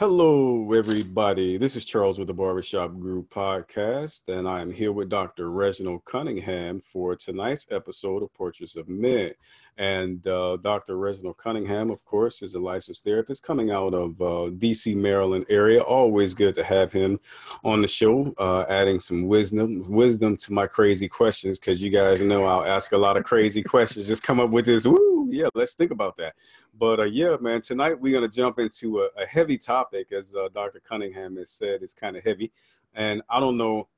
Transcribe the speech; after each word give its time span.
Hello, 0.00 0.72
everybody. 0.74 1.56
This 1.56 1.74
is 1.74 1.84
Charles 1.84 2.20
with 2.20 2.28
the 2.28 2.32
Barbershop 2.32 2.96
Group 3.00 3.30
podcast, 3.30 4.28
and 4.28 4.48
I 4.48 4.60
am 4.60 4.70
here 4.70 4.92
with 4.92 5.08
Dr. 5.08 5.50
Reginald 5.50 6.04
Cunningham 6.04 6.80
for 6.84 7.16
tonight's 7.16 7.66
episode 7.72 8.22
of 8.22 8.32
Portraits 8.32 8.76
of 8.76 8.88
Men. 8.88 9.32
And 9.76 10.24
uh, 10.28 10.58
Dr. 10.58 10.96
Reginald 10.98 11.38
Cunningham, 11.38 11.90
of 11.90 12.04
course, 12.04 12.42
is 12.42 12.54
a 12.54 12.60
licensed 12.60 13.02
therapist 13.02 13.42
coming 13.42 13.72
out 13.72 13.92
of 13.92 14.20
uh, 14.20 14.50
DC, 14.56 14.94
Maryland 14.94 15.46
area. 15.48 15.80
Always 15.80 16.32
good 16.32 16.54
to 16.54 16.62
have 16.62 16.92
him 16.92 17.18
on 17.64 17.82
the 17.82 17.88
show, 17.88 18.32
uh, 18.38 18.66
adding 18.68 19.00
some 19.00 19.26
wisdom, 19.26 19.82
wisdom 19.88 20.36
to 20.36 20.52
my 20.52 20.68
crazy 20.68 21.08
questions, 21.08 21.58
because 21.58 21.82
you 21.82 21.90
guys 21.90 22.20
know 22.20 22.44
I'll 22.44 22.64
ask 22.64 22.92
a 22.92 22.96
lot 22.96 23.16
of 23.16 23.24
crazy 23.24 23.64
questions. 23.64 24.06
Just 24.06 24.22
come 24.22 24.38
up 24.38 24.50
with 24.50 24.66
this, 24.66 24.86
woo, 24.86 25.17
yeah, 25.30 25.48
let's 25.54 25.74
think 25.74 25.90
about 25.90 26.16
that. 26.18 26.34
But 26.78 27.00
uh, 27.00 27.04
yeah, 27.04 27.36
man, 27.40 27.60
tonight 27.60 28.00
we're 28.00 28.18
going 28.18 28.28
to 28.28 28.36
jump 28.36 28.58
into 28.58 29.00
a, 29.00 29.22
a 29.22 29.26
heavy 29.26 29.58
topic, 29.58 30.12
as 30.12 30.34
uh, 30.34 30.48
Dr. 30.54 30.80
Cunningham 30.80 31.36
has 31.36 31.50
said, 31.50 31.82
it's 31.82 31.94
kind 31.94 32.16
of 32.16 32.24
heavy. 32.24 32.52
And 32.94 33.22
I 33.28 33.40
don't 33.40 33.56
know 33.56 33.88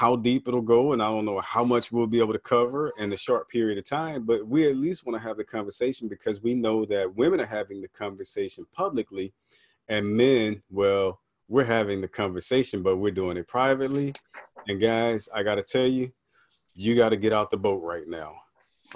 how 0.00 0.16
deep 0.16 0.48
it'll 0.48 0.62
go 0.62 0.94
and 0.94 1.02
i 1.02 1.06
don't 1.06 1.26
know 1.26 1.40
how 1.40 1.62
much 1.62 1.92
we'll 1.92 2.06
be 2.06 2.20
able 2.20 2.32
to 2.32 2.38
cover 2.38 2.90
in 2.98 3.12
a 3.12 3.16
short 3.16 3.48
period 3.50 3.76
of 3.76 3.84
time 3.84 4.24
but 4.24 4.46
we 4.46 4.66
at 4.66 4.76
least 4.76 5.04
want 5.04 5.20
to 5.20 5.22
have 5.22 5.36
the 5.36 5.44
conversation 5.44 6.08
because 6.08 6.42
we 6.42 6.54
know 6.54 6.86
that 6.86 7.14
women 7.16 7.38
are 7.38 7.46
having 7.46 7.82
the 7.82 7.88
conversation 7.88 8.64
publicly 8.72 9.32
and 9.88 10.06
men 10.06 10.62
well 10.70 11.20
we're 11.48 11.64
having 11.64 12.00
the 12.00 12.08
conversation 12.08 12.82
but 12.82 12.96
we're 12.96 13.10
doing 13.10 13.36
it 13.36 13.46
privately 13.46 14.10
and 14.68 14.80
guys 14.80 15.28
i 15.34 15.42
got 15.42 15.56
to 15.56 15.62
tell 15.62 15.86
you 15.86 16.10
you 16.74 16.96
got 16.96 17.10
to 17.10 17.16
get 17.16 17.32
out 17.32 17.50
the 17.50 17.56
boat 17.56 17.82
right 17.82 18.08
now 18.08 18.34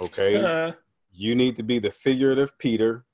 okay 0.01 0.37
uh, 0.37 0.71
you 1.15 1.35
need 1.35 1.55
to 1.55 1.63
be 1.63 1.79
the 1.79 1.91
figurative 1.91 2.57
peter 2.57 3.05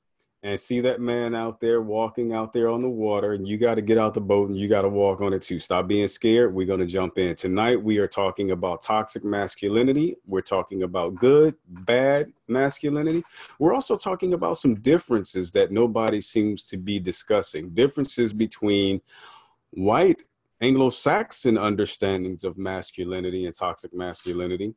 and 0.44 0.60
see 0.60 0.80
that 0.82 1.00
man 1.00 1.36
out 1.36 1.60
there 1.60 1.82
walking 1.82 2.34
out 2.34 2.52
there 2.52 2.70
on 2.70 2.82
the 2.82 2.90
water 2.90 3.34
and 3.34 3.48
you 3.48 3.58
got 3.58 3.76
to 3.76 3.82
get 3.82 3.98
out 3.98 4.14
the 4.14 4.22
boat 4.22 4.50
and 4.50 4.58
you 4.58 4.68
got 4.68 4.82
to 4.82 4.90
walk 4.90 5.22
on 5.22 5.34
it 5.34 5.42
too. 5.44 5.60
Stop 5.60 5.88
being 5.88 6.08
scared. 6.08 6.54
We're 6.54 6.66
going 6.66 6.80
to 6.80 6.88
jump 6.88 7.20
in. 7.20 7.36
Tonight 7.36 7.82
we 7.82 8.00
are 8.00 8.08
talking 8.08 8.50
about 8.50 8.82
toxic 8.82 9.24
masculinity. 9.24 10.16
We're 10.26 10.42
talking 10.42 10.82
about 10.82 11.14
good 11.16 11.56
bad 11.68 12.34
masculinity. 12.48 13.24
We're 13.60 13.74
also 13.74 13.96
talking 13.96 14.34
about 14.34 14.58
some 14.58 14.76
differences 14.76 15.52
that 15.52 15.72
nobody 15.72 16.22
seems 16.22 16.64
to 16.66 16.78
be 16.78 17.00
discussing. 17.00 17.70
Differences 17.76 18.34
between 18.34 19.00
white 19.70 20.24
anglo-saxon 20.60 21.58
understandings 21.58 22.44
of 22.44 22.58
masculinity 22.58 23.46
and 23.46 23.56
toxic 23.56 23.94
masculinity 23.94 24.74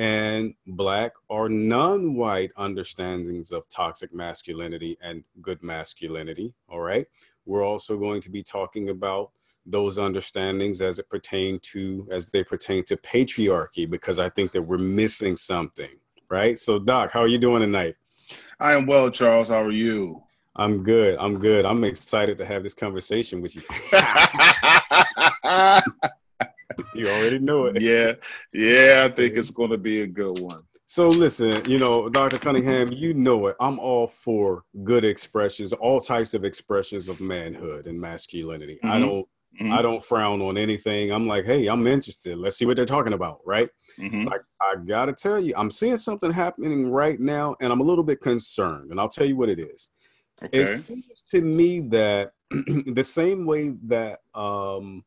and 0.00 0.54
black 0.66 1.12
or 1.28 1.50
non-white 1.50 2.50
understandings 2.56 3.52
of 3.52 3.68
toxic 3.68 4.14
masculinity 4.14 4.96
and 5.02 5.22
good 5.42 5.62
masculinity 5.62 6.54
all 6.70 6.80
right? 6.80 7.06
We're 7.44 7.64
also 7.64 7.98
going 7.98 8.22
to 8.22 8.30
be 8.30 8.42
talking 8.42 8.88
about 8.88 9.32
those 9.66 9.98
understandings 9.98 10.80
as 10.80 10.98
it 10.98 11.08
pertain 11.10 11.60
to 11.72 12.08
as 12.10 12.30
they 12.30 12.42
pertain 12.42 12.82
to 12.82 12.96
patriarchy 12.96 13.88
because 13.88 14.18
i 14.18 14.28
think 14.30 14.52
that 14.52 14.62
we're 14.62 14.78
missing 14.78 15.36
something 15.36 15.90
right? 16.30 16.58
So 16.58 16.78
doc 16.78 17.12
how 17.12 17.20
are 17.20 17.28
you 17.28 17.38
doing 17.38 17.60
tonight? 17.60 17.94
I 18.58 18.72
am 18.72 18.86
well 18.86 19.10
charles. 19.10 19.50
How 19.50 19.62
are 19.62 19.70
you? 19.70 20.22
I'm 20.56 20.82
good. 20.82 21.18
I'm 21.18 21.38
good. 21.38 21.66
I'm 21.66 21.84
excited 21.84 22.38
to 22.38 22.46
have 22.46 22.62
this 22.62 22.74
conversation 22.74 23.42
with 23.42 23.54
you 23.54 23.62
you 26.94 27.06
already 27.06 27.38
know 27.38 27.66
it. 27.66 27.80
Yeah, 27.80 28.12
yeah, 28.52 29.06
I 29.06 29.14
think 29.14 29.34
it's 29.34 29.50
going 29.50 29.70
to 29.70 29.78
be 29.78 30.02
a 30.02 30.06
good 30.06 30.38
one. 30.38 30.60
So 30.90 31.04
listen, 31.04 31.52
you 31.70 31.78
know, 31.78 32.08
Dr. 32.08 32.36
Cunningham, 32.36 32.90
you 32.90 33.14
know 33.14 33.46
it. 33.46 33.56
I'm 33.60 33.78
all 33.78 34.08
for 34.08 34.64
good 34.82 35.04
expressions, 35.04 35.72
all 35.72 36.00
types 36.00 36.34
of 36.34 36.44
expressions 36.44 37.06
of 37.08 37.20
manhood 37.20 37.86
and 37.86 38.00
masculinity. 38.00 38.80
Mm-hmm. 38.82 38.90
I 38.90 38.98
don't 38.98 39.28
mm-hmm. 39.60 39.72
I 39.72 39.82
don't 39.82 40.02
frown 40.02 40.42
on 40.42 40.58
anything. 40.58 41.12
I'm 41.12 41.28
like, 41.28 41.44
hey, 41.44 41.68
I'm 41.68 41.86
interested. 41.86 42.36
Let's 42.38 42.58
see 42.58 42.66
what 42.66 42.74
they're 42.74 42.86
talking 42.86 43.12
about, 43.12 43.38
right? 43.46 43.68
Mm-hmm. 44.00 44.24
Like 44.24 44.40
I 44.60 44.74
gotta 44.84 45.12
tell 45.12 45.38
you, 45.38 45.54
I'm 45.56 45.70
seeing 45.70 45.96
something 45.96 46.32
happening 46.32 46.90
right 46.90 47.20
now, 47.20 47.54
and 47.60 47.72
I'm 47.72 47.80
a 47.80 47.84
little 47.84 48.02
bit 48.02 48.20
concerned, 48.20 48.90
and 48.90 48.98
I'll 48.98 49.08
tell 49.08 49.26
you 49.26 49.36
what 49.36 49.48
it 49.48 49.60
is. 49.60 49.92
Okay. 50.42 50.58
It 50.58 50.80
seems 50.80 51.22
to 51.30 51.40
me 51.40 51.80
that 51.90 52.32
the 52.50 53.04
same 53.04 53.46
way 53.46 53.76
that 53.84 54.20
um, 54.34 55.04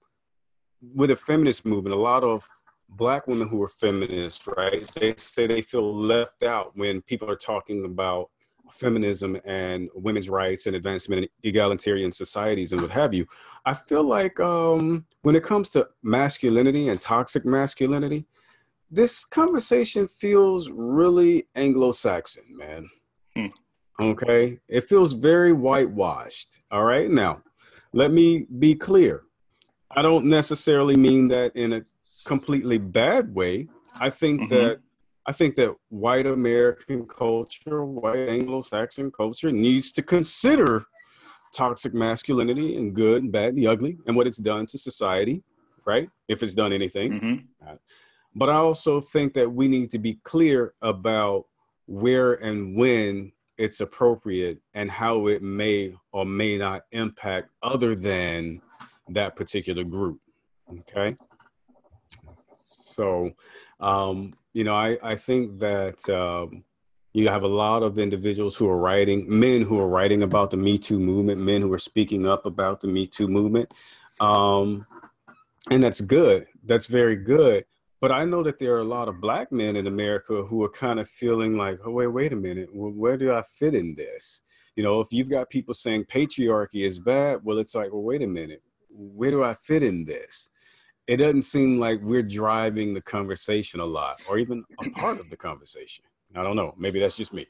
with 0.94 1.10
the 1.10 1.16
feminist 1.16 1.66
movement, 1.66 1.96
a 1.96 2.00
lot 2.00 2.24
of 2.24 2.48
black 2.90 3.28
women 3.28 3.48
who 3.48 3.62
are 3.64 3.68
feminists, 3.68 4.48
right? 4.58 4.86
They 4.96 5.14
say 5.18 5.48
they 5.48 5.62
feel 5.62 5.96
left 5.96 6.44
out 6.44 6.76
when 6.76 7.02
people 7.02 7.30
are 7.30 7.36
talking 7.36 7.86
about 7.86 8.30
feminism 8.72 9.38
and 9.46 9.90
women's 9.94 10.30
rights 10.30 10.68
and 10.68 10.76
advancement 10.76 11.24
in 11.24 11.30
egalitarian 11.44 12.12
societies 12.12 12.72
and 12.72 12.82
what 12.82 12.92
have 12.92 13.14
you. 13.14 13.26
I 13.66 13.74
feel 13.74 14.04
like 14.04 14.40
um, 14.40 15.06
when 15.22 15.36
it 15.36 15.44
comes 15.44 15.70
to 15.72 15.88
masculinity 16.02 16.90
and 16.90 17.00
toxic 17.00 17.46
masculinity, 17.46 18.26
this 18.90 19.26
conversation 19.26 20.08
feels 20.08 20.70
really 20.70 21.48
Anglo-Saxon, 21.56 22.44
man. 22.50 22.90
Hmm. 23.36 23.48
Okay, 24.00 24.60
it 24.68 24.82
feels 24.82 25.14
very 25.14 25.54
whitewashed. 25.54 26.60
All 26.72 26.84
right, 26.84 27.10
now 27.10 27.42
let 27.92 28.12
me 28.12 28.48
be 28.60 28.76
clear. 28.76 29.24
I 29.96 30.02
don't 30.02 30.26
necessarily 30.26 30.96
mean 30.96 31.28
that 31.30 31.56
in 31.56 31.74
a 31.74 31.82
completely 32.26 32.78
bad 32.78 33.34
way. 33.34 33.68
I 33.96 34.10
think 34.10 34.42
mm-hmm. 34.42 34.56
that 34.56 34.80
I 35.26 35.32
think 35.32 35.56
that 35.56 35.76
white 35.90 36.26
American 36.26 37.06
culture, 37.06 37.86
white 37.86 38.28
Anglo-Saxon 38.28 39.12
culture 39.12 39.52
needs 39.52 39.92
to 39.94 40.02
consider 40.02 40.86
toxic 41.54 41.94
masculinity 41.94 42.76
and 42.76 42.94
good 42.94 43.24
and 43.24 43.32
bad, 43.32 43.56
the 43.56 43.68
ugly, 43.68 43.98
and 44.06 44.18
what 44.18 44.28
it's 44.28 44.38
done 44.38 44.66
to 44.66 44.78
society, 44.78 45.42
right? 45.86 46.10
If 46.28 46.44
it's 46.44 46.56
done 46.56 46.74
anything. 46.74 47.12
Mm-hmm. 47.14 47.76
But 48.36 48.50
I 48.50 48.56
also 48.56 49.00
think 49.00 49.34
that 49.36 49.50
we 49.50 49.68
need 49.68 49.92
to 49.92 50.00
be 50.00 50.16
clear 50.24 50.74
about 50.82 51.46
where 51.86 52.34
and 52.34 52.76
when 52.76 53.32
it's 53.58 53.80
appropriate 53.80 54.60
and 54.74 54.90
how 54.90 55.28
it 55.28 55.42
may 55.42 55.94
or 56.12 56.26
may 56.26 56.58
not 56.58 56.82
impact 56.92 57.50
other 57.62 57.96
than 57.96 58.62
that 59.10 59.36
particular 59.36 59.84
group. 59.84 60.20
Okay. 60.80 61.16
So, 62.60 63.32
um, 63.80 64.34
you 64.54 64.64
know, 64.64 64.76
I, 64.76 64.98
I 65.04 65.16
think 65.16 65.60
that 65.60 66.08
um, 66.10 66.64
you 67.14 67.28
have 67.28 67.44
a 67.44 67.48
lot 67.48 67.84
of 67.84 68.00
individuals 68.00 68.56
who 68.56 68.68
are 68.70 68.78
writing, 68.78 69.26
men 69.28 69.62
who 69.62 69.80
are 69.80 69.88
writing 69.88 70.24
about 70.24 70.52
the 70.52 70.58
Me 70.58 70.78
Too 70.78 71.00
movement, 71.00 71.42
men 71.42 71.62
who 71.62 71.72
are 71.74 71.80
speaking 71.80 72.28
up 72.28 72.46
about 72.46 72.80
the 72.82 72.88
Me 72.88 73.06
Too 73.06 73.28
movement. 73.28 73.72
Um, 74.20 74.86
and 75.72 75.84
that's 75.84 76.02
good. 76.02 76.46
That's 76.66 76.88
very 76.88 77.16
good. 77.16 77.66
But 78.00 78.12
I 78.12 78.26
know 78.26 78.44
that 78.44 78.60
there 78.60 78.76
are 78.76 78.82
a 78.82 78.86
lot 78.86 79.08
of 79.08 79.22
black 79.22 79.52
men 79.52 79.78
in 79.78 79.88
America 79.88 80.44
who 80.44 80.62
are 80.64 80.70
kind 80.70 81.00
of 81.00 81.10
feeling 81.10 81.58
like, 81.58 81.80
oh, 81.86 81.92
wait, 81.92 82.08
wait 82.08 82.34
a 82.34 82.36
minute. 82.36 82.70
Well, 82.74 82.92
where 82.92 83.18
do 83.18 83.32
I 83.32 83.42
fit 83.44 83.76
in 83.76 83.96
this? 83.96 84.42
You 84.76 84.84
know, 84.84 85.00
if 85.00 85.08
you've 85.12 85.30
got 85.30 85.50
people 85.50 85.74
saying 85.74 86.06
patriarchy 86.06 86.86
is 86.86 87.00
bad, 87.00 87.40
well, 87.44 87.60
it's 87.60 87.76
like, 87.76 87.94
well, 87.94 88.02
wait 88.02 88.22
a 88.22 88.28
minute 88.28 88.62
where 88.94 89.32
do 89.32 89.44
I 89.44 89.54
fit 89.54 89.84
in 89.84 90.06
this? 90.06 90.50
It 91.08 91.18
doesn't 91.18 91.42
seem 91.42 91.80
like 91.80 92.00
we're 92.02 92.24
driving 92.24 92.94
the 92.94 93.02
conversation 93.02 93.80
a 93.80 93.86
lot 93.86 94.22
or 94.30 94.38
even 94.38 94.64
a 94.82 94.90
part 94.92 95.20
of 95.20 95.30
the 95.30 95.38
conversation. 95.38 96.06
I 96.36 96.44
don't 96.44 96.56
know. 96.56 96.74
Maybe 96.78 97.00
that's 97.00 97.18
just 97.18 97.34
me. 97.34 97.48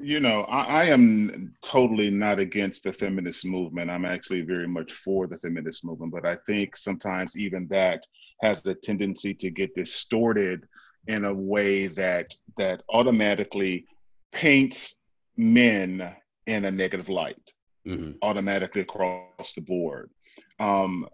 You 0.00 0.18
know, 0.18 0.42
I, 0.42 0.64
I, 0.64 0.84
am 0.86 1.54
totally 1.62 2.10
not 2.10 2.40
against 2.40 2.82
the 2.82 2.92
feminist 2.92 3.46
movement. 3.46 3.90
I'm 3.90 4.04
actually 4.04 4.40
very 4.40 4.66
much 4.66 4.92
for 4.92 5.28
the 5.28 5.36
feminist 5.36 5.84
movement, 5.84 6.12
but 6.12 6.26
I 6.26 6.36
think 6.46 6.76
sometimes 6.76 7.38
even 7.38 7.68
that 7.68 8.04
has 8.42 8.60
the 8.60 8.74
tendency 8.74 9.34
to 9.34 9.50
get 9.50 9.74
distorted 9.76 10.66
in 11.06 11.24
a 11.26 11.32
way 11.32 11.86
that 11.86 12.34
that 12.56 12.82
automatically 12.88 13.86
paints 14.32 14.96
men 15.36 16.14
in 16.48 16.64
a 16.64 16.70
negative 16.72 17.08
light, 17.08 17.54
mm-hmm. 17.86 18.12
automatically 18.22 18.82
across 18.82 19.52
the 19.54 19.60
board 19.60 20.10
um, 20.60 21.06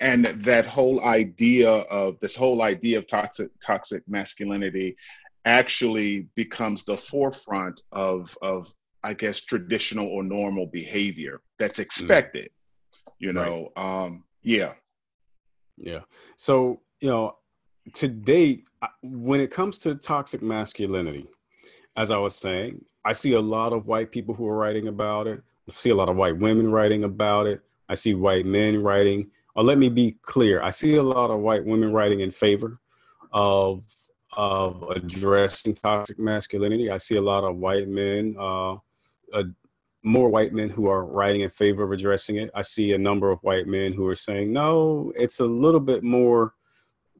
and 0.00 0.26
that 0.26 0.66
whole 0.66 1.02
idea 1.04 1.70
of 1.70 2.18
this 2.20 2.34
whole 2.34 2.62
idea 2.62 2.98
of 2.98 3.06
toxic 3.06 3.50
toxic 3.64 4.02
masculinity 4.06 4.96
actually 5.44 6.28
becomes 6.34 6.84
the 6.84 6.96
forefront 6.96 7.82
of 7.92 8.36
of 8.42 8.72
I 9.04 9.14
guess 9.14 9.40
traditional 9.40 10.06
or 10.06 10.22
normal 10.22 10.66
behavior 10.66 11.40
that's 11.58 11.78
mm. 11.78 11.82
expected. 11.82 12.46
Mm. 12.46 13.12
You 13.18 13.32
know, 13.32 13.68
right. 13.76 14.04
um, 14.04 14.24
yeah, 14.42 14.72
yeah. 15.76 16.00
So 16.36 16.80
you 17.00 17.08
know, 17.08 17.36
to 17.94 18.08
date, 18.08 18.68
when 19.02 19.40
it 19.40 19.50
comes 19.50 19.78
to 19.80 19.94
toxic 19.94 20.42
masculinity, 20.42 21.26
as 21.96 22.10
I 22.10 22.18
was 22.18 22.34
saying, 22.34 22.84
I 23.04 23.12
see 23.12 23.32
a 23.32 23.40
lot 23.40 23.72
of 23.72 23.86
white 23.86 24.10
people 24.10 24.34
who 24.34 24.46
are 24.48 24.56
writing 24.56 24.88
about 24.88 25.26
it. 25.26 25.42
I 25.68 25.72
see 25.72 25.90
a 25.90 25.94
lot 25.94 26.08
of 26.08 26.16
white 26.16 26.38
women 26.38 26.70
writing 26.70 27.04
about 27.04 27.46
it. 27.46 27.62
I 27.92 27.94
see 27.94 28.14
white 28.14 28.46
men 28.46 28.82
writing. 28.82 29.30
Or 29.54 29.62
let 29.62 29.78
me 29.78 29.88
be 29.88 30.16
clear, 30.22 30.62
I 30.62 30.70
see 30.70 30.96
a 30.96 31.02
lot 31.02 31.30
of 31.30 31.40
white 31.40 31.64
women 31.64 31.92
writing 31.92 32.20
in 32.20 32.30
favor 32.30 32.78
of 33.32 33.84
of 34.34 34.82
addressing 34.96 35.74
toxic 35.74 36.18
masculinity. 36.18 36.90
I 36.90 36.96
see 36.96 37.16
a 37.16 37.22
lot 37.22 37.44
of 37.44 37.56
white 37.56 37.86
men 37.86 38.34
uh, 38.38 38.76
more 40.02 40.28
white 40.28 40.52
men 40.52 40.68
who 40.68 40.88
are 40.88 41.04
writing 41.04 41.42
in 41.42 41.50
favor 41.50 41.84
of 41.84 41.92
addressing 41.92 42.36
it. 42.36 42.50
I 42.54 42.62
see 42.62 42.92
a 42.92 42.98
number 42.98 43.30
of 43.30 43.38
white 43.42 43.66
men 43.66 43.92
who 43.92 44.06
are 44.08 44.16
saying, 44.16 44.52
no, 44.52 45.12
it's 45.16 45.40
a 45.40 45.44
little 45.44 45.80
bit 45.80 46.02
more 46.02 46.54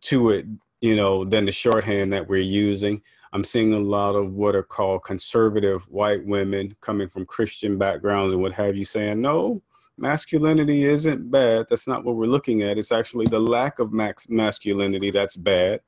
to 0.03 0.31
it, 0.31 0.47
you 0.81 0.97
know, 0.97 1.25
than 1.25 1.47
the 1.47 1.53
shorthand 1.53 2.13
that 2.13 2.29
we're 2.29 2.41
using. 2.41 3.01
I'm 3.33 3.45
seeing 3.45 3.73
a 3.73 3.79
lot 3.79 4.15
of 4.15 4.33
what 4.35 4.57
are 4.57 4.65
called 4.65 5.05
conservative 5.05 5.85
white 5.85 6.25
women 6.27 6.77
coming 6.81 7.09
from 7.09 7.25
Christian 7.25 7.79
backgrounds 7.79 8.33
and 8.33 8.43
what 8.43 8.53
have 8.53 8.77
you 8.77 8.85
saying, 8.85 9.21
no, 9.21 9.63
masculinity 9.97 10.85
isn't 10.85 11.31
bad. 11.31 11.67
That's 11.69 11.87
not 11.87 12.05
what 12.05 12.17
we're 12.17 12.27
looking 12.27 12.63
at. 12.63 12.79
It's 12.79 12.93
actually 12.93 13.27
the 13.29 13.41
lack 13.41 13.79
of 13.79 13.93
max 13.93 14.29
masculinity 14.29 15.11
that's 15.11 15.37
bad. 15.37 15.81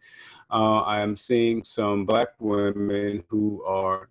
Uh, 0.50 0.80
I 0.80 1.00
am 1.00 1.16
seeing 1.16 1.64
some 1.64 2.04
black 2.04 2.28
women 2.38 3.24
who 3.28 3.64
are 3.64 4.08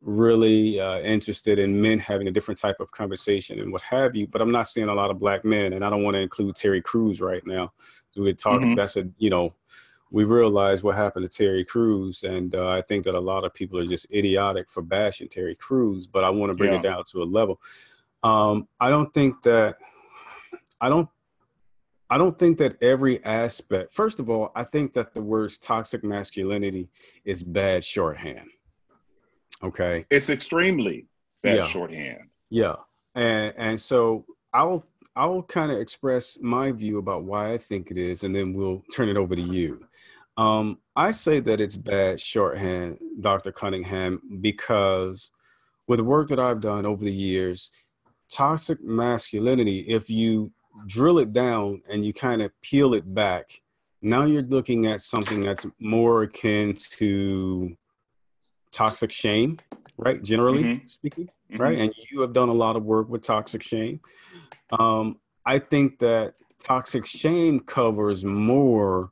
really 0.00 0.80
uh, 0.80 0.98
interested 1.00 1.58
in 1.58 1.80
men 1.80 1.98
having 1.98 2.26
a 2.28 2.30
different 2.30 2.58
type 2.58 2.80
of 2.80 2.90
conversation 2.90 3.60
and 3.60 3.72
what 3.72 3.82
have 3.82 4.14
you. 4.16 4.26
But 4.26 4.42
I'm 4.42 4.50
not 4.50 4.66
seeing 4.66 4.88
a 4.88 4.94
lot 4.94 5.10
of 5.10 5.18
black 5.18 5.44
men, 5.44 5.72
and 5.72 5.84
I 5.84 5.90
don't 5.90 6.02
want 6.02 6.14
to 6.14 6.20
include 6.20 6.56
Terry 6.56 6.82
Crews 6.82 7.20
right 7.20 7.44
now. 7.46 7.72
So 8.10 8.22
we're 8.22 8.32
talking. 8.34 8.68
Mm-hmm. 8.68 8.74
That's 8.74 8.96
a 8.96 9.08
you 9.18 9.30
know, 9.30 9.54
we 10.10 10.24
realize 10.24 10.82
what 10.82 10.96
happened 10.96 11.28
to 11.28 11.36
Terry 11.36 11.64
Crews, 11.64 12.24
and 12.24 12.54
uh, 12.54 12.68
I 12.68 12.82
think 12.82 13.04
that 13.04 13.14
a 13.14 13.20
lot 13.20 13.44
of 13.44 13.54
people 13.54 13.78
are 13.78 13.86
just 13.86 14.06
idiotic 14.12 14.70
for 14.70 14.82
bashing 14.82 15.28
Terry 15.28 15.54
Crews. 15.54 16.06
But 16.06 16.24
I 16.24 16.30
want 16.30 16.50
to 16.50 16.54
bring 16.54 16.72
yeah. 16.72 16.80
it 16.80 16.82
down 16.82 17.02
to 17.12 17.22
a 17.22 17.24
level. 17.24 17.60
Um, 18.22 18.68
I 18.80 18.90
don't 18.90 19.12
think 19.12 19.42
that. 19.42 19.76
I 20.80 20.88
don't. 20.88 21.08
I 22.10 22.18
don't 22.18 22.38
think 22.38 22.58
that 22.58 22.82
every 22.82 23.24
aspect. 23.24 23.94
First 23.94 24.20
of 24.20 24.28
all, 24.28 24.52
I 24.54 24.64
think 24.64 24.92
that 24.92 25.14
the 25.14 25.22
words 25.22 25.56
toxic 25.56 26.04
masculinity 26.04 26.88
is 27.24 27.42
bad 27.42 27.82
shorthand 27.82 28.50
Okay. 29.62 30.06
It's 30.10 30.30
extremely 30.30 31.06
bad 31.42 31.56
yeah. 31.56 31.66
shorthand. 31.66 32.28
Yeah. 32.50 32.76
And 33.14 33.54
and 33.56 33.80
so 33.80 34.24
I'll 34.52 34.84
I'll 35.14 35.42
kind 35.42 35.70
of 35.70 35.78
express 35.78 36.38
my 36.40 36.72
view 36.72 36.98
about 36.98 37.24
why 37.24 37.52
I 37.52 37.58
think 37.58 37.90
it 37.90 37.98
is, 37.98 38.24
and 38.24 38.34
then 38.34 38.54
we'll 38.54 38.82
turn 38.94 39.08
it 39.08 39.16
over 39.16 39.36
to 39.36 39.42
you. 39.42 39.80
Um, 40.38 40.78
I 40.96 41.10
say 41.10 41.40
that 41.40 41.60
it's 41.60 41.76
bad 41.76 42.18
shorthand, 42.18 42.98
Dr. 43.20 43.52
Cunningham, 43.52 44.22
because 44.40 45.30
with 45.86 45.98
the 45.98 46.04
work 46.04 46.28
that 46.28 46.40
I've 46.40 46.62
done 46.62 46.86
over 46.86 47.04
the 47.04 47.12
years, 47.12 47.70
toxic 48.32 48.82
masculinity, 48.82 49.80
if 49.80 50.08
you 50.08 50.50
drill 50.86 51.18
it 51.18 51.32
down 51.32 51.82
and 51.90 52.04
you 52.04 52.12
kind 52.12 52.42
of 52.42 52.50
peel 52.62 52.94
it 52.94 53.14
back, 53.14 53.60
now 54.00 54.24
you're 54.24 54.42
looking 54.42 54.86
at 54.86 55.00
something 55.00 55.42
that's 55.42 55.66
more 55.78 56.22
akin 56.24 56.74
to 56.90 57.76
toxic 58.72 59.12
shame, 59.12 59.58
right? 59.96 60.22
Generally 60.22 60.64
mm-hmm. 60.64 60.86
speaking, 60.86 61.26
mm-hmm. 61.26 61.62
right? 61.62 61.78
And 61.78 61.94
you 62.10 62.20
have 62.22 62.32
done 62.32 62.48
a 62.48 62.54
lot 62.54 62.74
of 62.74 62.84
work 62.84 63.08
with 63.08 63.22
toxic 63.22 63.62
shame. 63.62 64.00
Um, 64.78 65.20
I 65.44 65.58
think 65.58 65.98
that 65.98 66.34
toxic 66.58 67.06
shame 67.06 67.60
covers 67.60 68.24
more 68.24 69.10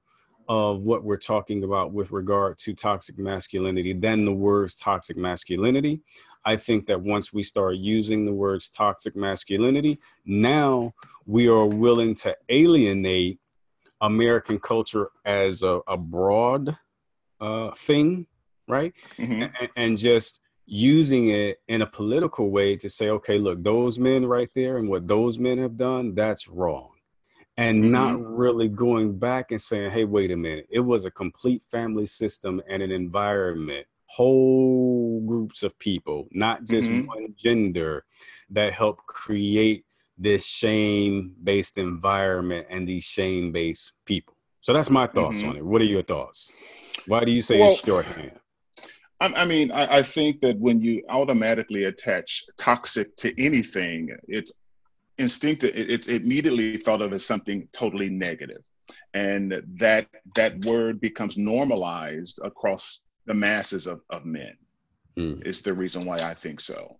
of 0.48 0.80
what 0.80 1.04
we're 1.04 1.16
talking 1.16 1.62
about 1.62 1.92
with 1.92 2.10
regard 2.10 2.58
to 2.58 2.74
toxic 2.74 3.16
masculinity 3.18 3.92
than 3.92 4.24
the 4.24 4.32
words 4.32 4.74
toxic 4.74 5.16
masculinity. 5.16 6.00
I 6.44 6.56
think 6.56 6.86
that 6.86 7.00
once 7.00 7.32
we 7.32 7.42
start 7.42 7.76
using 7.76 8.24
the 8.24 8.32
words 8.32 8.68
toxic 8.68 9.14
masculinity, 9.14 9.98
now 10.24 10.94
we 11.26 11.48
are 11.48 11.66
willing 11.66 12.14
to 12.16 12.36
alienate 12.48 13.38
American 14.00 14.58
culture 14.58 15.10
as 15.24 15.62
a, 15.62 15.80
a 15.86 15.96
broad 15.96 16.78
uh, 17.40 17.70
thing 17.72 18.26
right? 18.70 18.94
Mm-hmm. 19.18 19.42
And, 19.42 19.70
and 19.76 19.98
just 19.98 20.40
using 20.64 21.30
it 21.30 21.58
in 21.68 21.82
a 21.82 21.86
political 21.86 22.50
way 22.50 22.76
to 22.76 22.88
say, 22.88 23.10
okay, 23.10 23.38
look, 23.38 23.62
those 23.62 23.98
men 23.98 24.24
right 24.24 24.48
there 24.54 24.78
and 24.78 24.88
what 24.88 25.08
those 25.08 25.38
men 25.38 25.58
have 25.58 25.76
done, 25.76 26.14
that's 26.14 26.48
wrong. 26.48 26.90
And 27.56 27.82
mm-hmm. 27.82 27.92
not 27.92 28.24
really 28.24 28.68
going 28.68 29.18
back 29.18 29.50
and 29.50 29.60
saying, 29.60 29.90
hey, 29.90 30.04
wait 30.04 30.30
a 30.30 30.36
minute, 30.36 30.66
it 30.70 30.80
was 30.80 31.04
a 31.04 31.10
complete 31.10 31.64
family 31.70 32.06
system 32.06 32.62
and 32.68 32.82
an 32.82 32.92
environment, 32.92 33.86
whole 34.10 35.22
groups 35.26 35.62
of 35.62 35.78
people, 35.78 36.28
not 36.32 36.64
just 36.64 36.90
mm-hmm. 36.90 37.06
one 37.06 37.34
gender 37.36 38.04
that 38.50 38.72
help 38.72 38.98
create 39.06 39.84
this 40.18 40.44
shame 40.44 41.34
based 41.42 41.78
environment 41.78 42.66
and 42.70 42.86
these 42.86 43.04
shame 43.04 43.52
based 43.52 43.92
people. 44.04 44.34
So 44.60 44.72
that's 44.72 44.90
my 44.90 45.06
thoughts 45.06 45.38
mm-hmm. 45.38 45.50
on 45.50 45.56
it. 45.56 45.64
What 45.64 45.80
are 45.80 45.86
your 45.86 46.02
thoughts? 46.02 46.50
Why 47.06 47.24
do 47.24 47.30
you 47.30 47.40
say 47.40 47.58
well, 47.58 47.70
it's 47.70 47.84
shorthand? 47.84 48.32
I, 49.20 49.44
mean, 49.44 49.70
I, 49.70 49.98
I 49.98 50.02
think 50.02 50.40
that 50.40 50.58
when 50.58 50.80
you 50.80 51.02
automatically 51.08 51.84
attach 51.84 52.44
toxic 52.56 53.14
to 53.16 53.42
anything, 53.42 54.16
it's 54.26 54.52
instinctive. 55.18 55.72
It's 55.74 56.08
immediately 56.08 56.78
thought 56.78 57.02
of 57.02 57.12
as 57.12 57.24
something 57.24 57.68
totally 57.72 58.08
negative, 58.08 58.62
and 59.14 59.62
that 59.74 60.08
that 60.36 60.58
word 60.64 61.00
becomes 61.00 61.36
normalized 61.36 62.40
across 62.42 63.04
the 63.30 63.34
masses 63.34 63.86
of, 63.86 64.00
of 64.10 64.24
men. 64.24 64.56
Mm. 65.16 65.46
Is 65.46 65.62
the 65.62 65.72
reason 65.72 66.04
why 66.04 66.18
I 66.18 66.34
think 66.34 66.60
so. 66.60 66.98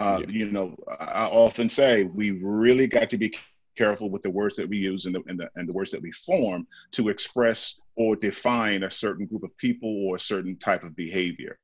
Uh, 0.00 0.22
yeah. 0.22 0.26
You 0.28 0.50
know, 0.50 0.76
I 0.98 1.26
often 1.26 1.68
say 1.68 2.02
we 2.02 2.32
really 2.42 2.88
got 2.88 3.08
to 3.10 3.16
be 3.16 3.32
careful 3.76 4.10
with 4.10 4.22
the 4.22 4.30
words 4.30 4.56
that 4.56 4.68
we 4.68 4.76
use 4.76 5.06
and 5.06 5.14
the, 5.14 5.22
and 5.28 5.38
the, 5.38 5.48
and 5.54 5.68
the 5.68 5.72
words 5.72 5.92
that 5.92 6.02
we 6.02 6.10
form 6.10 6.66
to 6.92 7.10
express 7.10 7.80
or 7.94 8.16
define 8.16 8.82
a 8.82 8.90
certain 8.90 9.24
group 9.26 9.44
of 9.44 9.56
people 9.56 10.04
or 10.04 10.16
a 10.16 10.20
certain 10.20 10.56
type 10.56 10.82
of 10.82 10.96
behavior. 10.96 11.56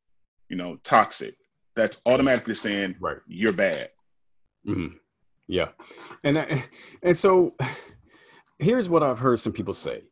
You 0.48 0.56
know, 0.56 0.76
toxic. 0.84 1.34
That's 1.74 2.00
automatically 2.06 2.54
saying 2.54 2.94
right. 3.00 3.16
you're 3.26 3.52
bad. 3.52 3.90
Mm-hmm. 4.64 4.96
Yeah, 5.48 5.70
and 6.22 6.38
I, 6.38 6.64
and 7.02 7.16
so 7.16 7.56
here's 8.60 8.88
what 8.88 9.02
I've 9.02 9.18
heard 9.18 9.40
some 9.40 9.52
people 9.52 9.74
say. 9.74 10.02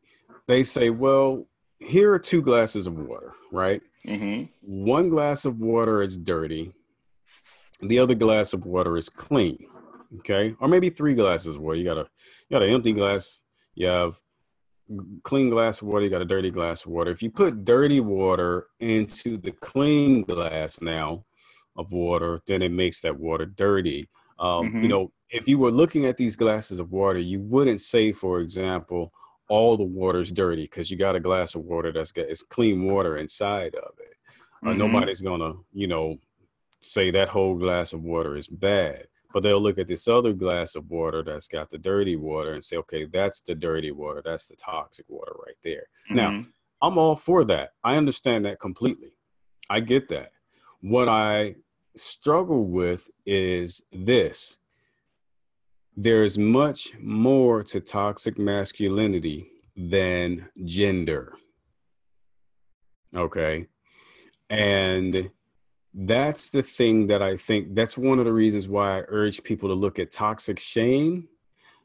They 0.48 0.64
say, 0.64 0.90
"Well, 0.90 1.46
here 1.78 2.12
are 2.12 2.18
two 2.18 2.42
glasses 2.42 2.86
of 2.86 2.98
water, 2.98 3.32
right? 3.52 3.80
Mm-hmm. 4.06 4.44
One 4.62 5.08
glass 5.08 5.44
of 5.44 5.58
water 5.60 6.02
is 6.02 6.16
dirty, 6.18 6.72
the 7.80 7.98
other 7.98 8.14
glass 8.14 8.52
of 8.52 8.64
water 8.64 8.96
is 8.96 9.08
clean. 9.08 9.66
Okay? 10.18 10.54
Or 10.60 10.68
maybe 10.68 10.90
three 10.90 11.14
glasses 11.14 11.56
of 11.56 11.62
water. 11.62 11.76
You 11.76 11.84
got 11.84 11.98
a 11.98 12.06
you 12.48 12.54
got 12.58 12.62
an 12.62 12.70
empty 12.70 12.92
glass. 12.92 13.40
You 13.74 13.86
have 13.86 14.20
clean 15.22 15.50
glass 15.50 15.80
of 15.80 15.88
water. 15.88 16.04
You 16.04 16.10
got 16.10 16.22
a 16.22 16.26
dirty 16.26 16.50
glass 16.50 16.84
of 16.84 16.90
water. 16.90 17.10
If 17.10 17.22
you 17.22 17.30
put 17.30 17.64
dirty 17.64 18.00
water 18.00 18.66
into 18.80 19.38
the 19.38 19.52
clean 19.52 20.22
glass 20.22 20.80
now 20.80 21.24
of 21.76 21.92
water 21.92 22.40
then 22.46 22.62
it 22.62 22.70
makes 22.70 23.00
that 23.00 23.18
water 23.18 23.46
dirty. 23.46 24.08
Um, 24.38 24.66
mm-hmm. 24.66 24.82
you 24.82 24.88
know 24.88 25.12
if 25.30 25.48
you 25.48 25.58
were 25.58 25.70
looking 25.70 26.04
at 26.06 26.16
these 26.16 26.36
glasses 26.36 26.78
of 26.78 26.90
water 26.90 27.18
you 27.18 27.40
wouldn't 27.40 27.80
say 27.80 28.12
for 28.12 28.40
example 28.40 29.12
all 29.52 29.76
the 29.76 29.92
water's 30.00 30.32
dirty 30.32 30.62
because 30.62 30.90
you 30.90 30.96
got 30.96 31.16
a 31.16 31.20
glass 31.20 31.54
of 31.54 31.62
water 31.62 31.92
that's 31.92 32.12
got 32.12 32.26
it's 32.32 32.42
clean 32.42 32.84
water 32.84 33.16
inside 33.16 33.74
of 33.74 33.92
it 33.98 34.16
uh, 34.64 34.70
mm-hmm. 34.70 34.78
nobody's 34.78 35.20
gonna 35.20 35.52
you 35.72 35.86
know 35.86 36.16
say 36.80 37.10
that 37.10 37.28
whole 37.28 37.54
glass 37.54 37.92
of 37.92 38.02
water 38.02 38.36
is 38.36 38.48
bad 38.48 39.06
but 39.32 39.42
they'll 39.42 39.60
look 39.60 39.78
at 39.78 39.86
this 39.86 40.08
other 40.08 40.32
glass 40.32 40.74
of 40.74 40.90
water 40.90 41.22
that's 41.22 41.48
got 41.48 41.70
the 41.70 41.78
dirty 41.78 42.16
water 42.16 42.52
and 42.52 42.64
say, 42.64 42.76
okay, 42.76 43.06
that's 43.06 43.40
the 43.40 43.54
dirty 43.54 43.90
water. 43.90 44.22
That's 44.24 44.46
the 44.46 44.56
toxic 44.56 45.06
water 45.08 45.32
right 45.46 45.56
there. 45.62 45.86
Mm-hmm. 46.10 46.16
Now, 46.16 46.42
I'm 46.82 46.98
all 46.98 47.16
for 47.16 47.44
that. 47.46 47.70
I 47.82 47.96
understand 47.96 48.44
that 48.44 48.60
completely. 48.60 49.16
I 49.70 49.80
get 49.80 50.08
that. 50.08 50.32
What 50.80 51.08
I 51.08 51.54
struggle 51.96 52.64
with 52.64 53.08
is 53.24 53.82
this 53.92 54.58
there's 55.96 56.38
much 56.38 56.94
more 57.00 57.62
to 57.64 57.80
toxic 57.80 58.38
masculinity 58.38 59.50
than 59.76 60.48
gender. 60.64 61.34
Okay. 63.14 63.66
And 64.48 65.30
that's 65.94 66.50
the 66.50 66.62
thing 66.62 67.06
that 67.08 67.22
I 67.22 67.36
think 67.36 67.74
that's 67.74 67.98
one 67.98 68.18
of 68.18 68.24
the 68.24 68.32
reasons 68.32 68.68
why 68.68 68.98
I 68.98 69.04
urge 69.08 69.42
people 69.42 69.68
to 69.68 69.74
look 69.74 69.98
at 69.98 70.10
toxic 70.10 70.58
shame 70.58 71.28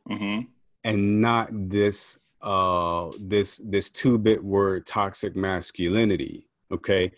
mm-hmm. 0.10 0.42
and 0.84 1.22
not 1.22 1.50
this 1.52 2.18
uh 2.42 3.10
this 3.20 3.60
this 3.66 3.90
two-bit 3.90 4.42
word 4.44 4.86
toxic 4.86 5.36
masculinity 5.36 6.48
okay 6.72 7.12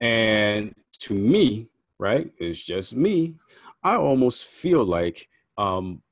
and 0.00 0.72
to 0.96 1.12
me 1.12 1.68
right 1.98 2.30
it's 2.38 2.62
just 2.62 2.94
me 2.94 3.34
i 3.82 3.96
almost 3.96 4.44
feel 4.44 4.84
like 4.84 5.28
um 5.58 6.02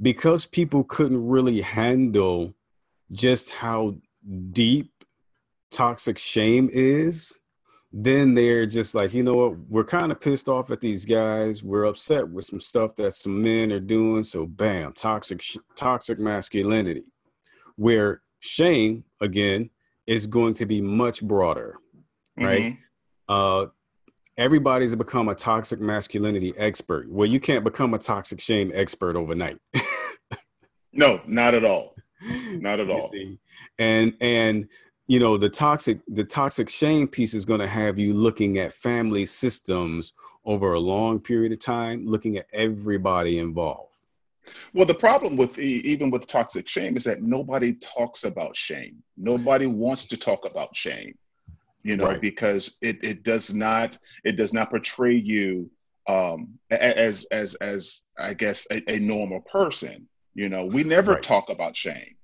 because 0.00 0.46
people 0.46 0.82
couldn't 0.84 1.28
really 1.28 1.60
handle 1.60 2.54
just 3.12 3.50
how 3.50 3.94
deep 4.52 4.90
toxic 5.70 6.16
shame 6.16 6.70
is 6.72 7.40
then 7.92 8.34
they're 8.34 8.66
just 8.66 8.94
like, 8.94 9.12
you 9.12 9.22
know 9.22 9.34
what, 9.34 9.58
we're 9.68 9.84
kind 9.84 10.12
of 10.12 10.20
pissed 10.20 10.48
off 10.48 10.70
at 10.70 10.80
these 10.80 11.04
guys. 11.04 11.62
We're 11.64 11.84
upset 11.84 12.28
with 12.28 12.44
some 12.44 12.60
stuff 12.60 12.94
that 12.96 13.12
some 13.12 13.42
men 13.42 13.72
are 13.72 13.80
doing. 13.80 14.22
So, 14.22 14.46
bam, 14.46 14.92
toxic, 14.92 15.42
toxic 15.74 16.18
masculinity. 16.18 17.04
Where 17.76 18.22
shame, 18.38 19.04
again, 19.20 19.70
is 20.06 20.26
going 20.26 20.54
to 20.54 20.66
be 20.66 20.80
much 20.80 21.22
broader, 21.22 21.78
right? 22.36 22.74
Mm-hmm. 23.28 23.64
Uh, 23.64 23.66
everybody's 24.40 24.94
become 24.94 25.28
a 25.28 25.34
toxic 25.34 25.80
masculinity 25.80 26.54
expert. 26.56 27.08
Well, 27.10 27.28
you 27.28 27.38
can't 27.38 27.62
become 27.62 27.92
a 27.92 27.98
toxic 27.98 28.40
shame 28.40 28.72
expert 28.74 29.14
overnight. 29.14 29.58
no, 30.92 31.20
not 31.26 31.54
at 31.54 31.64
all. 31.64 31.94
Not 32.52 32.80
at 32.80 32.90
all. 32.90 33.12
And 33.78 34.14
and 34.20 34.68
you 35.06 35.20
know 35.20 35.36
the 35.36 35.48
toxic 35.48 36.00
the 36.08 36.24
toxic 36.24 36.68
shame 36.68 37.06
piece 37.06 37.34
is 37.34 37.44
going 37.44 37.60
to 37.60 37.68
have 37.68 37.98
you 37.98 38.14
looking 38.14 38.58
at 38.58 38.72
family 38.72 39.26
systems 39.26 40.14
over 40.44 40.72
a 40.72 40.80
long 40.80 41.20
period 41.20 41.52
of 41.52 41.60
time, 41.60 42.06
looking 42.06 42.38
at 42.38 42.46
everybody 42.52 43.38
involved. 43.38 43.88
Well, 44.72 44.86
the 44.86 44.94
problem 44.94 45.36
with 45.36 45.58
even 45.58 46.10
with 46.10 46.26
toxic 46.26 46.66
shame 46.66 46.96
is 46.96 47.04
that 47.04 47.22
nobody 47.22 47.74
talks 47.74 48.24
about 48.24 48.56
shame. 48.56 49.02
Nobody 49.18 49.66
wants 49.66 50.06
to 50.06 50.16
talk 50.16 50.46
about 50.46 50.74
shame 50.74 51.14
you 51.82 51.96
know, 51.96 52.04
right. 52.04 52.20
because 52.20 52.76
it, 52.82 53.02
it 53.02 53.22
does 53.22 53.52
not 53.52 53.98
it 54.24 54.36
does 54.36 54.52
not 54.52 54.70
portray 54.70 55.14
you 55.14 55.70
um, 56.08 56.58
as 56.70 57.24
as 57.30 57.54
as 57.56 58.02
I 58.18 58.34
guess 58.34 58.66
a, 58.70 58.82
a 58.90 58.98
normal 58.98 59.40
person. 59.40 60.08
You 60.34 60.48
know, 60.48 60.64
we 60.64 60.84
never 60.84 61.14
right. 61.14 61.22
talk 61.22 61.50
about 61.50 61.76
shame, 61.76 62.14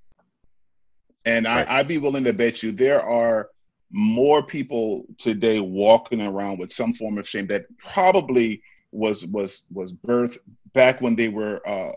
and 1.24 1.46
right. 1.46 1.68
I, 1.68 1.78
I'd 1.78 1.88
be 1.88 1.98
willing 1.98 2.24
to 2.24 2.32
bet 2.32 2.62
you 2.62 2.72
there 2.72 3.02
are 3.02 3.50
more 3.90 4.42
people 4.42 5.06
today 5.18 5.60
walking 5.60 6.20
around 6.20 6.58
with 6.58 6.72
some 6.72 6.92
form 6.92 7.18
of 7.18 7.28
shame 7.28 7.46
that 7.46 7.64
probably 7.78 8.62
was 8.92 9.24
was 9.26 9.66
was 9.72 9.92
birthed 9.92 10.38
back 10.72 11.00
when 11.00 11.16
they 11.16 11.28
were 11.28 11.66
uh, 11.68 11.92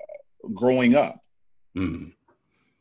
growing 0.53 0.95
up. 0.95 1.19
Mm. 1.77 2.13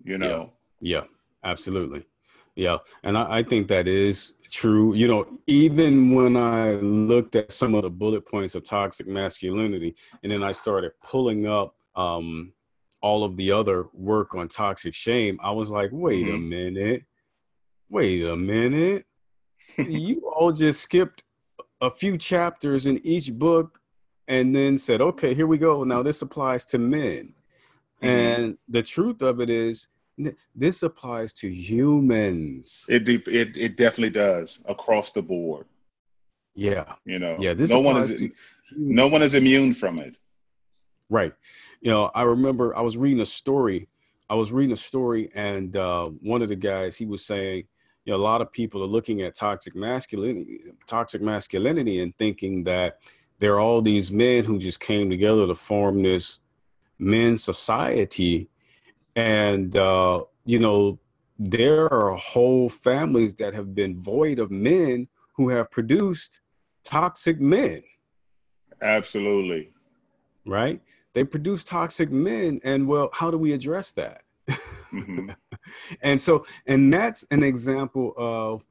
You 0.05 0.19
know. 0.19 0.53
Yeah. 0.81 1.01
yeah, 1.01 1.05
absolutely. 1.45 2.07
Yeah, 2.55 2.79
and 3.05 3.17
I, 3.17 3.39
I, 3.39 3.43
think 3.45 3.69
that 3.69 3.87
is 3.87 4.35
true. 4.51 4.95
You 4.95 5.09
know, 5.09 5.27
even 5.47 6.15
when 6.15 6.37
I 6.37 6.73
looked 6.75 7.37
at 7.37 7.53
some 7.53 7.75
of 7.75 7.83
the 7.83 7.91
bullet 7.91 8.27
points 8.27 8.55
of 8.55 8.65
toxic 8.65 9.07
masculinity, 9.07 9.95
and 10.23 10.33
then 10.33 10.43
I 10.43 10.53
started 10.53 10.93
pulling 11.03 11.47
up 11.47 11.75
um, 11.95 12.53
all 13.01 13.25
of 13.25 13.37
the 13.37 13.53
other 13.53 13.87
work 13.93 14.35
on 14.35 14.49
toxic 14.49 14.95
shame, 14.95 15.39
I 15.43 15.51
was 15.51 15.71
like, 15.71 15.91
wait 15.93 16.27
mm-hmm. 16.27 16.35
a 16.35 16.39
minute, 16.39 17.05
wait 17.89 18.25
a 18.25 18.37
minute. 18.37 19.07
you 19.77 20.31
all 20.35 20.53
just 20.53 20.81
skipped 20.81 21.25
a 21.81 21.91
few 21.91 22.19
chapters 22.19 22.87
in 22.87 23.05
each 23.07 23.33
book 23.33 23.81
and 24.27 24.55
then 24.55 24.79
said, 24.79 25.01
okay, 25.01 25.35
here 25.35 25.47
we 25.47 25.59
go. 25.59 25.85
Now 25.85 26.03
this 26.03 26.23
applies 26.23 26.65
to 26.67 26.79
men. 26.79 27.35
Mm-hmm. 28.03 28.07
And 28.07 28.59
the 28.69 28.83
truth 28.83 29.23
of 29.23 29.41
it 29.41 29.51
is, 29.51 29.89
this 30.55 30.83
applies 30.83 31.33
to 31.35 31.49
humans. 31.49 32.85
It 32.89 33.09
it 33.09 33.57
it 33.57 33.77
definitely 33.77 34.11
does 34.11 34.63
across 34.67 35.13
the 35.13 35.23
board. 35.23 35.67
Yeah, 36.55 36.95
you 37.05 37.19
know, 37.19 37.37
yeah. 37.39 37.55
This 37.55 37.71
no 37.71 37.81
one 37.81 38.03
is 38.03 38.23
no 38.77 39.07
one 39.07 39.23
is 39.23 39.35
immune 39.35 39.75
from 39.75 39.99
it. 40.01 40.19
Right. 41.11 41.33
You 41.81 41.91
know, 41.91 42.11
I 42.15 42.23
remember 42.23 42.77
I 42.77 42.81
was 42.81 42.97
reading 42.97 43.21
a 43.21 43.27
story. 43.27 43.89
I 44.29 44.35
was 44.35 44.53
reading 44.53 44.73
a 44.73 44.77
story, 44.77 45.31
and 45.35 45.75
uh, 45.77 46.07
one 46.21 46.43
of 46.43 46.49
the 46.49 46.57
guys 46.57 46.97
he 46.97 47.07
was 47.07 47.25
saying, 47.25 47.65
you 48.05 48.13
know, 48.13 48.19
a 48.19 48.21
lot 48.21 48.43
of 48.43 48.53
people 48.53 48.83
are 48.83 48.87
looking 48.87 49.23
at 49.23 49.35
toxic 49.35 49.75
masculinity, 49.75 50.61
toxic 50.87 51.23
masculinity, 51.23 52.03
and 52.03 52.17
thinking 52.19 52.65
that 52.65 52.99
there 53.39 53.55
are 53.55 53.61
all 53.61 53.81
these 53.81 54.11
men 54.11 54.45
who 54.45 54.59
just 54.59 54.81
came 54.81 55.09
together 55.09 55.47
to 55.47 55.55
form 55.55 56.03
this 56.03 56.41
men's 56.99 57.43
society 57.43 58.49
and 59.19 59.77
uh, 59.77 60.23
you 60.45 60.61
know 60.61 60.99
there 61.39 61.93
are 61.93 62.15
whole 62.15 62.69
families 62.69 63.35
that 63.35 63.53
have 63.53 63.75
been 63.75 64.01
void 64.01 64.39
of 64.39 64.51
men 64.51 65.09
who 65.35 65.49
have 65.49 65.71
produced 65.71 66.41
toxic 66.85 67.41
men. 67.41 67.83
Absolutely. 68.83 69.71
Right? 70.47 70.81
They 71.13 71.25
produce 71.25 71.65
toxic 71.65 72.11
men 72.13 72.61
and 72.63 72.87
well 72.87 73.11
how 73.13 73.31
do 73.31 73.39
we 73.39 73.53
address 73.53 73.91
that? 73.93 74.23
Mm-hmm. 74.93 75.31
and 76.03 76.21
so 76.21 76.47
and 76.67 76.93
that's 76.93 77.25
an 77.31 77.43
example 77.43 78.15
of 78.17 78.65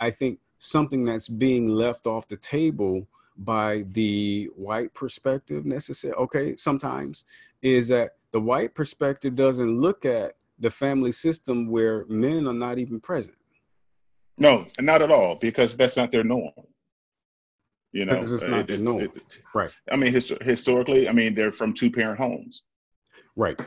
i 0.00 0.10
think 0.10 0.38
something 0.58 1.02
that's 1.02 1.28
being 1.28 1.66
left 1.66 2.06
off 2.06 2.28
the 2.28 2.36
table 2.36 3.08
by 3.38 3.84
the 3.92 4.50
white 4.54 4.92
perspective 4.92 5.64
necessary 5.64 6.12
okay 6.14 6.54
sometimes 6.56 7.24
is 7.62 7.88
that 7.88 8.16
the 8.32 8.40
white 8.40 8.74
perspective 8.74 9.36
doesn't 9.36 9.80
look 9.80 10.04
at 10.04 10.36
the 10.58 10.70
family 10.70 11.12
system 11.12 11.68
where 11.68 12.04
men 12.08 12.46
are 12.46 12.54
not 12.54 12.78
even 12.78 13.00
present. 13.00 13.36
No, 14.38 14.66
not 14.80 15.02
at 15.02 15.10
all, 15.10 15.36
because 15.36 15.76
that's 15.76 15.96
not 15.96 16.10
their 16.10 16.24
norm. 16.24 16.52
You 17.92 18.06
know, 18.06 18.14
it's 18.14 18.42
uh, 18.42 18.46
not 18.48 18.60
it, 18.60 18.66
their 18.68 18.78
norm. 18.78 19.02
It, 19.02 19.40
right. 19.54 19.70
I 19.90 19.96
mean, 19.96 20.12
hist- 20.12 20.42
historically, 20.42 21.08
I 21.08 21.12
mean, 21.12 21.34
they're 21.34 21.52
from 21.52 21.74
two 21.74 21.90
parent 21.90 22.18
homes. 22.18 22.62
Right. 23.36 23.60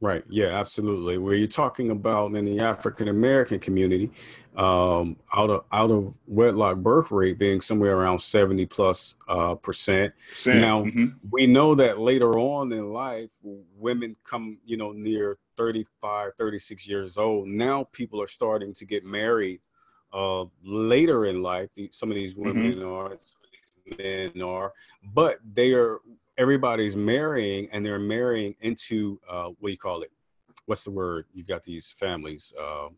Right. 0.00 0.22
Yeah, 0.28 0.58
absolutely. 0.58 1.18
Where 1.18 1.34
you're 1.34 1.48
talking 1.48 1.90
about 1.90 2.32
in 2.34 2.44
the 2.44 2.60
African 2.60 3.08
American 3.08 3.58
community, 3.58 4.12
um, 4.56 5.16
out 5.34 5.50
of 5.50 5.64
out 5.72 5.90
of 5.90 6.14
wedlock 6.28 6.76
birth 6.76 7.10
rate 7.10 7.36
being 7.36 7.60
somewhere 7.60 7.96
around 7.96 8.20
70 8.20 8.64
plus 8.66 9.16
uh, 9.28 9.56
percent. 9.56 10.14
Now 10.46 10.84
mm-hmm. 10.84 11.06
we 11.32 11.48
know 11.48 11.74
that 11.74 11.98
later 11.98 12.38
on 12.38 12.72
in 12.72 12.92
life, 12.92 13.30
women 13.42 14.14
come, 14.22 14.58
you 14.64 14.76
know, 14.76 14.92
near 14.92 15.36
35, 15.56 16.32
36 16.38 16.86
years 16.86 17.18
old. 17.18 17.48
Now 17.48 17.88
people 17.90 18.22
are 18.22 18.28
starting 18.28 18.72
to 18.74 18.84
get 18.84 19.04
married 19.04 19.60
uh, 20.12 20.44
later 20.62 21.26
in 21.26 21.42
life. 21.42 21.70
Some 21.90 22.10
of 22.10 22.14
these 22.14 22.36
women 22.36 22.74
mm-hmm. 22.74 22.88
are, 22.88 23.16
men 23.98 24.42
are, 24.42 24.72
but 25.12 25.38
they 25.54 25.72
are 25.72 25.98
everybody's 26.38 26.96
marrying 26.96 27.68
and 27.72 27.84
they're 27.84 27.98
marrying 27.98 28.54
into 28.60 29.20
uh, 29.28 29.48
what 29.58 29.68
do 29.68 29.70
you 29.70 29.78
call 29.78 30.02
it? 30.02 30.12
What's 30.66 30.84
the 30.84 30.90
word? 30.90 31.26
You've 31.34 31.48
got 31.48 31.64
these 31.64 31.90
families, 31.90 32.52
uh, 32.60 32.88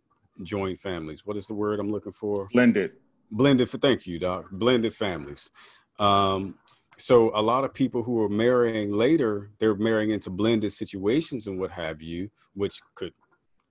joint 0.43 0.79
families. 0.79 1.25
What 1.25 1.37
is 1.37 1.47
the 1.47 1.55
word 1.55 1.81
I'm 1.81 1.91
looking 1.91 2.13
for? 2.13 2.47
Blended. 2.53 2.93
Blended. 3.31 3.71
For 3.71 3.79
thank 3.79 4.07
you, 4.07 4.19
doc. 4.19 4.47
Blended 4.53 4.95
families. 4.95 5.51
Um, 5.99 6.57
so 6.99 7.31
a 7.35 7.41
lot 7.41 7.65
of 7.65 7.73
people 7.73 8.03
who 8.03 8.21
are 8.23 8.29
marrying 8.29 8.93
later, 8.93 9.51
they're 9.59 9.75
marrying 9.75 10.11
into 10.11 10.29
blended 10.29 10.73
situations 10.73 11.47
and 11.47 11.59
what 11.59 11.71
have 11.71 12.03
you, 12.03 12.31
which 12.55 12.81
could 12.95 13.15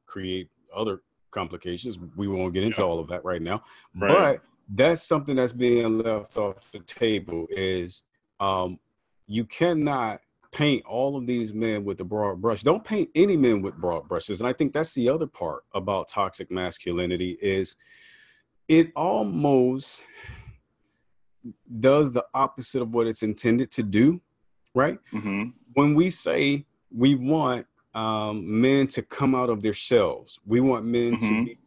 create 0.07 0.49
other 0.75 1.01
complications. 1.31 1.99
We 2.15 2.27
won't 2.27 2.53
get 2.53 2.63
into 2.63 2.81
yeah. 2.81 2.87
all 2.87 2.99
of 2.99 3.07
that 3.09 3.23
right 3.23 3.41
now, 3.41 3.63
right. 3.95 4.09
but 4.09 4.41
that's 4.73 5.07
something 5.07 5.35
that's 5.35 5.53
being 5.53 5.99
left 5.99 6.37
off 6.37 6.55
the 6.71 6.79
table. 6.79 7.45
Is 7.51 8.03
um, 8.39 8.79
you 9.29 9.45
cannot 9.45 10.21
paint 10.51 10.83
all 10.85 11.15
of 11.15 11.27
these 11.27 11.53
men 11.53 11.85
with 11.85 11.99
the 11.99 12.03
broad 12.03 12.41
brush. 12.41 12.63
Don't 12.63 12.83
paint 12.83 13.09
any 13.13 13.37
men 13.37 13.61
with 13.61 13.75
broad 13.75 14.07
brushes. 14.07 14.41
And 14.41 14.47
I 14.47 14.53
think 14.53 14.73
that's 14.73 14.93
the 14.93 15.07
other 15.07 15.27
part 15.27 15.63
about 15.75 16.09
toxic 16.09 16.49
masculinity 16.49 17.37
is 17.39 17.75
it 18.67 18.91
almost 18.95 20.03
does 21.79 22.11
the 22.11 22.25
opposite 22.33 22.81
of 22.81 22.93
what 22.95 23.05
it's 23.05 23.21
intended 23.21 23.71
to 23.71 23.83
do, 23.83 24.19
right? 24.73 24.97
Mm-hmm. 25.13 25.49
When 25.73 25.93
we 25.93 26.09
say 26.09 26.65
we 26.91 27.13
want 27.13 27.67
um, 27.93 28.61
men 28.61 28.87
to 28.87 29.03
come 29.03 29.35
out 29.35 29.51
of 29.51 29.61
their 29.61 29.73
shells, 29.73 30.39
we 30.47 30.59
want 30.59 30.85
men 30.85 31.17
mm-hmm. 31.17 31.27
to 31.27 31.45
be 31.45 31.59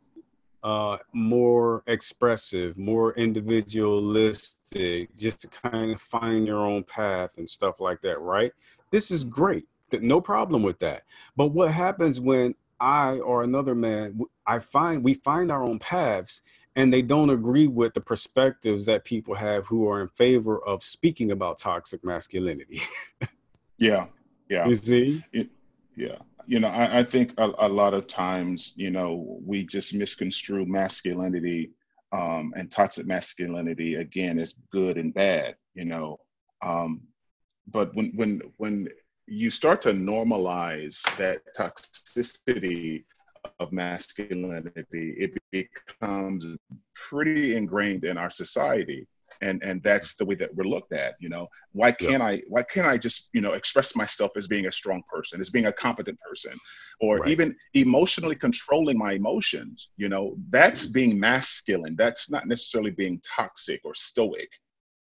uh, 0.62 0.98
more 1.12 1.82
expressive, 1.86 2.78
more 2.78 3.12
individualistic, 3.14 5.14
just 5.16 5.40
to 5.40 5.48
kind 5.48 5.92
of 5.92 6.00
find 6.00 6.46
your 6.46 6.64
own 6.64 6.84
path 6.84 7.38
and 7.38 7.50
stuff 7.50 7.80
like 7.80 8.00
that, 8.02 8.20
right? 8.20 8.52
This 8.90 9.10
is 9.10 9.24
great. 9.24 9.66
No 9.92 10.20
problem 10.20 10.62
with 10.62 10.78
that. 10.78 11.02
But 11.36 11.48
what 11.48 11.72
happens 11.72 12.20
when 12.20 12.54
I 12.80 13.18
or 13.18 13.42
another 13.42 13.74
man, 13.74 14.20
I 14.46 14.58
find 14.58 15.04
we 15.04 15.14
find 15.14 15.52
our 15.52 15.62
own 15.62 15.78
paths 15.78 16.42
and 16.74 16.92
they 16.92 17.02
don't 17.02 17.30
agree 17.30 17.66
with 17.66 17.94
the 17.94 18.00
perspectives 18.00 18.86
that 18.86 19.04
people 19.04 19.34
have 19.34 19.66
who 19.66 19.88
are 19.88 20.00
in 20.00 20.08
favor 20.08 20.58
of 20.66 20.82
speaking 20.82 21.30
about 21.30 21.58
toxic 21.58 22.02
masculinity. 22.02 22.80
yeah. 23.78 24.06
Yeah. 24.48 24.66
You 24.66 24.74
see? 24.74 25.24
It, 25.32 25.50
yeah 25.94 26.16
you 26.46 26.60
know, 26.60 26.68
I, 26.68 27.00
I 27.00 27.04
think 27.04 27.34
a, 27.38 27.52
a, 27.58 27.68
lot 27.68 27.94
of 27.94 28.06
times, 28.06 28.72
you 28.76 28.90
know, 28.90 29.38
we 29.44 29.64
just 29.64 29.94
misconstrue 29.94 30.66
masculinity 30.66 31.70
um, 32.12 32.52
and 32.56 32.70
toxic 32.70 33.06
masculinity 33.06 33.94
again 33.96 34.38
as 34.38 34.54
good 34.70 34.98
and 34.98 35.14
bad, 35.14 35.56
you 35.74 35.84
know. 35.84 36.18
Um, 36.62 37.02
but 37.68 37.94
when 37.94 38.12
when 38.16 38.42
when 38.56 38.88
you 39.26 39.50
start 39.50 39.80
to 39.82 39.92
normalize 39.92 41.00
that 41.16 41.40
toxicity 41.56 43.04
of 43.60 43.72
masculinity, 43.72 45.14
it 45.18 45.32
becomes 45.50 46.44
pretty 46.94 47.56
ingrained 47.56 48.04
in 48.04 48.18
our 48.18 48.30
society 48.30 49.06
and 49.40 49.62
and 49.62 49.82
that's 49.82 50.16
the 50.16 50.24
way 50.24 50.34
that 50.34 50.54
we're 50.54 50.64
looked 50.64 50.92
at 50.92 51.14
you 51.20 51.28
know? 51.28 51.48
Why 51.72 51.92
can't 51.92 52.22
yeah. 52.22 52.26
i 52.26 52.42
why 52.48 52.62
can't 52.62 52.86
i 52.86 52.98
just 52.98 53.28
you 53.32 53.40
know 53.40 53.52
express 53.52 53.96
myself 53.96 54.32
as 54.36 54.46
being 54.46 54.66
a 54.66 54.72
strong 54.72 55.02
person 55.12 55.40
as 55.40 55.50
being 55.50 55.66
a 55.66 55.72
competent 55.72 56.18
person? 56.20 56.58
Or 57.00 57.18
right. 57.18 57.30
even 57.30 57.56
emotionally 57.74 58.36
controlling 58.36 58.98
my 58.98 59.12
emotions 59.12 59.90
you 59.96 60.08
know? 60.08 60.36
That's 60.50 60.86
being 60.86 61.18
masculine. 61.18 61.96
That's 61.96 62.30
not 62.30 62.46
necessarily 62.46 62.90
being 62.90 63.20
toxic 63.24 63.80
or 63.84 63.94
stoic. 63.94 64.50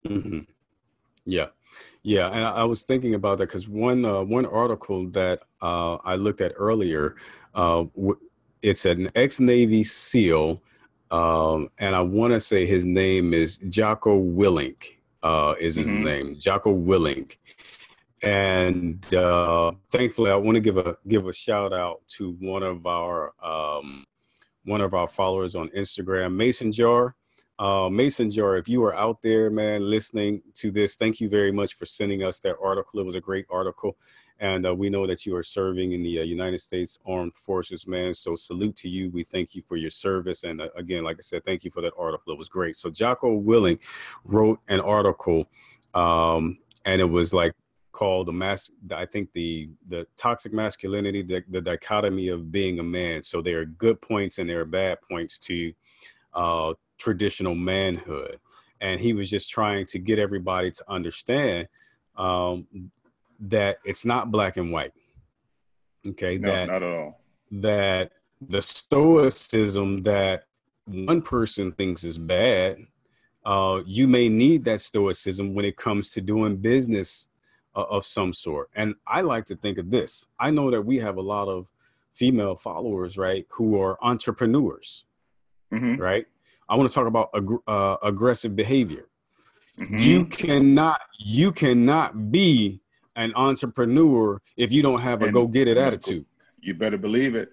Mm-hmm. 0.07 0.39
Yeah, 1.25 1.47
yeah, 2.03 2.27
and 2.29 2.43
I, 2.45 2.63
was 2.63 2.81
thinking 2.81 3.13
about 3.13 3.37
that 3.37 3.47
because 3.47 3.69
one 3.69 4.03
uh, 4.05 4.21
one 4.21 4.47
article 4.47 5.07
that 5.11 5.43
uh, 5.61 5.97
I 6.03 6.15
looked 6.15 6.41
at 6.41 6.53
earlier, 6.55 7.15
uh, 7.53 7.85
it's 8.63 8.85
an 8.85 9.11
ex 9.13 9.39
Navy 9.39 9.83
SEAL, 9.83 10.61
um, 11.11 11.69
and 11.77 11.95
I 11.95 12.01
want 12.01 12.33
to 12.33 12.39
say 12.39 12.65
his 12.65 12.85
name 12.85 13.33
is 13.33 13.57
Jocko 13.57 14.21
Willink. 14.21 14.95
Uh, 15.23 15.53
is 15.59 15.75
his 15.75 15.89
Mhm. 15.89 16.03
name 16.03 16.39
Jocko 16.39 16.75
Willink? 16.75 17.37
And 18.23 19.03
uh, 19.13 19.71
thankfully, 19.91 20.31
I 20.31 20.35
want 20.35 20.55
to 20.55 20.61
give 20.61 20.77
a 20.77 20.95
give 21.07 21.27
a 21.27 21.33
shout 21.33 21.73
out 21.73 22.01
to 22.17 22.31
one 22.39 22.63
of 22.63 22.85
our 22.85 23.33
um, 23.43 24.05
one 24.65 24.81
of 24.81 24.93
our 24.93 25.07
followers 25.07 25.55
on 25.55 25.69
Instagram, 25.69 26.35
Mason 26.35 26.71
Jar. 26.71 27.15
Uh, 27.57 27.89
Mason 27.89 28.29
Jar, 28.29 28.57
if 28.57 28.67
you 28.67 28.83
are 28.83 28.95
out 28.95 29.21
there, 29.21 29.51
man, 29.51 29.87
listening 29.87 30.41
to 30.55 30.71
this, 30.71 30.95
thank 30.95 31.19
you 31.19 31.29
very 31.29 31.51
much 31.51 31.75
for 31.75 31.85
sending 31.85 32.23
us 32.23 32.39
that 32.39 32.55
article. 32.63 32.99
It 32.99 33.05
was 33.05 33.15
a 33.15 33.21
great 33.21 33.45
article. 33.51 33.97
And 34.41 34.65
uh, 34.65 34.73
we 34.73 34.89
know 34.89 35.05
that 35.05 35.23
you 35.23 35.35
are 35.35 35.43
serving 35.43 35.91
in 35.91 36.01
the 36.01 36.19
uh, 36.19 36.23
United 36.23 36.59
States 36.59 36.97
Armed 37.05 37.35
Forces, 37.35 37.85
man. 37.85 38.11
So 38.11 38.33
salute 38.33 38.75
to 38.77 38.89
you. 38.89 39.11
We 39.11 39.23
thank 39.23 39.53
you 39.53 39.61
for 39.61 39.77
your 39.77 39.91
service. 39.91 40.43
And 40.43 40.61
uh, 40.61 40.69
again, 40.75 41.03
like 41.03 41.17
I 41.19 41.21
said, 41.21 41.45
thank 41.45 41.63
you 41.63 41.69
for 41.69 41.81
that 41.81 41.93
article. 41.95 42.33
It 42.33 42.39
was 42.39 42.49
great. 42.49 42.75
So 42.75 42.89
Jocko 42.89 43.39
Willink 43.39 43.81
wrote 44.25 44.59
an 44.67 44.79
article, 44.79 45.47
um, 45.93 46.57
and 46.85 46.99
it 46.99 47.05
was 47.05 47.35
like 47.35 47.53
called 47.91 48.27
the 48.27 48.31
mass. 48.31 48.71
I 48.91 49.05
think 49.05 49.31
the 49.33 49.69
the 49.87 50.07
toxic 50.17 50.53
masculinity, 50.53 51.21
the, 51.21 51.43
the 51.49 51.61
dichotomy 51.61 52.29
of 52.29 52.51
being 52.51 52.79
a 52.79 52.83
man. 52.83 53.21
So 53.21 53.43
there 53.43 53.59
are 53.59 53.65
good 53.65 54.01
points 54.01 54.39
and 54.39 54.49
there 54.49 54.61
are 54.61 54.65
bad 54.65 54.97
points 55.07 55.37
to 55.39 55.71
uh, 56.33 56.73
traditional 56.97 57.53
manhood. 57.53 58.39
And 58.79 58.99
he 58.99 59.13
was 59.13 59.29
just 59.29 59.51
trying 59.51 59.85
to 59.87 59.99
get 59.99 60.17
everybody 60.17 60.71
to 60.71 60.83
understand 60.87 61.67
um, 62.15 62.65
that 63.41 63.79
it's 63.83 64.05
not 64.05 64.31
black 64.31 64.57
and 64.57 64.71
white. 64.71 64.93
Okay, 66.07 66.37
No, 66.37 66.51
that 66.51 66.67
not 66.67 66.83
at 66.83 66.93
all. 66.93 67.21
that 67.51 68.11
the 68.41 68.61
stoicism 68.61 70.03
that 70.03 70.45
one 70.85 71.21
person 71.21 71.71
thinks 71.71 72.03
is 72.03 72.17
bad, 72.17 72.77
uh, 73.45 73.81
you 73.85 74.07
may 74.07 74.29
need 74.29 74.63
that 74.65 74.81
stoicism 74.81 75.53
when 75.53 75.65
it 75.65 75.77
comes 75.77 76.11
to 76.11 76.21
doing 76.21 76.57
business 76.57 77.27
uh, 77.75 77.83
of 77.83 78.05
some 78.05 78.33
sort. 78.33 78.69
And 78.75 78.95
I 79.07 79.21
like 79.21 79.45
to 79.45 79.55
think 79.55 79.77
of 79.77 79.89
this. 79.91 80.25
I 80.39 80.49
know 80.51 80.71
that 80.71 80.81
we 80.81 80.97
have 80.97 81.17
a 81.17 81.21
lot 81.21 81.47
of 81.47 81.71
female 82.13 82.55
followers, 82.55 83.17
right, 83.17 83.45
who 83.49 83.79
are 83.79 83.97
entrepreneurs, 84.03 85.05
hmm 85.71 85.95
right? 85.95 86.25
I 86.67 86.75
want 86.75 86.89
to 86.89 86.93
talk 86.95 87.07
about 87.07 87.29
ag- 87.35 87.63
uh, 87.67 87.97
aggressive 88.03 88.55
behavior 88.55 89.07
hmm 89.77 89.99
you 89.99 90.25
cannot 90.25 90.99
you 91.17 91.51
cannot 91.51 92.31
be 92.31 92.80
an 93.15 93.33
entrepreneur 93.35 94.41
if 94.57 94.71
you 94.71 94.81
don't 94.81 95.01
have 95.01 95.21
a 95.21 95.31
go 95.31 95.47
get 95.47 95.67
it 95.67 95.77
attitude 95.77 96.25
You 96.61 96.73
better 96.73 96.97
believe 96.97 97.35
it. 97.35 97.51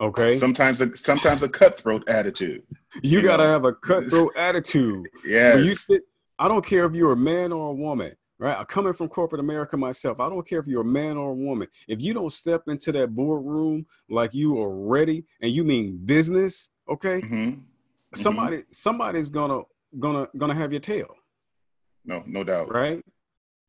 okay 0.00 0.34
Sometimes, 0.34 0.80
a, 0.80 0.96
sometimes 0.96 1.42
a 1.42 1.48
cutthroat 1.48 2.08
attitude. 2.08 2.62
you 3.02 3.18
you 3.18 3.22
got 3.22 3.36
to 3.38 3.44
know. 3.44 3.50
have 3.50 3.64
a 3.64 3.72
cutthroat 3.74 4.34
attitude 4.36 5.06
Yeah. 5.24 5.56
You 5.56 5.74
sit, 5.74 6.02
i 6.38 6.48
don't 6.48 6.64
care 6.64 6.84
if 6.86 6.94
you're 6.94 7.12
a 7.12 7.16
man 7.16 7.52
or 7.52 7.70
a 7.70 7.74
woman 7.74 8.12
right 8.38 8.56
i'm 8.56 8.64
coming 8.66 8.92
from 8.92 9.08
corporate 9.08 9.40
america 9.40 9.76
myself 9.76 10.20
i 10.20 10.28
don't 10.28 10.46
care 10.46 10.60
if 10.60 10.66
you're 10.68 10.82
a 10.82 10.84
man 11.02 11.16
or 11.16 11.30
a 11.30 11.34
woman 11.34 11.66
if 11.88 12.00
you 12.00 12.14
don't 12.14 12.32
step 12.32 12.62
into 12.68 12.92
that 12.92 13.08
boardroom 13.14 13.84
like 14.08 14.32
you 14.32 14.58
are 14.62 14.72
ready 14.96 15.24
and 15.42 15.52
you 15.52 15.64
mean 15.64 15.98
business 16.04 16.70
okay 16.88 17.20
hmm 17.20 17.50
somebody 18.14 18.62
somebody's 18.70 19.28
gonna 19.28 19.60
gonna 19.98 20.26
gonna 20.36 20.54
have 20.54 20.72
your 20.72 20.80
tail 20.80 21.14
No, 22.04 22.22
no 22.26 22.42
doubt. 22.44 22.72
right? 22.72 23.04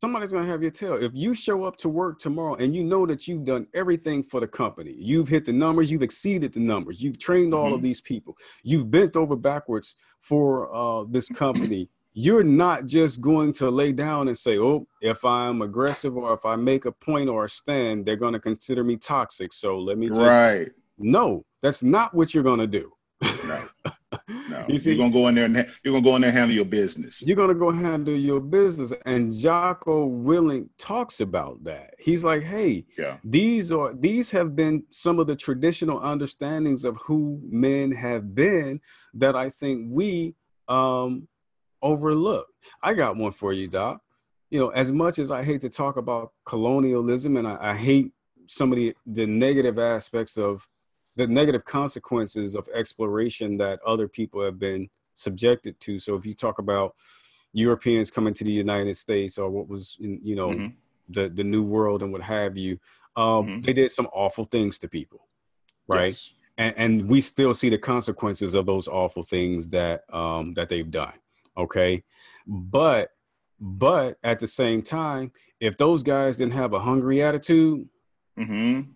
Somebody's 0.02 0.32
gonna 0.32 0.46
have 0.48 0.62
your 0.62 0.72
tail. 0.72 0.94
If 0.96 1.12
you 1.14 1.34
show 1.34 1.66
up 1.66 1.76
to 1.78 1.90
work 1.90 2.20
tomorrow 2.20 2.56
and 2.56 2.74
you 2.74 2.86
know 2.86 3.06
that 3.06 3.28
you've 3.28 3.44
done 3.44 3.68
everything 3.74 4.24
for 4.24 4.40
the 4.40 4.48
company, 4.48 4.96
you've 4.98 5.28
hit 5.28 5.44
the 5.44 5.52
numbers, 5.52 5.92
you've 5.92 6.02
exceeded 6.04 6.54
the 6.54 6.62
numbers, 6.62 7.02
you've 7.04 7.20
trained 7.20 7.54
all 7.54 7.74
of 7.74 7.82
Mhm. 7.82 7.84
these 7.84 8.00
people, 8.02 8.38
you've 8.64 8.90
bent 8.90 9.18
over 9.18 9.36
backwards 9.36 9.98
for 10.22 10.74
uh, 10.74 11.04
this 11.10 11.28
company. 11.28 11.90
You're 12.14 12.44
not 12.46 12.86
just 12.86 13.20
going 13.20 13.52
to 13.54 13.70
lay 13.70 13.92
down 13.92 14.30
and 14.30 14.38
say, 14.38 14.58
"Oh, 14.58 14.88
if 15.02 15.24
I'm 15.26 15.62
aggressive 15.62 16.16
or 16.16 16.34
if 16.34 16.46
I 16.46 16.56
make 16.56 16.86
a 16.86 16.92
point 16.94 17.30
or 17.30 17.44
a 17.46 17.50
stand, 17.50 18.06
they're 18.06 18.16
going 18.16 18.34
to 18.34 18.40
consider 18.40 18.84
me 18.86 18.96
toxic." 18.96 19.52
So 19.54 19.78
let 19.80 19.98
me 19.98 20.08
just 20.08 20.22
Right. 20.22 20.72
no. 20.98 21.46
That's 21.62 21.84
not 21.84 22.14
what 22.14 22.34
you're 22.34 22.44
going 22.44 22.60
to 22.60 22.68
do. 22.68 22.94
No. 23.22 23.60
No. 24.28 24.66
You 24.68 24.80
see, 24.80 24.92
you're 24.92 24.98
gonna 25.00 25.12
go 25.14 25.28
in 25.28 25.36
there 25.36 25.46
and 25.46 25.58
ha- 25.58 25.66
you're 25.84 25.94
gonna 25.94 26.04
go 26.04 26.16
in 26.16 26.22
there 26.22 26.30
and 26.30 26.38
handle 26.38 26.56
your 26.56 26.66
business. 26.66 27.22
you're 27.22 27.36
gonna 27.36 27.54
go 27.54 27.70
handle 27.70 28.16
your 28.16 28.40
business. 28.40 28.92
And 29.06 29.32
Jocko 29.32 30.10
Willink 30.10 30.68
talks 30.80 31.20
about 31.20 31.64
that. 31.64 31.94
He's 32.00 32.24
like, 32.24 32.42
hey, 32.44 32.86
Yeah. 32.98 33.18
these 33.24 33.72
are 33.72 33.94
these 33.94 34.32
have 34.32 34.56
been 34.56 34.84
some 34.90 35.20
of 35.20 35.28
the 35.28 35.36
traditional 35.36 36.00
understandings 36.00 36.86
of 36.86 36.98
who 36.98 37.40
men 37.50 37.92
have 37.92 38.34
been 38.34 38.82
that 39.14 39.36
I 39.36 39.50
think 39.52 39.88
we 39.92 40.34
um 40.68 41.28
overlook. 41.82 42.48
I 42.82 42.94
got 42.94 43.16
one 43.16 43.32
for 43.32 43.54
you, 43.54 43.68
Doc. 43.68 44.02
You 44.50 44.60
know, 44.60 44.70
as 44.70 44.92
much 44.92 45.20
as 45.20 45.32
I 45.32 45.44
hate 45.44 45.62
to 45.62 45.70
talk 45.70 45.98
about 45.98 46.32
colonialism 46.46 47.38
and 47.38 47.48
I, 47.48 47.58
I 47.72 47.76
hate 47.76 48.12
some 48.48 48.72
of 48.72 48.78
the, 48.78 48.96
the 49.06 49.28
negative 49.28 49.78
aspects 49.78 50.36
of 50.38 50.68
the 51.20 51.28
negative 51.28 51.66
consequences 51.66 52.56
of 52.56 52.68
exploration 52.74 53.58
that 53.58 53.78
other 53.86 54.08
people 54.08 54.42
have 54.44 54.58
been 54.58 54.90
subjected 55.16 55.78
to. 55.82 56.00
So 56.00 56.16
if 56.16 56.26
you 56.26 56.34
talk 56.34 56.60
about 56.60 56.96
Europeans 57.52 58.10
coming 58.10 58.34
to 58.36 58.44
the 58.46 58.52
United 58.52 58.96
States 58.96 59.38
or 59.38 59.50
what 59.50 59.68
was, 59.68 59.98
in, 60.00 60.22
you 60.24 60.36
know, 60.40 60.50
Mhm. 60.50 60.74
the 61.16 61.24
the 61.40 61.44
New 61.44 61.64
World 61.76 62.04
and 62.04 62.12
what 62.14 62.22
have 62.22 62.54
you, 62.58 62.74
um, 63.18 63.42
Mhm. 63.48 63.62
they 63.66 63.74
did 63.74 63.92
some 63.92 64.08
awful 64.24 64.46
things 64.46 64.80
to 64.80 64.88
people, 64.88 65.22
right? 65.88 66.14
Yes. 66.16 66.34
And, 66.58 66.74
and 66.84 66.92
we 67.12 67.20
still 67.22 67.54
see 67.54 67.70
the 67.70 67.78
consequences 67.94 68.54
of 68.54 68.66
those 68.66 68.88
awful 68.88 69.24
things 69.24 69.68
that 69.78 69.98
um, 70.22 70.54
that 70.58 70.70
they've 70.70 70.92
done. 71.04 71.18
Okay, 71.64 72.04
but 72.48 73.04
but 73.60 74.18
at 74.24 74.40
the 74.40 74.48
same 74.48 74.82
time, 74.82 75.26
if 75.60 75.74
those 75.84 76.02
guys 76.14 76.38
didn't 76.38 76.54
have 76.64 76.72
a 76.74 76.80
hungry 76.90 77.22
attitude, 77.22 77.90
mm-hmm. 78.38 78.92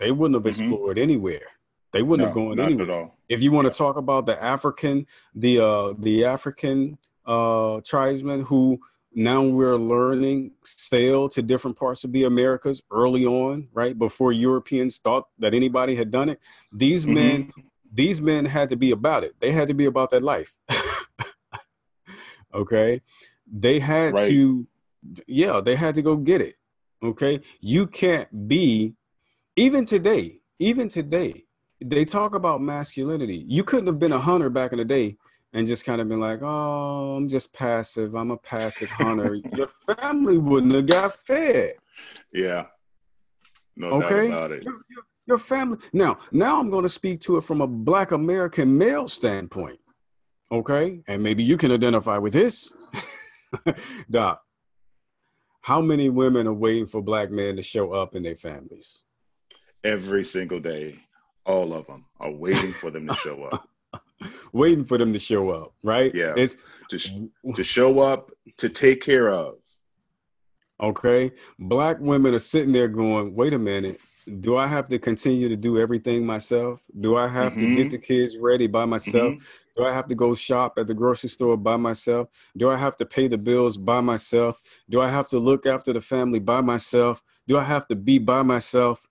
they 0.00 0.10
wouldn't 0.10 0.34
have 0.38 0.42
Mhm. 0.44 0.54
explored 0.54 0.98
anywhere. 0.98 1.48
They 1.92 2.02
wouldn't 2.02 2.22
No, 2.22 2.26
have 2.28 2.34
gone 2.34 2.60
anywhere 2.60 2.84
at 2.84 2.90
all. 2.90 3.18
if 3.28 3.42
you 3.42 3.50
want 3.52 3.66
to 3.72 3.76
talk 3.76 3.96
about 3.96 4.26
the 4.26 4.42
African, 4.42 5.06
the 5.34 5.60
uh, 5.60 5.94
the 5.98 6.24
African 6.24 6.98
uh, 7.26 7.80
tribesmen 7.84 8.42
who 8.42 8.80
now 9.14 9.42
we're 9.42 9.76
learning 9.76 10.52
sail 10.64 11.28
to 11.30 11.42
different 11.42 11.76
parts 11.76 12.04
of 12.04 12.12
the 12.12 12.24
Americas 12.24 12.82
early 12.90 13.24
on, 13.24 13.68
right 13.72 13.98
before 13.98 14.32
Europeans 14.32 14.98
thought 14.98 15.24
that 15.38 15.54
anybody 15.54 15.94
had 15.96 16.10
done 16.10 16.28
it. 16.28 16.40
These 16.72 17.06
Mhm. 17.06 17.14
men, 17.14 17.52
these 17.92 18.20
men 18.20 18.44
had 18.44 18.68
to 18.68 18.76
be 18.76 18.90
about 18.90 19.24
it. 19.24 19.34
They 19.40 19.50
had 19.52 19.66
to 19.68 19.74
be 19.74 19.86
about 19.86 20.10
that 20.10 20.22
life. 20.22 20.54
okay, 22.54 23.00
they 23.50 23.78
had 23.80 24.12
Right. 24.14 24.28
to, 24.28 24.66
yeah, 25.26 25.60
they 25.60 25.74
had 25.74 25.94
to 25.94 26.02
go 26.02 26.16
get 26.16 26.40
it. 26.40 26.56
Okay, 27.02 27.40
you 27.60 27.86
can't 27.86 28.48
be 28.48 28.94
even 29.56 29.84
today. 29.84 30.40
Even 30.58 30.88
today, 30.88 31.44
they 31.84 32.04
talk 32.04 32.34
about 32.34 32.60
masculinity. 32.60 33.44
You 33.46 33.62
couldn't 33.64 33.86
have 33.86 33.98
been 33.98 34.12
a 34.12 34.18
hunter 34.20 34.50
back 34.50 34.72
in 34.72 34.78
the 34.78 34.84
day 34.84 35.16
and 35.52 35.66
just 35.66 35.84
kind 35.84 36.00
of 36.00 36.08
been 36.08 36.20
like, 36.20 36.40
"Oh, 36.42 37.16
I'm 37.16 37.28
just 37.28 37.52
passive. 37.52 38.14
I'm 38.14 38.30
a 38.30 38.36
passive 38.36 38.88
hunter." 38.90 39.34
Your 39.54 39.68
family 39.96 40.38
wouldn't 40.38 40.74
have 40.74 40.86
got 40.86 41.14
fed. 41.26 41.74
Yeah. 42.32 42.66
No 43.76 43.88
Okay. 44.02 44.28
doubt 44.28 44.36
about 44.36 44.52
it. 44.52 44.62
Your, 44.64 44.74
your, 44.90 45.02
your 45.26 45.38
family. 45.38 45.78
Now, 45.92 46.18
now 46.32 46.58
I'm 46.58 46.70
going 46.70 46.82
to 46.82 46.88
speak 46.88 47.20
to 47.22 47.36
it 47.36 47.44
from 47.44 47.60
a 47.60 47.66
Black 47.66 48.10
American 48.10 48.76
male 48.76 49.06
standpoint. 49.06 49.78
Okay, 50.50 51.02
and 51.06 51.22
maybe 51.22 51.42
you 51.44 51.58
can 51.58 51.70
identify 51.70 52.16
with 52.16 52.32
this, 52.32 52.72
Doc. 54.10 54.42
How 55.60 55.82
many 55.82 56.08
women 56.08 56.46
are 56.46 56.54
waiting 56.54 56.86
for 56.86 57.02
black 57.02 57.30
men 57.30 57.56
to 57.56 57.62
show 57.62 57.92
up 57.92 58.14
in 58.14 58.22
their 58.22 58.36
families? 58.36 59.02
Every 59.84 60.24
single 60.24 60.58
day, 60.58 60.96
all 61.48 61.72
of 61.74 61.86
them 61.86 62.04
are 62.20 62.30
waiting 62.30 62.72
for 62.72 62.90
them 62.90 63.06
to 63.08 63.14
show 63.14 63.42
up. 63.44 63.68
waiting 64.52 64.84
for 64.84 64.98
them 64.98 65.12
to 65.12 65.18
show 65.18 65.50
up, 65.50 65.72
right? 65.82 66.14
Yeah. 66.14 66.34
It's 66.36 66.56
To, 66.90 66.98
sh- 66.98 67.10
to 67.54 67.64
show 67.64 67.98
up, 68.00 68.30
to 68.58 68.68
take 68.68 69.02
care 69.02 69.30
of. 69.30 69.54
okay. 70.80 71.32
Black 71.58 71.98
women 72.00 72.34
are 72.34 72.38
sitting 72.38 72.72
there 72.72 72.88
going, 72.88 73.34
wait 73.34 73.52
a 73.54 73.58
minute. 73.58 74.00
Do 74.40 74.58
I 74.58 74.66
have 74.66 74.88
to 74.88 74.98
continue 74.98 75.48
to 75.48 75.56
do 75.56 75.78
everything 75.80 76.26
myself? 76.26 76.82
Do 77.00 77.16
I 77.16 77.28
have 77.28 77.54
to 77.54 77.76
get 77.76 77.86
Mhm. 77.88 77.90
the 77.92 77.98
kids 77.98 78.36
ready 78.38 78.66
by 78.66 78.84
myself? 78.84 79.32
Mhm. 79.34 79.40
Do 79.74 79.84
I 79.84 79.92
have 79.94 80.06
to 80.08 80.14
go 80.14 80.34
shop 80.34 80.74
at 80.76 80.86
the 80.86 80.92
grocery 80.92 81.30
store 81.30 81.56
by 81.56 81.76
myself? 81.78 82.28
Do 82.54 82.68
I 82.68 82.76
have 82.76 82.96
to 82.98 83.06
pay 83.06 83.26
the 83.28 83.38
bills 83.38 83.78
by 83.78 84.02
myself? 84.02 84.60
Do 84.90 85.00
I 85.00 85.08
have 85.08 85.28
to 85.28 85.38
look 85.38 85.64
after 85.64 85.94
the 85.94 86.00
family 86.02 86.40
by 86.40 86.60
myself? 86.60 87.22
Do 87.46 87.56
I 87.56 87.62
have 87.64 87.86
to 87.88 87.96
be 87.96 88.18
by 88.18 88.42
myself? 88.42 89.06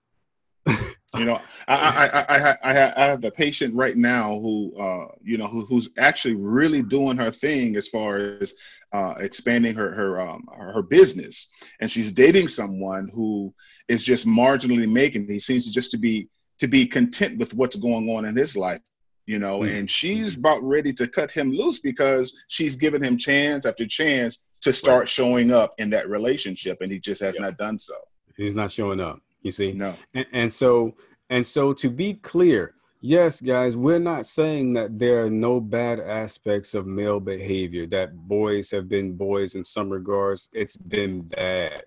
You 1.16 1.24
know, 1.24 1.40
I, 1.68 1.74
I, 1.74 2.36
I, 2.36 2.56
I, 2.62 3.04
I 3.04 3.06
have 3.06 3.24
a 3.24 3.30
patient 3.30 3.74
right 3.74 3.96
now 3.96 4.38
who, 4.40 4.78
uh, 4.78 5.06
you 5.22 5.38
know, 5.38 5.46
who, 5.46 5.64
who's 5.64 5.88
actually 5.96 6.34
really 6.34 6.82
doing 6.82 7.16
her 7.16 7.30
thing 7.30 7.76
as 7.76 7.88
far 7.88 8.36
as 8.42 8.54
uh, 8.92 9.14
expanding 9.18 9.74
her 9.74 9.90
her 9.92 10.20
um, 10.20 10.46
her 10.54 10.82
business, 10.82 11.48
and 11.80 11.90
she's 11.90 12.12
dating 12.12 12.48
someone 12.48 13.08
who 13.14 13.54
is 13.88 14.04
just 14.04 14.26
marginally 14.26 14.90
making. 14.90 15.26
He 15.26 15.40
seems 15.40 15.70
just 15.70 15.90
to 15.92 15.96
be 15.96 16.28
to 16.58 16.68
be 16.68 16.84
content 16.86 17.38
with 17.38 17.54
what's 17.54 17.76
going 17.76 18.10
on 18.10 18.26
in 18.26 18.36
his 18.36 18.54
life, 18.54 18.82
you 19.24 19.38
know, 19.38 19.60
mm-hmm. 19.60 19.76
and 19.76 19.90
she's 19.90 20.36
about 20.36 20.62
ready 20.62 20.92
to 20.92 21.08
cut 21.08 21.30
him 21.30 21.50
loose 21.50 21.80
because 21.80 22.38
she's 22.48 22.76
given 22.76 23.02
him 23.02 23.16
chance 23.16 23.64
after 23.64 23.86
chance 23.86 24.42
to 24.60 24.74
start 24.74 25.00
right. 25.00 25.08
showing 25.08 25.52
up 25.52 25.72
in 25.78 25.88
that 25.88 26.08
relationship, 26.10 26.78
and 26.82 26.92
he 26.92 26.98
just 26.98 27.22
has 27.22 27.36
yep. 27.36 27.42
not 27.42 27.56
done 27.56 27.78
so. 27.78 27.94
He's 28.36 28.54
not 28.54 28.70
showing 28.70 29.00
up. 29.00 29.20
You 29.42 29.50
see? 29.50 29.72
No. 29.72 29.94
And, 30.14 30.26
and 30.32 30.52
so 30.52 30.94
and 31.30 31.46
so 31.46 31.72
to 31.74 31.90
be 31.90 32.14
clear, 32.14 32.74
yes, 33.00 33.40
guys, 33.40 33.76
we're 33.76 33.98
not 33.98 34.26
saying 34.26 34.72
that 34.74 34.98
there 34.98 35.24
are 35.24 35.30
no 35.30 35.60
bad 35.60 36.00
aspects 36.00 36.74
of 36.74 36.86
male 36.86 37.20
behavior, 37.20 37.86
that 37.88 38.16
boys 38.16 38.70
have 38.70 38.88
been 38.88 39.14
boys 39.14 39.54
in 39.54 39.64
some 39.64 39.90
regards. 39.90 40.48
It's 40.52 40.76
been 40.76 41.22
bad 41.22 41.82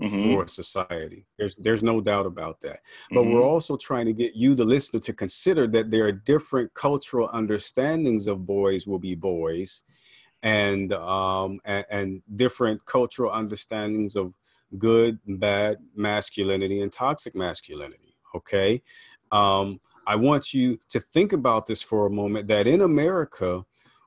mm-hmm. 0.00 0.34
for 0.34 0.46
society. 0.46 1.26
There's 1.38 1.56
there's 1.56 1.82
no 1.82 2.00
doubt 2.00 2.26
about 2.26 2.60
that. 2.62 2.80
But 3.10 3.20
mm-hmm. 3.20 3.34
we're 3.34 3.42
also 3.42 3.76
trying 3.76 4.06
to 4.06 4.12
get 4.12 4.34
you, 4.34 4.54
the 4.54 4.64
listener, 4.64 5.00
to 5.00 5.12
consider 5.12 5.66
that 5.68 5.90
there 5.90 6.06
are 6.06 6.12
different 6.12 6.72
cultural 6.74 7.30
understandings 7.32 8.26
of 8.26 8.46
boys 8.46 8.86
will 8.86 8.98
be 8.98 9.14
boys 9.14 9.84
and 10.44 10.92
um 10.92 11.60
and, 11.64 11.84
and 11.90 12.22
different 12.34 12.84
cultural 12.84 13.30
understandings 13.30 14.16
of 14.16 14.34
good 14.78 15.18
bad 15.26 15.78
masculinity 15.94 16.80
and 16.80 16.92
toxic 16.92 17.34
masculinity. 17.34 18.16
Okay. 18.34 18.82
Um, 19.30 19.80
I 20.06 20.16
want 20.16 20.52
you 20.52 20.78
to 20.90 21.00
think 21.00 21.32
about 21.32 21.66
this 21.66 21.82
for 21.82 22.06
a 22.06 22.10
moment 22.10 22.48
that 22.48 22.66
in 22.66 22.80
America, 22.80 23.64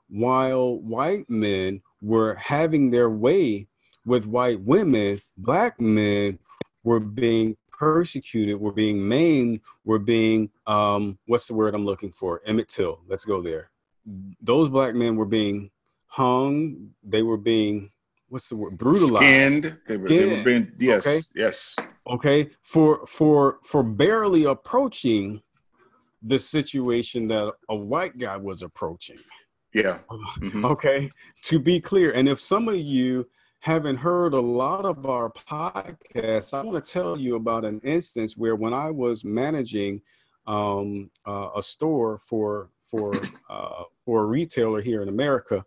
while 0.09 0.77
white 0.79 1.29
men 1.29 1.81
were 2.01 2.35
having 2.35 2.89
their 2.89 3.09
way 3.09 3.67
with 4.05 4.27
white 4.27 4.61
women, 4.61 5.19
black 5.37 5.79
men 5.79 6.37
were 6.83 6.99
being 6.99 7.57
persecuted, 7.71 8.59
were 8.59 8.71
being 8.71 9.07
maimed, 9.07 9.61
were 9.83 9.99
being, 9.99 10.49
um, 10.67 11.17
what's 11.25 11.47
the 11.47 11.53
word 11.53 11.73
I'm 11.73 11.85
looking 11.85 12.11
for? 12.11 12.41
Emmett 12.45 12.69
Till. 12.69 12.99
Let's 13.07 13.25
go 13.25 13.41
there. 13.41 13.71
Those 14.41 14.69
black 14.69 14.93
men 14.93 15.15
were 15.15 15.25
being 15.25 15.71
hung, 16.07 16.91
they 17.03 17.23
were 17.23 17.37
being 17.37 17.91
what's 18.29 18.49
the 18.49 18.55
word? 18.55 18.77
Brutalized. 18.77 19.25
Skinned. 19.25 19.77
They 19.87 19.97
were, 19.97 20.07
they 20.07 20.25
were 20.25 20.43
being 20.43 20.71
yes 20.79 21.05
okay. 21.05 21.21
yes. 21.35 21.75
Okay. 22.07 22.49
For 22.61 23.05
for 23.07 23.59
for 23.63 23.83
barely 23.83 24.45
approaching 24.45 25.41
the 26.21 26.39
situation 26.39 27.27
that 27.27 27.53
a 27.69 27.75
white 27.75 28.17
guy 28.17 28.37
was 28.37 28.61
approaching. 28.61 29.17
Yeah. 29.73 29.99
Mm-hmm. 30.09 30.65
okay. 30.65 31.09
To 31.43 31.59
be 31.59 31.79
clear 31.79 32.11
and 32.11 32.27
if 32.27 32.39
some 32.39 32.67
of 32.67 32.77
you 32.77 33.27
haven't 33.59 33.97
heard 33.97 34.33
a 34.33 34.39
lot 34.39 34.85
of 34.85 35.07
our 35.07 35.31
podcasts 35.31 36.53
i 36.53 36.61
want 36.61 36.85
to 36.85 36.91
tell 36.91 37.19
you 37.19 37.35
about 37.35 37.65
an 37.65 37.79
instance 37.79 38.37
where 38.37 38.55
when 38.55 38.75
i 38.75 38.91
was 38.91 39.25
managing 39.25 39.99
um, 40.45 41.09
uh, 41.25 41.49
a 41.57 41.63
store 41.63 42.19
for 42.19 42.69
for 42.87 43.11
uh, 43.49 43.81
for 44.05 44.21
a 44.21 44.25
retailer 44.25 44.81
here 44.81 45.01
in 45.01 45.09
america 45.09 45.65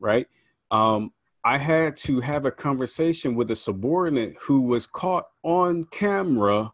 right? 0.00 0.26
Um, 0.70 1.12
I 1.44 1.58
had 1.58 1.96
to 1.98 2.20
have 2.20 2.44
a 2.44 2.50
conversation 2.50 3.34
with 3.34 3.50
a 3.50 3.56
subordinate 3.56 4.36
who 4.40 4.60
was 4.60 4.86
caught 4.86 5.26
on 5.42 5.84
camera 5.84 6.70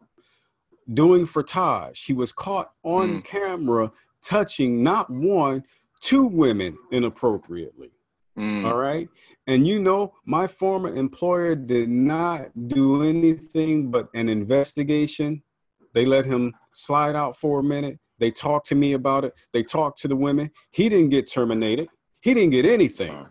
doing 0.93 1.25
frottage. 1.25 2.05
He 2.05 2.13
was 2.13 2.31
caught 2.31 2.71
on 2.83 3.21
mm. 3.21 3.23
camera 3.23 3.91
touching 4.23 4.83
not 4.83 5.09
one, 5.09 5.63
two 6.01 6.25
women 6.25 6.77
inappropriately. 6.91 7.91
Mm. 8.37 8.65
All 8.65 8.77
right. 8.77 9.07
And 9.47 9.65
you 9.65 9.79
know, 9.79 10.13
my 10.25 10.47
former 10.47 10.93
employer 10.93 11.55
did 11.55 11.89
not 11.89 12.49
do 12.67 13.03
anything 13.03 13.89
but 13.89 14.09
an 14.13 14.29
investigation. 14.29 15.41
They 15.93 16.05
let 16.05 16.25
him 16.25 16.53
slide 16.73 17.15
out 17.15 17.37
for 17.39 17.59
a 17.59 17.63
minute. 17.63 17.99
They 18.19 18.31
talked 18.31 18.67
to 18.67 18.75
me 18.75 18.93
about 18.93 19.23
it. 19.23 19.33
They 19.53 19.63
talked 19.63 19.99
to 20.01 20.07
the 20.07 20.15
women. 20.15 20.51
He 20.71 20.89
didn't 20.89 21.09
get 21.09 21.31
terminated. 21.31 21.87
He 22.21 22.33
didn't 22.33 22.51
get 22.51 22.65
anything. 22.65 23.25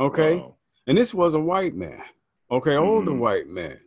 Okay. 0.00 0.36
Wow. 0.36 0.56
And 0.86 0.98
this 0.98 1.14
was 1.14 1.34
a 1.34 1.40
white 1.40 1.74
man, 1.74 2.02
okay, 2.50 2.76
older 2.76 3.10
mm-hmm. 3.10 3.20
white 3.20 3.48
man. 3.48 3.78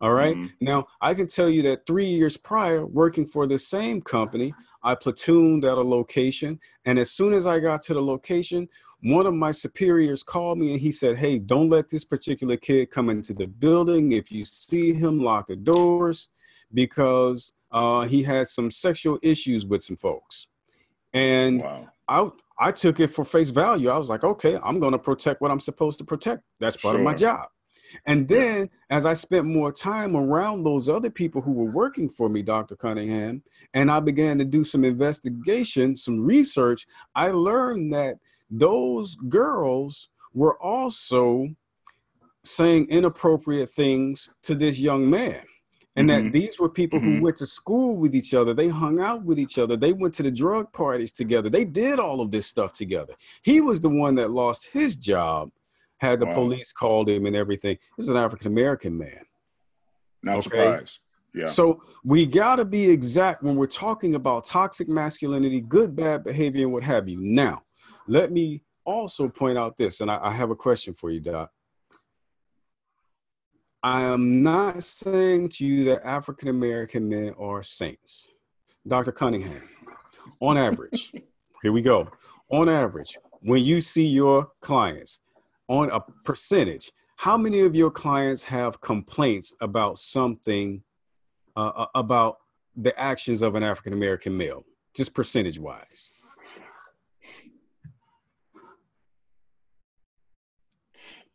All 0.00 0.12
right? 0.12 0.36
mm-hmm. 0.36 0.46
Now, 0.60 0.86
I 1.00 1.14
can 1.14 1.26
tell 1.26 1.48
you 1.48 1.62
that 1.62 1.86
three 1.86 2.06
years 2.06 2.36
prior, 2.36 2.86
working 2.86 3.26
for 3.26 3.46
the 3.46 3.58
same 3.58 4.00
company, 4.00 4.54
I 4.82 4.94
platooned 4.94 5.64
at 5.64 5.76
a 5.76 5.82
location. 5.82 6.60
And 6.84 6.98
as 6.98 7.10
soon 7.10 7.34
as 7.34 7.46
I 7.46 7.58
got 7.58 7.82
to 7.82 7.94
the 7.94 8.02
location, 8.02 8.68
one 9.02 9.26
of 9.26 9.34
my 9.34 9.50
superiors 9.50 10.22
called 10.22 10.58
me 10.58 10.72
and 10.72 10.80
he 10.80 10.92
said, 10.92 11.18
Hey, 11.18 11.38
don't 11.38 11.68
let 11.68 11.88
this 11.88 12.04
particular 12.04 12.56
kid 12.56 12.90
come 12.90 13.10
into 13.10 13.32
the 13.32 13.46
building. 13.46 14.12
If 14.12 14.30
you 14.30 14.44
see 14.44 14.92
him, 14.92 15.20
lock 15.20 15.48
the 15.48 15.56
doors 15.56 16.28
because 16.72 17.52
uh, 17.72 18.02
he 18.02 18.22
has 18.24 18.52
some 18.52 18.70
sexual 18.70 19.18
issues 19.22 19.66
with 19.66 19.82
some 19.82 19.96
folks. 19.96 20.46
And 21.12 21.62
wow. 21.62 21.88
I, 22.08 22.30
I 22.58 22.72
took 22.72 23.00
it 23.00 23.08
for 23.08 23.24
face 23.24 23.50
value. 23.50 23.88
I 23.88 23.96
was 23.96 24.08
like, 24.08 24.24
okay, 24.24 24.58
I'm 24.62 24.80
going 24.80 24.92
to 24.92 24.98
protect 24.98 25.40
what 25.40 25.50
I'm 25.50 25.60
supposed 25.60 25.98
to 25.98 26.04
protect. 26.04 26.42
That's 26.60 26.76
part 26.76 26.92
sure. 26.92 27.00
of 27.00 27.04
my 27.04 27.14
job. 27.14 27.48
And 28.04 28.28
then 28.28 28.68
as 28.90 29.06
I 29.06 29.14
spent 29.14 29.46
more 29.46 29.72
time 29.72 30.16
around 30.16 30.62
those 30.62 30.88
other 30.88 31.10
people 31.10 31.40
who 31.40 31.52
were 31.52 31.70
working 31.70 32.08
for 32.08 32.28
me, 32.28 32.42
Dr. 32.42 32.76
Cunningham, 32.76 33.42
and 33.72 33.90
I 33.90 34.00
began 34.00 34.38
to 34.38 34.44
do 34.44 34.62
some 34.64 34.84
investigation, 34.84 35.96
some 35.96 36.24
research, 36.24 36.86
I 37.14 37.30
learned 37.30 37.92
that 37.94 38.16
those 38.50 39.14
girls 39.14 40.10
were 40.34 40.60
also 40.62 41.48
saying 42.44 42.88
inappropriate 42.88 43.70
things 43.70 44.28
to 44.42 44.54
this 44.54 44.78
young 44.78 45.08
man 45.08 45.42
and 45.96 46.08
mm-hmm. 46.08 46.24
that 46.24 46.32
these 46.32 46.58
were 46.58 46.68
people 46.68 46.98
mm-hmm. 46.98 47.16
who 47.16 47.22
went 47.22 47.36
to 47.36 47.46
school 47.46 47.96
with 47.96 48.14
each 48.14 48.34
other. 48.34 48.54
They 48.54 48.68
hung 48.68 49.00
out 49.00 49.24
with 49.24 49.38
each 49.38 49.58
other. 49.58 49.76
They 49.76 49.92
went 49.92 50.14
to 50.14 50.22
the 50.22 50.30
drug 50.30 50.72
parties 50.72 51.12
together. 51.12 51.50
They 51.50 51.64
did 51.64 51.98
all 51.98 52.20
of 52.20 52.30
this 52.30 52.46
stuff 52.46 52.72
together. 52.72 53.14
He 53.42 53.60
was 53.60 53.80
the 53.80 53.88
one 53.88 54.14
that 54.16 54.30
lost 54.30 54.68
his 54.72 54.96
job 54.96 55.50
had 55.98 56.20
the 56.20 56.26
wow. 56.26 56.34
police 56.34 56.72
called 56.72 57.08
him 57.08 57.26
and 57.26 57.34
everything. 57.34 57.76
This 57.96 58.04
is 58.04 58.10
an 58.10 58.16
african 58.16 58.48
american 58.48 58.96
man. 58.96 59.20
Not 60.22 60.36
okay? 60.36 60.42
surprised. 60.42 61.00
Yeah. 61.34 61.46
So 61.46 61.82
we 62.04 62.26
got 62.26 62.56
to 62.56 62.64
be 62.64 62.88
exact 62.88 63.42
when 63.42 63.56
we're 63.56 63.66
talking 63.66 64.14
about 64.14 64.44
toxic 64.44 64.88
masculinity 64.88 65.60
good 65.60 65.94
bad 65.94 66.24
behavior 66.24 66.62
and 66.62 66.72
what 66.72 66.82
have 66.82 67.08
you. 67.08 67.20
Now 67.20 67.62
let 68.06 68.32
me 68.32 68.62
also 68.84 69.28
point 69.28 69.58
out 69.58 69.76
this 69.76 70.00
and 70.00 70.10
I, 70.10 70.18
I 70.22 70.32
have 70.32 70.50
a 70.50 70.56
question 70.56 70.94
for 70.94 71.10
you 71.10 71.20
doc 71.20 71.50
I 73.82 74.02
am 74.02 74.42
not 74.42 74.82
saying 74.82 75.50
to 75.50 75.66
you 75.66 75.84
that 75.84 76.04
African 76.04 76.48
American 76.48 77.08
men 77.08 77.34
are 77.38 77.62
saints. 77.62 78.26
Dr. 78.86 79.12
Cunningham, 79.12 79.68
on 80.40 80.56
average, 80.56 81.12
here 81.62 81.72
we 81.72 81.82
go. 81.82 82.08
On 82.50 82.68
average, 82.68 83.18
when 83.40 83.62
you 83.62 83.80
see 83.80 84.06
your 84.06 84.50
clients 84.60 85.20
on 85.68 85.90
a 85.90 86.00
percentage, 86.24 86.90
how 87.16 87.36
many 87.36 87.60
of 87.60 87.76
your 87.76 87.90
clients 87.90 88.42
have 88.44 88.80
complaints 88.80 89.52
about 89.60 89.98
something 89.98 90.82
uh, 91.56 91.68
uh 91.68 91.86
about 91.94 92.38
the 92.76 92.98
actions 92.98 93.42
of 93.42 93.54
an 93.54 93.62
African 93.62 93.92
American 93.92 94.36
male, 94.36 94.64
just 94.94 95.14
percentage 95.14 95.58
wise? 95.58 96.10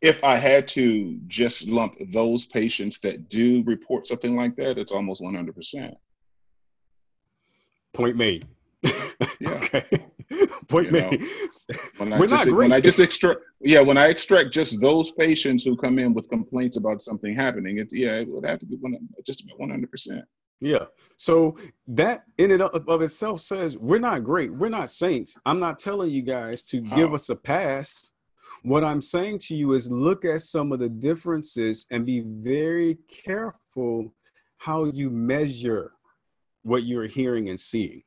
If 0.04 0.22
I 0.22 0.36
had 0.36 0.68
to 0.68 1.18
just 1.28 1.66
lump 1.66 1.96
those 2.12 2.44
patients 2.44 3.00
that 3.00 3.30
do 3.30 3.64
report 3.64 4.06
something 4.06 4.36
like 4.36 4.54
that, 4.56 4.76
it's 4.76 4.92
almost 4.92 5.22
100%. 5.22 5.94
Point 7.94 8.16
made. 8.16 8.46
Yeah. 9.40 9.50
okay. 9.54 9.86
Point 10.68 10.86
you 10.86 10.92
made. 10.92 11.24
when 11.96 12.12
I 12.12 12.18
We're 12.18 12.26
just, 12.26 12.46
not 12.46 12.52
great. 12.52 12.68
When 12.68 12.72
I 12.72 12.80
just 12.80 13.00
extract, 13.00 13.40
yeah, 13.60 13.80
when 13.80 13.96
I 13.96 14.08
extract 14.08 14.52
just 14.52 14.78
those 14.78 15.10
patients 15.12 15.64
who 15.64 15.74
come 15.74 15.98
in 15.98 16.12
with 16.12 16.28
complaints 16.28 16.76
about 16.76 17.00
something 17.00 17.34
happening, 17.34 17.78
it's 17.78 17.94
yeah, 17.94 18.16
it 18.16 18.28
would 18.28 18.44
have 18.44 18.60
to 18.60 18.66
be 18.66 18.76
one, 18.76 18.98
just 19.26 19.42
about 19.42 19.70
100%. 19.70 20.22
Yeah. 20.60 20.84
So 21.16 21.56
that 21.88 22.24
in 22.36 22.50
and 22.50 22.62
of, 22.62 22.86
of 22.88 23.00
itself 23.00 23.40
says 23.40 23.78
we're 23.78 23.98
not 23.98 24.22
great. 24.22 24.52
We're 24.52 24.68
not 24.68 24.90
saints. 24.90 25.38
I'm 25.46 25.60
not 25.60 25.78
telling 25.78 26.10
you 26.10 26.22
guys 26.22 26.62
to 26.64 26.84
uh-huh. 26.84 26.94
give 26.94 27.14
us 27.14 27.30
a 27.30 27.36
pass 27.36 28.10
what 28.64 28.82
I'm 28.82 29.02
saying 29.02 29.40
to 29.40 29.54
you 29.54 29.74
is 29.74 29.92
look 29.92 30.24
at 30.24 30.40
some 30.40 30.72
of 30.72 30.78
the 30.78 30.88
differences 30.88 31.86
and 31.90 32.06
be 32.06 32.20
very 32.20 32.96
careful 33.08 34.14
how 34.56 34.84
you 34.86 35.10
measure 35.10 35.92
what 36.62 36.84
you're 36.84 37.06
hearing 37.06 37.50
and 37.50 37.60
seeing. 37.60 38.02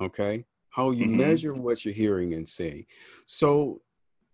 Okay? 0.00 0.44
How 0.70 0.90
you 0.90 1.06
mm-hmm. 1.06 1.18
measure 1.18 1.54
what 1.54 1.84
you're 1.84 1.94
hearing 1.94 2.34
and 2.34 2.48
seeing. 2.48 2.84
So 3.26 3.80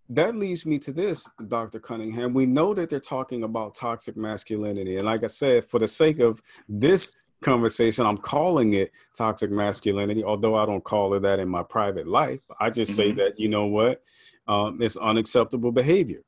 that 0.09 0.37
leads 0.37 0.65
me 0.65 0.79
to 0.79 0.93
this, 0.93 1.27
Dr. 1.49 1.81
Cunningham. 1.81 2.33
We 2.33 2.47
know 2.47 2.73
that 2.73 2.89
they're 2.89 2.99
talking 2.99 3.43
about 3.43 3.75
toxic 3.75 4.17
masculinity. 4.17 4.97
And 4.97 5.05
like 5.05 5.23
I 5.23 5.27
said, 5.27 5.67
for 5.67 5.79
the 5.79 5.87
sake 5.87 6.21
of 6.21 6.41
this 6.67 7.13
conversation. 7.41 8.07
I'm 8.07 8.19
calling 8.19 8.75
it 8.75 8.93
toxic 9.17 9.51
masculinity, 9.51 10.23
although 10.25 10.57
I 10.57 10.67
don't 10.67 10.85
call 10.85 11.15
it 11.15 11.21
that 11.21 11.39
in 11.39 11.49
my 11.49 11.63
private 11.63 12.07
life. 12.07 12.43
I 12.61 12.71
just 12.71 12.93
mm-hmm. 12.93 12.97
say 12.97 13.13
that, 13.13 13.41
you 13.41 13.49
know 13.49 13.67
what, 13.67 14.03
um, 14.51 14.83
it's 14.83 14.97
unacceptable 14.97 15.71
behavior. 15.71 16.23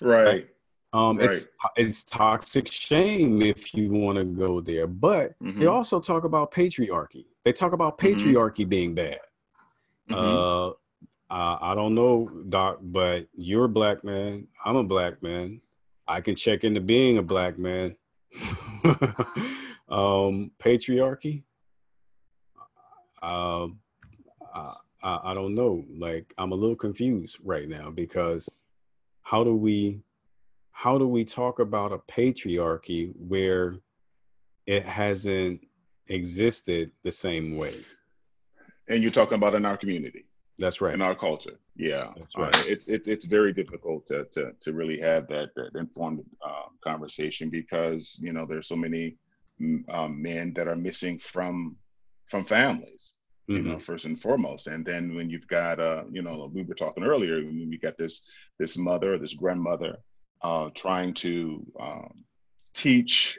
Right. 0.00 0.24
right? 0.24 0.48
Um, 0.92 1.18
right. 1.18 1.30
It's 1.30 1.48
it's 1.76 2.04
toxic 2.04 2.70
shame 2.70 3.42
if 3.42 3.74
you 3.74 3.90
want 3.90 4.16
to 4.16 4.24
go 4.24 4.60
there, 4.60 4.86
but 4.86 5.36
mm-hmm. 5.40 5.58
they 5.58 5.66
also 5.66 5.98
talk 5.98 6.22
about 6.22 6.52
patriarchy. 6.52 7.26
They 7.44 7.52
talk 7.52 7.72
about 7.72 7.98
mm-hmm. 7.98 8.20
patriarchy 8.20 8.60
mm-hmm. 8.60 8.68
being 8.68 8.94
bad. 8.94 9.18
Mm-hmm. 10.08 10.14
Uh, 10.14 10.68
I 11.30 11.72
I 11.72 11.74
don't 11.74 11.96
know, 11.96 12.30
Doc, 12.48 12.78
but 12.80 13.26
you're 13.34 13.64
a 13.64 13.68
black 13.68 14.04
man. 14.04 14.46
I'm 14.64 14.76
a 14.76 14.84
black 14.84 15.20
man. 15.20 15.60
I 16.06 16.20
can 16.20 16.36
check 16.36 16.62
into 16.62 16.80
being 16.80 17.18
a 17.18 17.22
black 17.22 17.58
man. 17.58 17.96
um, 19.88 20.52
patriarchy. 20.62 21.42
Uh, 23.20 23.68
I, 25.04 25.20
I 25.30 25.34
don't 25.34 25.54
know. 25.54 25.84
Like 25.96 26.34
I'm 26.38 26.52
a 26.52 26.56
little 26.56 26.76
confused 26.76 27.38
right 27.44 27.68
now 27.68 27.90
because 27.90 28.48
how 29.22 29.44
do 29.44 29.54
we 29.54 30.00
how 30.72 30.98
do 30.98 31.06
we 31.06 31.24
talk 31.24 31.60
about 31.60 31.92
a 31.92 31.98
patriarchy 31.98 33.12
where 33.16 33.76
it 34.66 34.84
hasn't 34.84 35.60
existed 36.08 36.90
the 37.04 37.12
same 37.12 37.56
way? 37.56 37.76
And 38.88 39.00
you're 39.00 39.12
talking 39.12 39.36
about 39.36 39.54
in 39.54 39.64
our 39.64 39.76
community. 39.76 40.26
That's 40.58 40.80
right. 40.80 40.94
In 40.94 41.00
our 41.00 41.14
culture. 41.14 41.58
Yeah. 41.76 42.12
That's 42.16 42.36
right. 42.36 42.54
Uh, 42.56 42.62
it's, 42.66 42.88
it's, 42.88 43.08
it's 43.08 43.24
very 43.24 43.52
difficult 43.52 44.06
to, 44.08 44.24
to, 44.32 44.52
to 44.60 44.72
really 44.72 45.00
have 45.00 45.26
that, 45.28 45.50
that 45.56 45.70
informed 45.74 46.24
uh, 46.44 46.68
conversation 46.82 47.50
because, 47.50 48.18
you 48.20 48.32
know, 48.32 48.46
there's 48.46 48.68
so 48.68 48.76
many 48.76 49.16
mm, 49.60 49.82
um, 49.92 50.20
men 50.20 50.52
that 50.54 50.68
are 50.68 50.76
missing 50.76 51.18
from, 51.18 51.76
from 52.28 52.44
families, 52.44 53.14
you 53.46 53.58
mm-hmm. 53.58 53.68
know, 53.72 53.78
first 53.78 54.04
and 54.04 54.20
foremost. 54.20 54.66
And 54.66 54.84
then 54.84 55.14
when 55.14 55.28
you've 55.28 55.48
got, 55.48 55.78
uh, 55.78 56.04
you 56.10 56.22
know, 56.22 56.50
we 56.52 56.62
were 56.62 56.74
talking 56.74 57.04
earlier, 57.04 57.36
when 57.36 57.68
we 57.68 57.78
got 57.78 57.98
this, 57.98 58.26
this 58.58 58.76
mother, 58.76 59.18
this 59.18 59.34
grandmother 59.34 59.98
uh, 60.42 60.70
trying 60.74 61.14
to 61.14 61.66
um, 61.80 62.24
teach 62.74 63.38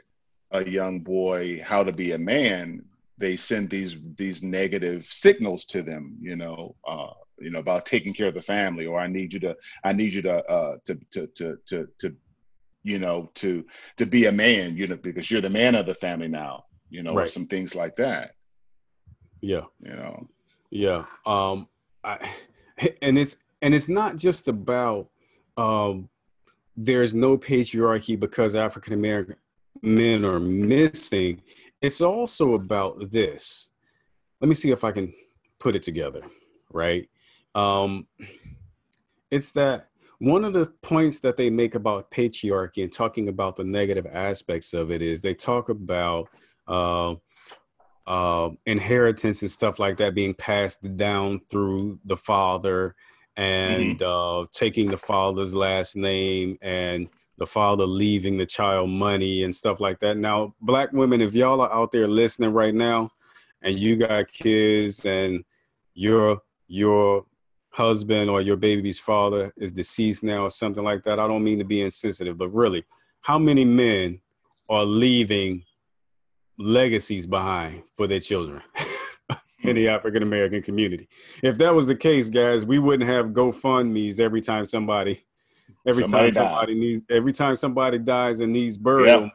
a 0.50 0.68
young 0.68 1.00
boy 1.00 1.60
how 1.62 1.82
to 1.82 1.92
be 1.92 2.12
a 2.12 2.18
man, 2.18 2.82
they 3.18 3.36
send 3.36 3.70
these 3.70 3.96
these 4.16 4.42
negative 4.42 5.06
signals 5.06 5.64
to 5.66 5.82
them. 5.82 6.16
You 6.20 6.36
know, 6.36 6.74
uh, 6.86 7.12
you 7.38 7.50
know 7.50 7.60
about 7.60 7.86
taking 7.86 8.12
care 8.12 8.26
of 8.26 8.34
the 8.34 8.42
family, 8.42 8.86
or 8.86 8.98
I 8.98 9.06
need 9.06 9.32
you 9.32 9.40
to 9.40 9.56
I 9.84 9.92
need 9.92 10.12
you 10.12 10.22
to 10.22 10.44
uh, 10.44 10.76
to, 10.86 10.98
to 11.12 11.26
to 11.28 11.58
to 11.66 11.88
to 12.00 12.16
you 12.82 12.98
know 12.98 13.30
to 13.36 13.64
to 13.96 14.06
be 14.06 14.26
a 14.26 14.32
man. 14.32 14.76
You 14.76 14.88
know, 14.88 14.96
because 14.96 15.30
you're 15.30 15.40
the 15.40 15.48
man 15.48 15.74
of 15.74 15.86
the 15.86 15.94
family 15.94 16.28
now. 16.28 16.64
You 16.90 17.02
know, 17.02 17.14
right. 17.14 17.30
some 17.30 17.46
things 17.46 17.74
like 17.74 17.96
that. 17.96 18.32
Yeah. 19.40 19.62
You 19.82 19.96
know. 19.96 20.28
Yeah. 20.70 21.04
Um. 21.24 21.68
I, 22.04 22.18
and 23.02 23.18
it's 23.18 23.36
and 23.62 23.74
it's 23.74 23.88
not 23.88 24.16
just 24.16 24.48
about 24.48 25.08
um 25.56 26.08
there's 26.76 27.14
no 27.14 27.38
patriarchy 27.38 28.18
because 28.18 28.54
African 28.54 28.92
American 28.92 29.36
men 29.82 30.24
are 30.24 30.40
missing. 30.40 31.42
It's 31.80 32.00
also 32.00 32.54
about 32.54 33.10
this. 33.10 33.70
Let 34.40 34.48
me 34.48 34.54
see 34.54 34.70
if 34.70 34.84
I 34.84 34.92
can 34.92 35.14
put 35.58 35.74
it 35.74 35.82
together, 35.82 36.20
right? 36.70 37.08
Um, 37.54 38.06
it's 39.30 39.52
that 39.52 39.88
one 40.18 40.44
of 40.44 40.52
the 40.52 40.66
points 40.82 41.20
that 41.20 41.36
they 41.36 41.50
make 41.50 41.74
about 41.74 42.10
patriarchy 42.10 42.82
and 42.82 42.92
talking 42.92 43.28
about 43.28 43.56
the 43.56 43.64
negative 43.64 44.06
aspects 44.06 44.74
of 44.74 44.90
it 44.90 45.02
is 45.02 45.20
they 45.20 45.34
talk 45.34 45.68
about 45.68 46.28
uh, 46.68 47.14
uh, 48.06 48.50
inheritance 48.66 49.42
and 49.42 49.50
stuff 49.50 49.78
like 49.78 49.96
that 49.96 50.14
being 50.14 50.34
passed 50.34 50.96
down 50.96 51.40
through 51.50 51.98
the 52.04 52.16
father 52.16 52.94
and 53.36 54.00
mm-hmm. 54.00 54.42
uh, 54.42 54.46
taking 54.52 54.88
the 54.88 54.96
father's 54.96 55.54
last 55.54 55.96
name 55.96 56.56
and 56.62 57.08
the 57.38 57.46
father 57.46 57.84
leaving 57.84 58.38
the 58.38 58.46
child 58.46 58.88
money 58.88 59.42
and 59.42 59.54
stuff 59.54 59.80
like 59.80 60.00
that. 60.00 60.16
Now, 60.16 60.54
black 60.60 60.92
women, 60.92 61.20
if 61.20 61.34
y'all 61.34 61.60
are 61.60 61.72
out 61.72 61.92
there 61.92 62.08
listening 62.08 62.52
right 62.52 62.74
now, 62.74 63.10
and 63.62 63.78
you 63.78 63.96
got 63.96 64.30
kids, 64.30 65.04
and 65.04 65.44
your 65.94 66.40
your 66.68 67.26
husband 67.70 68.30
or 68.30 68.40
your 68.40 68.56
baby's 68.56 68.98
father 68.98 69.52
is 69.56 69.72
deceased 69.72 70.22
now 70.22 70.44
or 70.44 70.50
something 70.50 70.84
like 70.84 71.02
that, 71.02 71.18
I 71.18 71.26
don't 71.26 71.44
mean 71.44 71.58
to 71.58 71.64
be 71.64 71.82
insensitive, 71.82 72.38
but 72.38 72.48
really, 72.50 72.84
how 73.20 73.38
many 73.38 73.64
men 73.64 74.20
are 74.68 74.84
leaving 74.84 75.64
legacies 76.58 77.26
behind 77.26 77.82
for 77.96 78.06
their 78.06 78.20
children? 78.20 78.62
in 79.62 79.76
the 79.76 79.84
hmm. 79.84 79.90
African 79.90 80.22
American 80.22 80.62
community. 80.62 81.08
If 81.42 81.58
that 81.58 81.74
was 81.74 81.86
the 81.86 81.96
case, 81.96 82.30
guys, 82.30 82.64
we 82.64 82.78
wouldn't 82.78 83.08
have 83.08 83.26
GoFundMe's 83.26 84.20
every 84.20 84.40
time 84.40 84.64
somebody, 84.64 85.24
every 85.86 86.04
somebody 86.04 86.30
time 86.30 86.44
died. 86.44 86.50
somebody 86.50 86.74
needs, 86.74 87.04
every 87.10 87.32
time 87.32 87.56
somebody 87.56 87.98
dies 87.98 88.40
and 88.40 88.52
needs 88.52 88.78
burial. 88.78 89.22
Yep. 89.22 89.32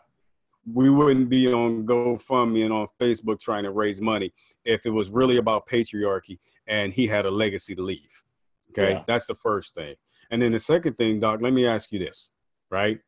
We 0.72 0.92
wouldn't 0.92 1.28
be 1.28 1.52
on 1.52 1.88
GoFundMe 1.88 2.64
and 2.64 2.74
on 2.74 2.88
Facebook 3.00 3.40
trying 3.40 3.64
to 3.64 3.72
raise 3.72 4.00
money 4.00 4.32
if 4.64 4.86
it 4.86 4.92
was 4.92 5.10
really 5.10 5.38
about 5.38 5.68
patriarchy 5.68 6.38
and 6.68 6.94
he 6.94 7.08
had 7.08 7.26
a 7.26 7.32
legacy 7.32 7.74
to 7.74 7.82
leave. 7.82 8.24
Okay, 8.70 8.94
yeah. 8.94 9.04
that's 9.08 9.26
the 9.26 9.36
first 9.36 9.74
thing. 9.74 9.96
And 10.30 10.42
then 10.42 10.52
the 10.52 10.60
second 10.60 10.98
thing, 10.98 11.20
Doc, 11.20 11.40
let 11.42 11.52
me 11.52 11.66
ask 11.66 11.92
you 11.92 12.00
this, 12.00 12.32
right? 12.70 13.00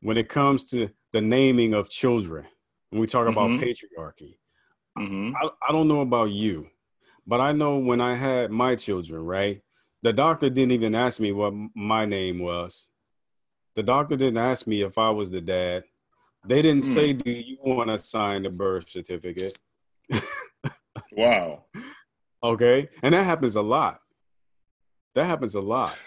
When 0.00 0.16
it 0.16 0.28
comes 0.28 0.64
to 0.70 0.88
the 1.12 1.20
naming 1.20 1.74
of 1.74 1.90
children, 1.90 2.46
when 2.90 3.00
we 3.00 3.06
talk 3.06 3.26
mm-hmm. 3.26 3.38
about 3.38 3.60
patriarchy, 3.60 4.36
Mm-hmm. 4.98 5.36
I, 5.36 5.48
I 5.68 5.72
don't 5.72 5.88
know 5.88 6.00
about 6.00 6.30
you, 6.30 6.68
but 7.26 7.40
I 7.40 7.52
know 7.52 7.78
when 7.78 8.00
I 8.00 8.16
had 8.16 8.50
my 8.50 8.74
children, 8.74 9.24
right? 9.24 9.62
The 10.02 10.12
doctor 10.12 10.50
didn't 10.50 10.72
even 10.72 10.94
ask 10.94 11.20
me 11.20 11.32
what 11.32 11.52
my 11.74 12.04
name 12.04 12.38
was. 12.40 12.88
The 13.74 13.82
doctor 13.82 14.16
didn't 14.16 14.38
ask 14.38 14.66
me 14.66 14.82
if 14.82 14.98
I 14.98 15.10
was 15.10 15.30
the 15.30 15.40
dad. 15.40 15.84
They 16.44 16.62
didn't 16.62 16.84
mm. 16.84 16.94
say, 16.94 17.12
Do 17.12 17.30
you 17.30 17.58
want 17.64 17.90
to 17.90 17.98
sign 17.98 18.42
the 18.42 18.50
birth 18.50 18.90
certificate? 18.90 19.58
wow. 21.12 21.64
Okay. 22.40 22.88
And 23.02 23.14
that 23.14 23.24
happens 23.24 23.56
a 23.56 23.62
lot. 23.62 23.98
That 25.16 25.24
happens 25.24 25.56
a 25.56 25.60
lot. 25.60 25.98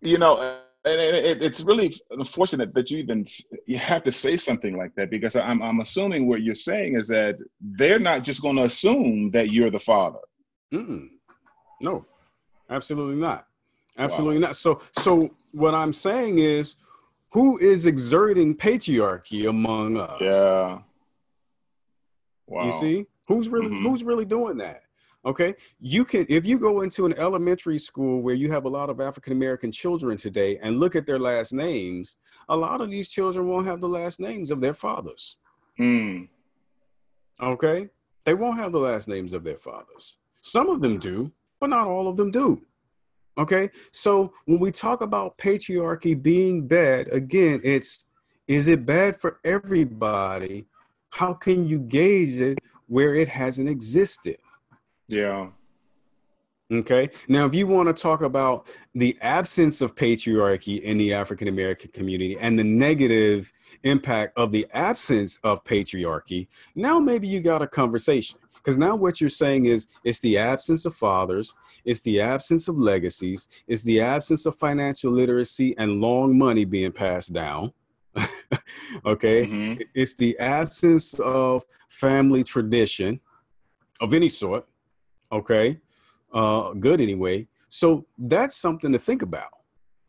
You 0.00 0.18
know, 0.18 0.60
and 0.84 1.00
it, 1.00 1.42
it's 1.42 1.60
really 1.62 1.92
unfortunate 2.10 2.72
that 2.74 2.90
you 2.90 2.98
even 2.98 3.24
you 3.66 3.78
have 3.78 4.02
to 4.04 4.12
say 4.12 4.36
something 4.36 4.76
like 4.76 4.94
that 4.94 5.10
because 5.10 5.36
I'm 5.36 5.62
I'm 5.62 5.80
assuming 5.80 6.28
what 6.28 6.42
you're 6.42 6.54
saying 6.54 6.96
is 6.98 7.08
that 7.08 7.36
they're 7.60 7.98
not 7.98 8.22
just 8.22 8.42
going 8.42 8.56
to 8.56 8.62
assume 8.62 9.30
that 9.32 9.50
you're 9.50 9.70
the 9.70 9.78
father. 9.78 10.20
Mm-mm. 10.72 11.08
No, 11.80 12.04
absolutely 12.70 13.16
not. 13.16 13.46
Absolutely 13.98 14.36
wow. 14.36 14.48
not. 14.48 14.56
So 14.56 14.80
so 14.92 15.30
what 15.52 15.74
I'm 15.74 15.92
saying 15.92 16.38
is, 16.38 16.76
who 17.30 17.58
is 17.58 17.86
exerting 17.86 18.54
patriarchy 18.54 19.48
among 19.48 19.96
us? 19.96 20.20
Yeah. 20.20 20.78
Wow. 22.46 22.66
You 22.66 22.72
see, 22.72 23.06
who's 23.26 23.48
really 23.48 23.68
mm-hmm. 23.68 23.86
who's 23.86 24.02
really 24.04 24.24
doing 24.24 24.58
that? 24.58 24.82
Okay. 25.28 25.54
You 25.78 26.06
can, 26.06 26.24
if 26.30 26.46
you 26.46 26.58
go 26.58 26.80
into 26.80 27.04
an 27.04 27.12
elementary 27.18 27.78
school 27.78 28.22
where 28.22 28.34
you 28.34 28.50
have 28.50 28.64
a 28.64 28.68
lot 28.68 28.88
of 28.88 28.98
African 28.98 29.34
American 29.34 29.70
children 29.70 30.16
today 30.16 30.58
and 30.62 30.80
look 30.80 30.96
at 30.96 31.04
their 31.04 31.18
last 31.18 31.52
names, 31.52 32.16
a 32.48 32.56
lot 32.56 32.80
of 32.80 32.90
these 32.90 33.10
children 33.10 33.46
won't 33.46 33.66
have 33.66 33.82
the 33.82 33.90
last 33.90 34.20
names 34.20 34.50
of 34.50 34.60
their 34.60 34.72
fathers. 34.72 35.36
Mm. 35.78 36.28
Okay. 37.42 37.90
They 38.24 38.32
won't 38.32 38.58
have 38.58 38.72
the 38.72 38.78
last 38.78 39.06
names 39.06 39.34
of 39.34 39.44
their 39.44 39.58
fathers. 39.58 40.16
Some 40.40 40.70
of 40.70 40.80
them 40.80 40.98
do, 40.98 41.30
but 41.60 41.68
not 41.68 41.86
all 41.86 42.08
of 42.08 42.16
them 42.16 42.30
do. 42.30 42.62
Okay. 43.36 43.68
So 43.92 44.32
when 44.46 44.58
we 44.58 44.72
talk 44.72 45.02
about 45.02 45.36
patriarchy 45.36 46.20
being 46.20 46.66
bad, 46.66 47.06
again, 47.08 47.60
it's 47.62 48.06
is 48.46 48.66
it 48.66 48.86
bad 48.86 49.20
for 49.20 49.40
everybody? 49.44 50.64
How 51.10 51.34
can 51.34 51.66
you 51.66 51.80
gauge 51.80 52.40
it 52.40 52.60
where 52.86 53.14
it 53.14 53.28
hasn't 53.28 53.68
existed? 53.68 54.38
Yeah. 55.08 55.48
Okay. 56.70 57.08
Now, 57.28 57.46
if 57.46 57.54
you 57.54 57.66
want 57.66 57.88
to 57.88 57.94
talk 57.94 58.20
about 58.20 58.66
the 58.94 59.16
absence 59.22 59.80
of 59.80 59.94
patriarchy 59.94 60.82
in 60.82 60.98
the 60.98 61.14
African 61.14 61.48
American 61.48 61.90
community 61.92 62.36
and 62.38 62.58
the 62.58 62.64
negative 62.64 63.50
impact 63.84 64.36
of 64.36 64.52
the 64.52 64.66
absence 64.74 65.38
of 65.44 65.64
patriarchy, 65.64 66.46
now 66.74 66.98
maybe 66.98 67.26
you 67.26 67.40
got 67.40 67.62
a 67.62 67.66
conversation. 67.66 68.38
Because 68.54 68.76
now 68.76 68.94
what 68.96 69.18
you're 69.18 69.30
saying 69.30 69.64
is 69.64 69.86
it's 70.04 70.20
the 70.20 70.36
absence 70.36 70.84
of 70.84 70.94
fathers, 70.94 71.54
it's 71.86 72.00
the 72.00 72.20
absence 72.20 72.68
of 72.68 72.78
legacies, 72.78 73.48
it's 73.66 73.82
the 73.82 74.02
absence 74.02 74.44
of 74.44 74.54
financial 74.56 75.10
literacy 75.10 75.74
and 75.78 76.02
long 76.02 76.36
money 76.36 76.66
being 76.66 76.92
passed 76.92 77.32
down. 77.32 77.72
okay. 79.06 79.46
Mm-hmm. 79.46 79.82
It's 79.94 80.12
the 80.14 80.38
absence 80.38 81.18
of 81.18 81.64
family 81.88 82.44
tradition 82.44 83.20
of 84.02 84.12
any 84.12 84.28
sort 84.28 84.66
Okay. 85.32 85.78
Uh, 86.32 86.72
good 86.74 87.00
anyway. 87.00 87.46
So 87.68 88.06
that's 88.18 88.56
something 88.56 88.92
to 88.92 88.98
think 88.98 89.22
about. 89.22 89.50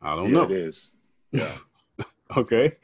I 0.01 0.15
don't 0.15 0.27
yeah, 0.27 0.31
know. 0.31 0.43
It 0.43 0.51
is. 0.51 0.91
Yeah. 1.31 1.55
okay. 2.37 2.77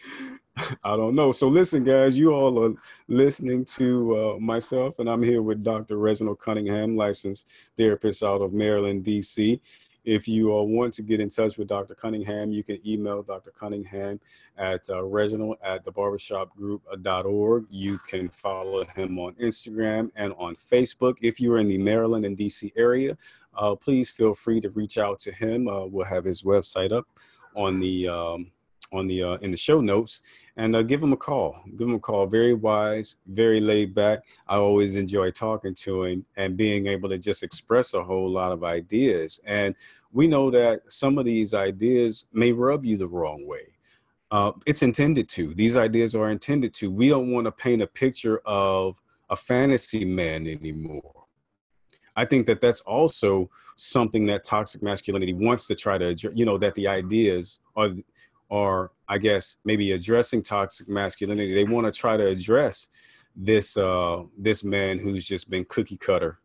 I 0.83 0.95
don't 0.95 1.15
know. 1.15 1.31
So 1.31 1.47
listen, 1.47 1.83
guys, 1.83 2.17
you 2.17 2.31
all 2.31 2.63
are 2.63 2.73
listening 3.07 3.65
to 3.65 4.35
uh, 4.35 4.39
myself, 4.39 4.99
and 4.99 5.09
I'm 5.09 5.21
here 5.21 5.41
with 5.41 5.63
Dr. 5.63 5.97
Reginald 5.97 6.39
Cunningham, 6.39 6.95
licensed 6.95 7.47
therapist 7.75 8.23
out 8.23 8.41
of 8.41 8.53
Maryland, 8.53 9.03
D.C. 9.03 9.61
If 10.05 10.27
you 10.27 10.55
uh, 10.55 10.61
want 10.61 10.93
to 10.95 11.01
get 11.01 11.19
in 11.19 11.31
touch 11.31 11.57
with 11.57 11.67
Dr. 11.67 11.95
Cunningham, 11.95 12.51
you 12.51 12.63
can 12.63 12.79
email 12.87 13.23
Dr. 13.23 13.51
Cunningham 13.51 14.19
at 14.57 14.87
uh, 14.89 15.03
Reginald 15.03 15.57
at 15.63 15.83
the 15.83 15.91
barbershopgroup.org. 15.91 17.65
You 17.71 17.99
can 18.07 18.29
follow 18.29 18.85
him 18.85 19.17
on 19.17 19.33
Instagram 19.33 20.11
and 20.15 20.33
on 20.37 20.55
Facebook. 20.55 21.17
If 21.21 21.41
you're 21.41 21.57
in 21.57 21.67
the 21.67 21.79
Maryland 21.79 22.23
and 22.23 22.37
DC 22.37 22.71
area, 22.77 23.17
uh, 23.57 23.75
please 23.75 24.09
feel 24.09 24.35
free 24.35 24.61
to 24.61 24.69
reach 24.69 24.99
out 24.99 25.19
to 25.21 25.31
him. 25.31 25.67
Uh, 25.67 25.85
we'll 25.85 26.05
have 26.05 26.23
his 26.23 26.43
website 26.43 26.91
up 26.91 27.07
on 27.55 27.79
the 27.79 28.07
um, 28.07 28.51
on 28.91 29.07
the 29.07 29.23
uh, 29.23 29.33
in 29.37 29.51
the 29.51 29.57
show 29.57 29.81
notes 29.81 30.21
and 30.57 30.75
uh, 30.75 30.81
give 30.81 31.01
him 31.01 31.13
a 31.13 31.17
call. 31.17 31.57
Give 31.77 31.87
him 31.87 31.95
a 31.95 31.99
call. 31.99 32.27
Very 32.27 32.53
wise 32.53 33.17
very 33.27 33.59
laid 33.59 33.93
back. 33.93 34.19
I 34.47 34.55
always 34.55 34.95
enjoy 34.95 35.31
talking 35.31 35.73
to 35.75 36.03
him 36.03 36.25
and 36.37 36.55
being 36.55 36.87
able 36.87 37.09
to 37.09 37.17
just 37.17 37.43
express 37.43 37.93
a 37.93 38.03
whole 38.03 38.29
lot 38.29 38.51
of 38.51 38.63
ideas. 38.63 39.39
And 39.45 39.75
we 40.11 40.27
know 40.27 40.49
that 40.51 40.81
some 40.87 41.17
of 41.17 41.25
these 41.25 41.53
ideas 41.53 42.25
may 42.31 42.51
rub 42.51 42.85
you 42.85 42.97
the 42.97 43.07
wrong 43.07 43.45
way. 43.45 43.75
Uh, 44.31 44.51
it's 44.65 44.83
intended 44.83 45.29
to. 45.29 45.53
These 45.53 45.77
ideas 45.77 46.15
are 46.15 46.31
intended 46.31 46.73
to. 46.75 46.91
We 46.91 47.09
don't 47.09 47.31
want 47.31 47.45
to 47.45 47.51
paint 47.51 47.81
a 47.81 47.87
picture 47.87 48.41
of 48.45 49.01
a 49.29 49.35
fantasy 49.35 50.05
man 50.05 50.47
anymore. 50.47 51.25
I 52.15 52.25
think 52.25 52.45
that 52.47 52.61
that's 52.61 52.81
also 52.81 53.49
something 53.75 54.25
that 54.27 54.43
toxic 54.43 54.81
masculinity 54.81 55.33
wants 55.33 55.67
to 55.67 55.75
try 55.75 55.97
to, 55.97 56.15
you 56.33 56.45
know, 56.45 56.57
that 56.57 56.75
the 56.75 56.87
ideas 56.87 57.59
are 57.75 57.89
are 58.51 58.91
I 59.07 59.17
guess 59.17 59.57
maybe 59.65 59.91
addressing 59.91 60.41
toxic 60.41 60.87
masculinity. 60.87 61.53
They 61.53 61.63
want 61.63 61.85
to 61.85 61.91
try 61.91 62.17
to 62.17 62.25
address 62.25 62.89
this 63.35 63.77
uh, 63.77 64.23
this 64.37 64.63
man 64.63 64.97
who's 64.99 65.25
just 65.25 65.49
been 65.49 65.65
cookie 65.65 65.97
cutter, 65.97 66.39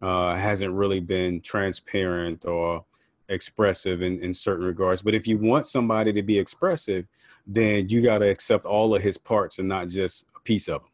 uh, 0.00 0.36
hasn't 0.36 0.72
really 0.72 1.00
been 1.00 1.40
transparent 1.40 2.44
or 2.44 2.84
expressive 3.28 4.02
in, 4.02 4.22
in 4.22 4.32
certain 4.32 4.64
regards. 4.64 5.02
But 5.02 5.14
if 5.14 5.26
you 5.26 5.38
want 5.38 5.66
somebody 5.66 6.12
to 6.12 6.22
be 6.22 6.38
expressive, 6.38 7.06
then 7.46 7.88
you 7.88 8.02
got 8.02 8.18
to 8.18 8.28
accept 8.28 8.64
all 8.64 8.94
of 8.94 9.02
his 9.02 9.18
parts 9.18 9.58
and 9.58 9.68
not 9.68 9.88
just 9.88 10.26
a 10.36 10.40
piece 10.40 10.68
of 10.68 10.82
them. 10.82 10.90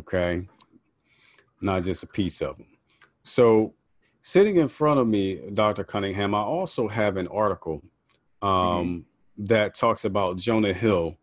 Okay, 0.00 0.46
not 1.60 1.84
just 1.84 2.02
a 2.02 2.06
piece 2.06 2.42
of 2.42 2.56
them. 2.58 2.66
So, 3.22 3.74
sitting 4.20 4.56
in 4.56 4.68
front 4.68 5.00
of 5.00 5.06
me, 5.06 5.40
Dr. 5.54 5.84
Cunningham, 5.84 6.34
I 6.34 6.40
also 6.40 6.88
have 6.88 7.16
an 7.16 7.28
article. 7.28 7.82
Um, 8.42 8.50
mm-hmm. 8.50 9.44
that 9.44 9.74
talks 9.74 10.04
about 10.04 10.36
Jonah 10.36 10.72
Hill, 10.72 11.16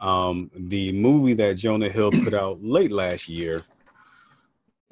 um, 0.00 0.50
the 0.54 0.92
movie 0.92 1.34
that 1.34 1.54
Jonah 1.54 1.88
Hill 1.88 2.10
put 2.10 2.34
out 2.34 2.62
late 2.62 2.92
last 2.92 3.28
year. 3.28 3.62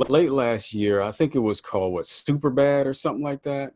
Late 0.08 0.30
last 0.30 0.72
year, 0.72 1.00
I 1.00 1.10
think 1.10 1.34
it 1.34 1.40
was 1.40 1.60
called 1.60 1.92
what 1.92 2.06
Super 2.06 2.50
Bad 2.50 2.86
or 2.86 2.92
something 2.92 3.22
like 3.22 3.42
that. 3.42 3.72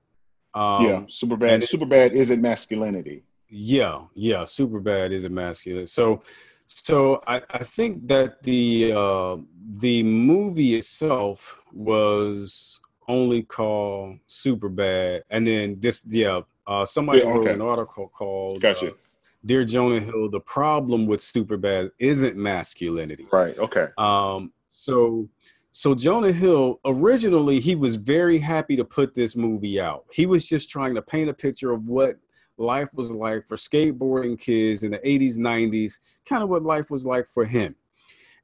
Um, 0.55 0.87
yeah, 0.87 1.03
Super 1.09 1.37
Bad. 1.37 1.65
Super 1.65 1.87
Bad 1.87 2.13
isn't 2.13 2.41
masculinity. 2.41 3.25
Yeah, 3.49 4.03
yeah, 4.15 4.45
Super 4.45 4.81
Bad 4.81 5.13
isn't 5.13 5.35
masculine. 5.35 5.87
So, 5.87 6.23
so 6.67 7.21
I, 7.27 7.43
I 7.51 7.65
think 7.65 8.07
that 8.09 8.43
the 8.43 8.93
uh, 8.95 9.37
the 9.75 10.03
movie 10.03 10.77
itself 10.77 11.61
was 11.73 12.81
only 13.09 13.43
called 13.43 14.19
Super 14.27 14.69
Bad, 14.69 15.25
and 15.29 15.47
then 15.47 15.77
this 15.81 16.05
yeah 16.07 16.43
uh, 16.67 16.85
somebody 16.85 17.21
yeah, 17.21 17.27
okay. 17.27 17.39
wrote 17.39 17.49
an 17.49 17.61
article 17.61 18.09
called 18.09 18.61
gotcha. 18.61 18.91
Uh, 18.91 18.95
"Dear 19.45 19.65
Jonah 19.65 20.01
Hill: 20.01 20.29
The 20.31 20.41
problem 20.41 21.07
with 21.07 21.21
Superbad 21.21 21.91
isn't 21.99 22.37
masculinity." 22.37 23.27
Right. 23.33 23.59
Okay. 23.59 23.89
Um. 23.99 24.53
So, 24.71 25.29
so 25.71 25.95
Jonah 25.95 26.33
Hill 26.33 26.81
originally 26.85 27.61
he 27.61 27.75
was 27.75 27.97
very 27.97 28.39
happy 28.39 28.75
to 28.77 28.85
put 28.85 29.15
this 29.15 29.37
movie 29.37 29.81
out. 29.81 30.05
He 30.13 30.27
was 30.27 30.49
just 30.49 30.71
trying 30.71 30.95
to 30.95 31.03
paint 31.03 31.31
a 31.31 31.35
picture 31.35 31.73
of 31.73 31.89
what 31.89 32.17
life 32.57 32.91
was 32.95 33.11
like 33.11 33.47
for 33.47 33.57
skateboarding 33.57 34.39
kids 34.39 34.83
in 34.83 34.93
the 34.93 34.99
80s, 34.99 35.37
90s, 35.37 35.99
kind 36.27 36.43
of 36.43 36.49
what 36.49 36.63
life 36.63 36.91
was 36.91 37.05
like 37.05 37.27
for 37.27 37.45
him. 37.45 37.75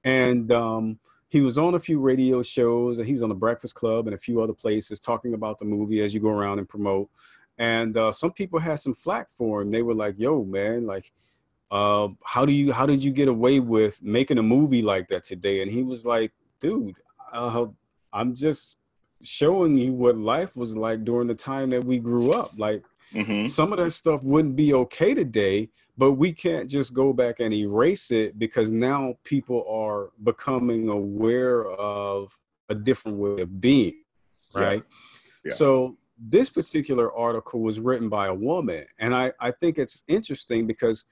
And 0.04 0.50
um, 0.52 0.98
he 1.28 1.40
was 1.40 1.58
on 1.58 1.74
a 1.74 1.78
few 1.78 2.00
radio 2.00 2.42
shows 2.42 2.98
and 2.98 3.06
he 3.06 3.12
was 3.12 3.22
on 3.22 3.28
the 3.28 3.34
Breakfast 3.34 3.74
Club 3.74 4.06
and 4.06 4.14
a 4.14 4.18
few 4.18 4.40
other 4.40 4.52
places 4.52 5.00
talking 5.00 5.34
about 5.34 5.58
the 5.58 5.64
movie 5.64 6.00
as 6.02 6.14
you 6.14 6.20
go 6.20 6.30
around 6.30 6.58
and 6.58 6.68
promote. 6.68 7.08
And 7.58 7.96
uh, 7.96 8.12
some 8.12 8.32
people 8.32 8.58
had 8.58 8.78
some 8.78 8.94
flack 8.94 9.28
for 9.30 9.62
him. 9.62 9.70
They 9.70 9.82
were 9.82 9.94
like, 9.94 10.18
"Yo, 10.18 10.44
man, 10.44 10.86
like, 10.86 11.12
uh, 11.70 12.08
how 12.24 12.46
do 12.46 12.52
you 12.52 12.72
how 12.72 12.86
did 12.86 13.02
you 13.02 13.10
get 13.10 13.28
away 13.28 13.60
with 13.60 14.02
making 14.02 14.38
a 14.38 14.42
movie 14.42 14.82
like 14.82 15.08
that 15.08 15.24
today?" 15.24 15.62
And 15.62 15.70
he 15.70 15.82
was 15.82 16.06
like, 16.06 16.32
"Dude, 16.60 16.94
uh, 17.32 17.66
I'm 18.12 18.34
just 18.34 18.78
showing 19.22 19.76
you 19.76 19.92
what 19.92 20.16
life 20.16 20.56
was 20.56 20.76
like 20.76 21.04
during 21.04 21.28
the 21.28 21.34
time 21.34 21.70
that 21.70 21.84
we 21.84 21.98
grew 21.98 22.30
up. 22.30 22.56
Like, 22.58 22.84
mm-hmm. 23.12 23.46
some 23.46 23.72
of 23.72 23.78
that 23.78 23.90
stuff 23.90 24.22
wouldn't 24.22 24.56
be 24.56 24.74
okay 24.74 25.14
today, 25.14 25.70
but 25.96 26.12
we 26.12 26.32
can't 26.32 26.70
just 26.70 26.94
go 26.94 27.12
back 27.12 27.40
and 27.40 27.52
erase 27.52 28.10
it 28.10 28.38
because 28.38 28.70
now 28.70 29.14
people 29.24 29.66
are 29.68 30.10
becoming 30.22 30.88
aware 30.88 31.66
of 31.72 32.38
a 32.68 32.74
different 32.74 33.18
way 33.18 33.42
of 33.42 33.60
being, 33.60 33.94
right? 34.54 34.82
Yeah. 35.44 35.50
Yeah. 35.50 35.54
So 35.54 35.96
this 36.18 36.50
particular 36.50 37.12
article 37.14 37.60
was 37.60 37.80
written 37.80 38.08
by 38.08 38.26
a 38.26 38.34
woman, 38.34 38.84
and 38.98 39.14
I, 39.14 39.32
I 39.40 39.52
think 39.52 39.78
it's 39.78 40.02
interesting 40.08 40.66
because 40.66 41.04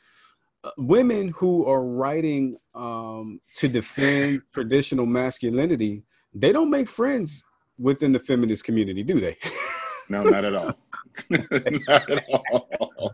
uh, 0.65 0.71
women 0.79 1.29
who 1.29 1.67
are 1.67 1.83
writing 1.83 2.57
um, 2.75 3.41
to 3.57 3.69
defend 3.69 4.43
traditional 4.53 5.07
masculinity, 5.07 6.03
they 6.35 6.53
don't 6.53 6.71
make 6.71 6.89
friends 6.89 7.45
within 7.79 8.13
the 8.13 8.19
feminist 8.19 8.65
community, 8.65 9.03
do 9.03 9.21
they? 9.21 9.37
No, 10.09 10.23
not 10.23 10.45
at 10.45 10.55
all. 10.55 10.79
not 11.31 12.11
at 12.11 12.25
all. 12.31 13.13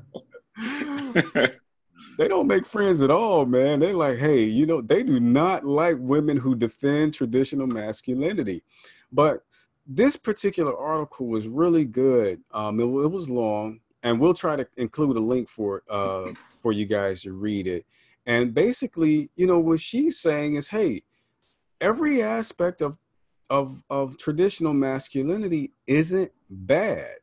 they 2.18 2.28
don't 2.28 2.46
make 2.46 2.66
friends 2.66 3.00
at 3.00 3.10
all, 3.10 3.46
man. 3.46 3.80
They're 3.80 3.94
like, 3.94 4.18
hey, 4.18 4.44
you 4.44 4.66
know, 4.66 4.82
they 4.82 5.02
do 5.02 5.18
not 5.18 5.64
like 5.64 5.96
women 5.98 6.36
who 6.36 6.54
defend 6.54 7.14
traditional 7.14 7.66
masculinity. 7.66 8.62
But 9.10 9.42
this 9.86 10.16
particular 10.16 10.76
article 10.76 11.26
was 11.26 11.48
really 11.48 11.84
good. 11.84 12.40
Um, 12.52 12.80
it, 12.80 12.84
it, 12.84 13.10
was 13.10 13.28
long, 13.28 13.80
and 14.02 14.20
we'll 14.20 14.34
try 14.34 14.56
to 14.56 14.66
include 14.76 15.16
a 15.16 15.20
link 15.20 15.48
for 15.48 15.82
uh, 15.88 16.32
for 16.60 16.72
you 16.72 16.86
guys 16.86 17.22
to 17.22 17.32
read 17.32 17.66
it. 17.66 17.84
And 18.26 18.54
basically, 18.54 19.30
you 19.34 19.46
know, 19.46 19.58
what 19.58 19.80
she's 19.80 20.20
saying 20.20 20.54
is, 20.54 20.68
hey, 20.68 21.02
every 21.80 22.22
aspect 22.22 22.80
of 22.82 22.96
of 23.50 23.82
of 23.90 24.16
traditional 24.18 24.72
masculinity 24.72 25.72
isn't 25.86 26.30
bad, 26.48 27.16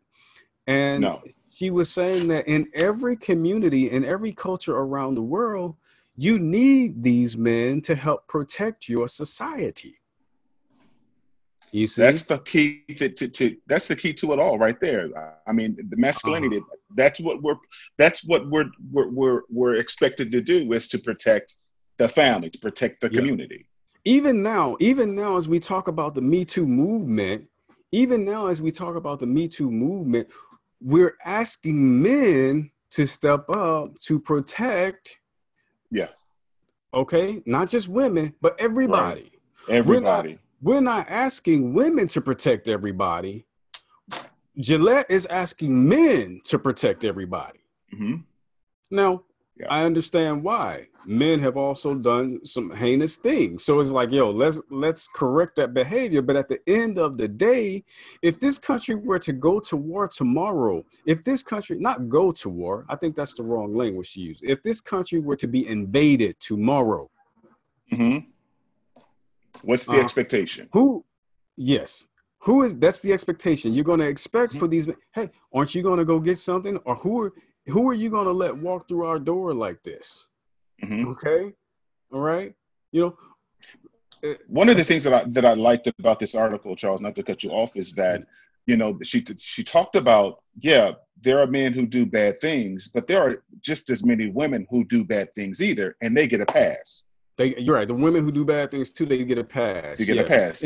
and 0.67 1.01
no. 1.01 1.23
she 1.49 1.69
was 1.69 1.89
saying 1.89 2.27
that 2.27 2.47
in 2.47 2.67
every 2.73 3.15
community, 3.15 3.89
in 3.89 4.03
every 4.03 4.33
culture 4.33 4.75
around 4.75 5.15
the 5.15 5.23
world, 5.23 5.75
you 6.17 6.37
need 6.37 7.01
these 7.01 7.37
men 7.37 7.81
to 7.81 7.95
help 7.95 8.27
protect 8.27 8.89
your 8.89 9.07
society. 9.07 9.99
You 11.71 11.87
see? 11.87 12.01
That's 12.01 12.23
the 12.23 12.39
key 12.39 12.83
to, 12.97 13.09
to, 13.09 13.27
to, 13.27 13.57
that's 13.67 13.87
the 13.87 13.95
key 13.95 14.13
to 14.13 14.33
it 14.33 14.39
all 14.39 14.57
right 14.57 14.79
there. 14.79 15.09
I 15.47 15.51
mean, 15.51 15.75
the 15.89 15.97
masculinity, 15.97 16.57
uh-huh. 16.57 16.75
that's 16.95 17.19
what 17.19 17.41
we're 17.41 17.57
that's 17.97 18.23
what 18.23 18.49
we're, 18.49 18.69
we're 18.91 19.09
we're 19.09 19.41
we're 19.49 19.75
expected 19.75 20.31
to 20.31 20.41
do 20.41 20.71
is 20.73 20.87
to 20.89 20.99
protect 20.99 21.55
the 21.97 22.07
family, 22.07 22.49
to 22.49 22.59
protect 22.59 23.01
the 23.01 23.09
yeah. 23.11 23.19
community. 23.19 23.67
Even 24.05 24.41
now, 24.41 24.77
even 24.79 25.13
now 25.13 25.37
as 25.37 25.47
we 25.47 25.59
talk 25.59 25.87
about 25.87 26.15
the 26.15 26.21
Me 26.21 26.45
Too 26.45 26.65
movement, 26.65 27.47
even 27.91 28.25
now 28.25 28.47
as 28.47 28.61
we 28.61 28.71
talk 28.71 28.95
about 28.95 29.19
the 29.19 29.27
Me 29.27 29.47
Too 29.47 29.69
movement, 29.69 30.27
we're 30.81 31.17
asking 31.25 32.01
men 32.01 32.71
to 32.91 33.05
step 33.05 33.49
up 33.49 33.99
to 33.99 34.19
protect 34.19 35.19
Yeah. 35.91 36.07
Okay, 36.91 37.43
not 37.45 37.69
just 37.69 37.87
women, 37.87 38.33
but 38.41 38.59
everybody. 38.59 39.31
Right. 39.67 39.77
Everybody 39.77 40.39
we're 40.61 40.81
not 40.81 41.09
asking 41.09 41.73
women 41.73 42.07
to 42.09 42.21
protect 42.21 42.67
everybody. 42.67 43.45
Gillette 44.59 45.09
is 45.09 45.25
asking 45.27 45.87
men 45.87 46.41
to 46.45 46.59
protect 46.59 47.05
everybody. 47.05 47.59
Mm-hmm. 47.93 48.15
Now, 48.91 49.23
yeah. 49.57 49.67
I 49.69 49.83
understand 49.83 50.43
why 50.43 50.87
men 51.05 51.39
have 51.39 51.57
also 51.57 51.93
done 51.95 52.45
some 52.45 52.71
heinous 52.71 53.17
things. 53.17 53.63
So 53.63 53.79
it's 53.79 53.91
like, 53.91 54.11
yo, 54.11 54.31
let's 54.31 54.61
let's 54.69 55.07
correct 55.07 55.57
that 55.57 55.73
behavior. 55.73 56.21
But 56.21 56.37
at 56.37 56.47
the 56.47 56.59
end 56.67 56.97
of 56.97 57.17
the 57.17 57.27
day, 57.27 57.83
if 58.21 58.39
this 58.39 58.57
country 58.57 58.95
were 58.95 59.19
to 59.19 59.33
go 59.33 59.59
to 59.61 59.75
war 59.75 60.07
tomorrow, 60.07 60.85
if 61.05 61.23
this 61.23 61.43
country 61.43 61.77
not 61.77 62.09
go 62.09 62.31
to 62.33 62.49
war, 62.49 62.85
I 62.89 62.95
think 62.95 63.15
that's 63.15 63.33
the 63.33 63.43
wrong 63.43 63.73
language 63.73 64.13
to 64.13 64.21
use. 64.21 64.39
If 64.43 64.63
this 64.63 64.79
country 64.79 65.19
were 65.19 65.37
to 65.37 65.47
be 65.47 65.67
invaded 65.67 66.39
tomorrow, 66.39 67.09
mm-hmm. 67.91 68.29
What's 69.63 69.85
the 69.85 69.93
uh, 69.93 70.03
expectation? 70.03 70.69
Who? 70.73 71.05
Yes. 71.55 72.07
Who 72.39 72.63
is? 72.63 72.77
That's 72.77 73.01
the 73.01 73.11
expectation. 73.11 73.73
You're 73.73 73.83
going 73.83 73.99
to 73.99 74.07
expect 74.07 74.55
for 74.55 74.67
these. 74.67 74.87
Hey, 75.13 75.29
aren't 75.53 75.75
you 75.75 75.81
going 75.81 75.99
to 75.99 76.05
go 76.05 76.19
get 76.19 76.39
something? 76.39 76.77
Or 76.85 76.95
who? 76.95 77.23
Are, 77.23 77.33
who 77.67 77.89
are 77.89 77.93
you 77.93 78.09
going 78.09 78.25
to 78.25 78.31
let 78.31 78.55
walk 78.55 78.87
through 78.87 79.05
our 79.05 79.19
door 79.19 79.53
like 79.53 79.83
this? 79.83 80.27
Mm-hmm. 80.83 81.09
Okay, 81.09 81.53
all 82.11 82.21
right. 82.21 82.53
You 82.91 83.01
know, 83.01 83.17
one 84.47 84.69
of 84.69 84.77
the 84.77 84.83
things 84.83 85.03
that 85.03 85.13
I 85.13 85.23
that 85.27 85.45
I 85.45 85.53
liked 85.53 85.87
about 85.99 86.19
this 86.19 86.35
article, 86.35 86.75
Charles, 86.75 87.01
not 87.01 87.15
to 87.15 87.23
cut 87.23 87.43
you 87.43 87.51
off, 87.51 87.75
is 87.75 87.93
that 87.93 88.25
you 88.65 88.77
know 88.77 88.97
she 89.03 89.23
she 89.37 89.63
talked 89.63 89.95
about 89.95 90.41
yeah, 90.57 90.91
there 91.21 91.39
are 91.39 91.47
men 91.47 91.73
who 91.73 91.85
do 91.85 92.05
bad 92.05 92.39
things, 92.39 92.87
but 92.87 93.07
there 93.07 93.21
are 93.21 93.43
just 93.61 93.89
as 93.89 94.03
many 94.03 94.27
women 94.29 94.65
who 94.69 94.83
do 94.83 95.03
bad 95.03 95.33
things 95.33 95.61
either, 95.61 95.95
and 96.01 96.15
they 96.15 96.27
get 96.27 96.41
a 96.41 96.45
pass. 96.45 97.05
They, 97.39 97.55
you're 97.55 97.75
right. 97.75 97.87
The 97.87 97.93
women 97.93 98.21
who 98.25 98.33
do 98.33 98.43
bad 98.43 98.69
things 98.69 98.91
too, 98.91 99.05
they 99.05 99.23
get 99.23 99.37
a 99.37 99.45
pass. 99.45 99.97
You 99.97 100.05
get 100.05 100.17
yeah. 100.17 100.21
a 100.23 100.25
pass. 100.25 100.65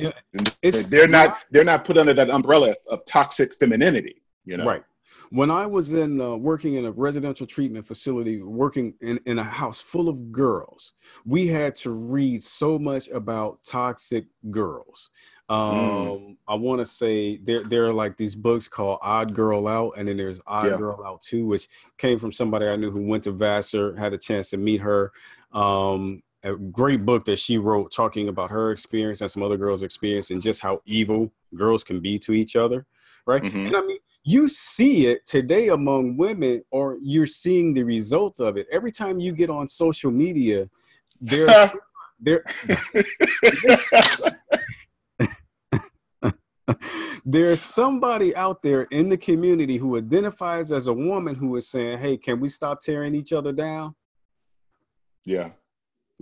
It's, 0.63 0.81
they're 0.89 1.07
not 1.07 1.37
they're 1.51 1.63
not 1.63 1.85
put 1.85 1.99
under 1.99 2.15
that 2.15 2.31
umbrella 2.31 2.73
of 2.87 3.05
toxic 3.05 3.53
femininity. 3.53 4.23
You 4.43 4.57
know, 4.57 4.65
right. 4.65 4.83
When 5.29 5.51
I 5.51 5.67
was 5.67 5.93
in 5.93 6.19
uh, 6.19 6.35
working 6.35 6.73
in 6.73 6.85
a 6.85 6.91
residential 6.91 7.45
treatment 7.45 7.85
facility, 7.85 8.41
working 8.41 8.95
in, 9.01 9.19
in 9.27 9.37
a 9.37 9.43
house 9.43 9.81
full 9.81 10.09
of 10.09 10.31
girls, 10.31 10.93
we 11.25 11.45
had 11.45 11.75
to 11.77 11.91
read 11.91 12.43
so 12.43 12.79
much 12.79 13.07
about 13.09 13.59
toxic 13.63 14.25
girls. 14.49 15.11
Um, 15.49 15.57
mm. 15.59 16.37
I 16.47 16.55
want 16.55 16.79
to 16.79 16.85
say 16.85 17.37
there 17.37 17.63
there 17.65 17.85
are 17.85 17.93
like 17.93 18.17
these 18.17 18.33
books 18.33 18.67
called 18.67 18.97
Odd 19.03 19.35
Girl 19.35 19.67
Out, 19.67 19.93
and 19.95 20.07
then 20.07 20.17
there's 20.17 20.41
Odd 20.47 20.71
yeah. 20.71 20.77
Girl 20.77 21.03
Out 21.05 21.21
Too, 21.21 21.45
which 21.45 21.67
came 21.99 22.17
from 22.17 22.31
somebody 22.31 22.65
I 22.65 22.77
knew 22.77 22.89
who 22.89 23.05
went 23.05 23.25
to 23.25 23.31
Vassar, 23.31 23.95
had 23.95 24.13
a 24.13 24.17
chance 24.17 24.49
to 24.49 24.57
meet 24.57 24.81
her. 24.81 25.11
Um, 25.51 26.23
a 26.43 26.55
great 26.55 27.05
book 27.05 27.25
that 27.25 27.39
she 27.39 27.57
wrote 27.57 27.91
talking 27.91 28.27
about 28.27 28.51
her 28.51 28.71
experience 28.71 29.21
and 29.21 29.31
some 29.31 29.43
other 29.43 29.57
girls' 29.57 29.83
experience 29.83 30.29
and 30.31 30.41
just 30.41 30.61
how 30.61 30.81
evil 30.85 31.31
girls 31.55 31.83
can 31.83 31.99
be 31.99 32.19
to 32.19 32.33
each 32.33 32.55
other, 32.55 32.85
right? 33.25 33.43
Mm-hmm. 33.43 33.67
And 33.67 33.75
I 33.75 33.81
mean, 33.81 33.99
you 34.23 34.47
see 34.47 35.07
it 35.07 35.25
today 35.25 35.69
among 35.69 36.17
women 36.17 36.63
or 36.71 36.97
you're 37.01 37.25
seeing 37.25 37.73
the 37.73 37.83
result 37.83 38.39
of 38.39 38.57
it 38.57 38.67
every 38.71 38.91
time 38.91 39.19
you 39.19 39.33
get 39.33 39.49
on 39.49 39.67
social 39.67 40.11
media 40.11 40.69
there's 41.19 41.73
there 42.19 42.43
there's 47.25 47.61
somebody 47.61 48.35
out 48.35 48.61
there 48.61 48.83
in 48.83 49.09
the 49.09 49.17
community 49.17 49.77
who 49.77 49.97
identifies 49.97 50.71
as 50.71 50.87
a 50.87 50.93
woman 50.93 51.35
who 51.35 51.55
is 51.57 51.67
saying 51.67 51.97
hey 51.97 52.15
can 52.15 52.39
we 52.39 52.47
stop 52.47 52.79
tearing 52.79 53.13
each 53.13 53.33
other 53.33 53.51
down 53.51 53.93
yeah 55.25 55.49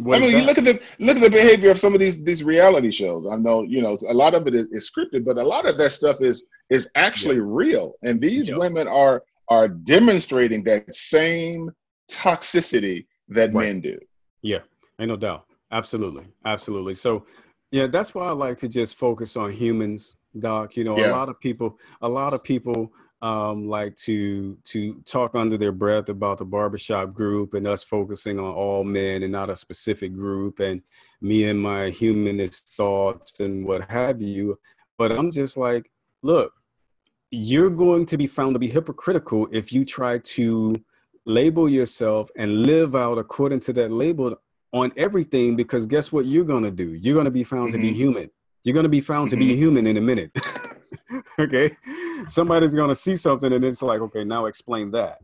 what 0.03 0.17
I 0.17 0.19
mean, 0.21 0.37
you 0.37 0.43
look 0.43 0.57
at 0.57 0.63
the 0.63 0.79
look 0.99 1.17
at 1.17 1.23
the 1.23 1.29
behavior 1.29 1.71
of 1.71 1.79
some 1.79 1.93
of 1.93 1.99
these 1.99 2.23
these 2.23 2.43
reality 2.43 2.91
shows. 2.91 3.27
I 3.27 3.35
know, 3.35 3.63
you 3.63 3.81
know, 3.81 3.97
a 4.07 4.13
lot 4.13 4.33
of 4.33 4.47
it 4.47 4.55
is, 4.55 4.67
is 4.71 4.89
scripted, 4.89 5.25
but 5.25 5.37
a 5.37 5.43
lot 5.43 5.67
of 5.67 5.77
that 5.77 5.91
stuff 5.91 6.21
is 6.21 6.45
is 6.69 6.89
actually 6.95 7.37
yeah. 7.37 7.43
real. 7.45 7.93
And 8.03 8.19
these 8.19 8.49
yeah. 8.49 8.57
women 8.57 8.87
are 8.87 9.23
are 9.49 9.67
demonstrating 9.67 10.63
that 10.63 10.93
same 10.93 11.69
toxicity 12.09 13.05
that 13.29 13.53
right. 13.53 13.67
men 13.67 13.81
do. 13.81 13.97
Yeah, 14.41 14.59
ain't 14.99 15.09
no 15.09 15.17
doubt. 15.17 15.45
Absolutely, 15.71 16.25
absolutely. 16.45 16.93
So, 16.93 17.25
yeah, 17.71 17.87
that's 17.87 18.13
why 18.13 18.27
I 18.27 18.31
like 18.31 18.57
to 18.57 18.67
just 18.67 18.97
focus 18.97 19.37
on 19.37 19.51
humans, 19.51 20.15
Doc. 20.37 20.75
You 20.75 20.83
know, 20.83 20.97
yeah. 20.97 21.11
a 21.11 21.13
lot 21.13 21.29
of 21.29 21.39
people, 21.39 21.77
a 22.01 22.09
lot 22.09 22.33
of 22.33 22.43
people 22.43 22.91
um, 23.21 23.67
like 23.67 23.95
to 23.97 24.57
to 24.65 24.95
talk 25.05 25.35
under 25.35 25.57
their 25.57 25.71
breath 25.71 26.09
about 26.09 26.39
the 26.39 26.45
barbershop 26.45 27.13
group 27.13 27.53
and 27.53 27.67
us 27.67 27.83
focusing 27.83 28.39
on 28.39 28.53
all 28.53 28.83
men 28.83 29.23
and 29.23 29.31
not 29.31 29.49
a 29.49 29.55
specific 29.55 30.13
group 30.13 30.59
and 30.59 30.81
me 31.21 31.47
and 31.47 31.59
my 31.59 31.89
humanist 31.89 32.73
thoughts 32.75 33.39
and 33.39 33.65
what 33.65 33.89
have 33.89 34.21
you. 34.21 34.57
But 34.97 35.11
I'm 35.11 35.31
just 35.31 35.55
like, 35.55 35.91
look, 36.23 36.51
you're 37.29 37.69
going 37.69 38.05
to 38.07 38.17
be 38.17 38.27
found 38.27 38.55
to 38.55 38.59
be 38.59 38.67
hypocritical 38.67 39.47
if 39.51 39.71
you 39.71 39.85
try 39.85 40.17
to 40.17 40.75
label 41.25 41.69
yourself 41.69 42.31
and 42.35 42.63
live 42.63 42.95
out 42.95 43.19
according 43.19 43.59
to 43.61 43.73
that 43.73 43.91
label 43.91 44.35
on 44.73 44.91
everything 44.97 45.55
because 45.55 45.85
guess 45.85 46.11
what 46.11 46.25
you're 46.25 46.43
going 46.43 46.63
to 46.63 46.71
do? 46.71 46.93
You're 46.95 47.13
going 47.13 47.25
to 47.25 47.31
be 47.31 47.43
found 47.43 47.69
mm-hmm. 47.69 47.77
to 47.77 47.81
be 47.81 47.89
mm-hmm. 47.89 47.97
human. 47.97 48.31
You're 48.63 48.73
going 48.73 48.83
to 48.83 48.89
be 48.89 49.01
found 49.01 49.29
mm-hmm. 49.29 49.39
to 49.39 49.45
be 49.45 49.51
mm-hmm. 49.51 49.61
human 49.61 49.87
in 49.87 49.97
a 49.97 50.01
minute. 50.01 50.31
okay 51.39 51.77
somebody's 52.27 52.73
going 52.73 52.89
to 52.89 52.95
see 52.95 53.15
something 53.15 53.53
and 53.53 53.63
it's 53.63 53.81
like 53.81 54.01
okay 54.01 54.23
now 54.23 54.45
explain 54.45 54.91
that 54.91 55.19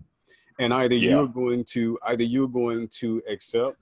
and 0.60 0.74
either 0.74 0.96
yeah. 0.96 1.12
you're 1.12 1.28
going 1.28 1.64
to 1.64 1.98
either 2.08 2.24
you're 2.24 2.48
going 2.48 2.88
to 2.88 3.22
accept 3.30 3.78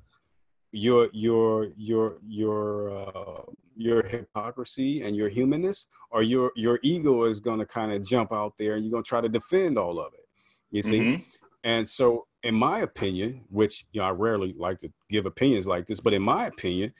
your 0.71 1.09
your 1.13 1.69
your 1.77 2.17
your 2.27 3.07
uh, 3.07 3.41
your 3.77 4.03
hypocrisy 4.03 5.03
and 5.03 5.15
your 5.15 5.29
humanness 5.29 5.87
or 6.11 6.21
your 6.21 6.51
your 6.55 6.79
ego 6.83 7.23
is 7.25 7.39
going 7.39 7.59
to 7.59 7.65
kind 7.65 7.91
of 7.91 8.03
jump 8.03 8.31
out 8.31 8.53
there 8.57 8.75
and 8.75 8.83
you're 8.83 8.91
going 8.91 9.03
to 9.03 9.07
try 9.07 9.21
to 9.21 9.29
defend 9.29 9.77
all 9.77 9.99
of 9.99 10.13
it 10.13 10.27
you 10.71 10.81
see 10.81 10.99
mm-hmm. 10.99 11.23
and 11.63 11.87
so 11.87 12.25
in 12.43 12.53
my 12.53 12.79
opinion 12.79 13.41
which 13.49 13.85
you 13.91 14.01
know 14.01 14.07
i 14.07 14.09
rarely 14.09 14.53
like 14.57 14.79
to 14.79 14.91
give 15.09 15.25
opinions 15.25 15.65
like 15.65 15.85
this 15.85 15.99
but 15.99 16.13
in 16.13 16.21
my 16.21 16.47
opinion 16.47 16.91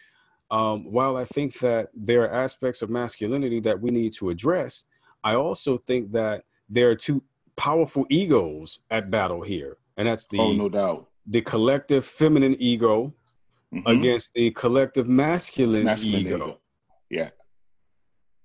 um, 0.52 0.90
while 0.92 1.18
i 1.18 1.26
think 1.26 1.58
that 1.60 1.90
there 1.94 2.24
are 2.24 2.44
aspects 2.44 2.82
of 2.82 2.90
masculinity 2.90 3.60
that 3.60 3.80
we 3.80 3.90
need 3.90 4.14
to 4.14 4.30
address 4.30 4.86
I 5.26 5.36
also 5.36 5.76
think 5.76 6.14
that 6.14 6.44
there 6.70 6.90
are 6.90 6.96
two 6.96 7.22
powerful 7.58 8.06
egos 8.10 8.80
at 8.90 9.12
battle 9.12 9.42
here, 9.42 9.78
and 9.98 10.08
that's 10.08 10.28
the 10.28 10.40
oh 10.40 10.54
no 10.54 10.70
doubt 10.70 11.10
the 11.28 11.42
collective 11.42 12.06
feminine 12.06 12.56
ego 12.60 13.14
mm-hmm. 13.74 13.88
against 13.88 14.34
the 14.34 14.52
collective 14.52 15.08
masculine, 15.08 15.86
masculine 15.86 16.28
ego. 16.28 16.36
ego. 16.36 16.60
Yeah. 17.10 17.30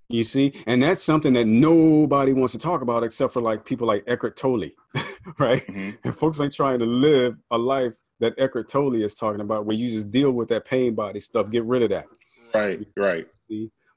You 0.09 0.25
see, 0.25 0.53
and 0.67 0.83
that's 0.83 1.03
something 1.03 1.35
that 1.35 1.45
nobody 1.45 2.33
wants 2.33 2.53
to 2.53 2.59
talk 2.59 2.83
about 2.83 3.05
except 3.05 3.33
for 3.33 3.41
like 3.41 3.65
people 3.65 3.87
like 3.87 4.03
Eckhart 4.09 4.37
Tolle, 4.37 4.71
right? 5.39 5.65
Mm-hmm. 5.67 5.91
And 6.03 6.19
folks 6.19 6.41
ain't 6.41 6.53
trying 6.53 6.81
to 6.81 6.87
live 6.87 7.37
a 7.53 7.59
life 7.59 7.95
that 8.19 8.35
Eckhart 8.37 8.69
Tolle 8.69 8.97
is 8.97 9.15
talking 9.15 9.41
about, 9.41 9.67
where 9.67 9.77
you 9.77 9.89
just 9.89 10.11
deal 10.11 10.33
with 10.33 10.49
that 10.49 10.65
pain 10.65 10.97
body 10.97 11.21
stuff, 11.21 11.49
get 11.49 11.65
rid 11.65 11.83
of 11.83 11.91
that. 11.91 12.07
Right, 12.53 12.85
right. 12.97 13.27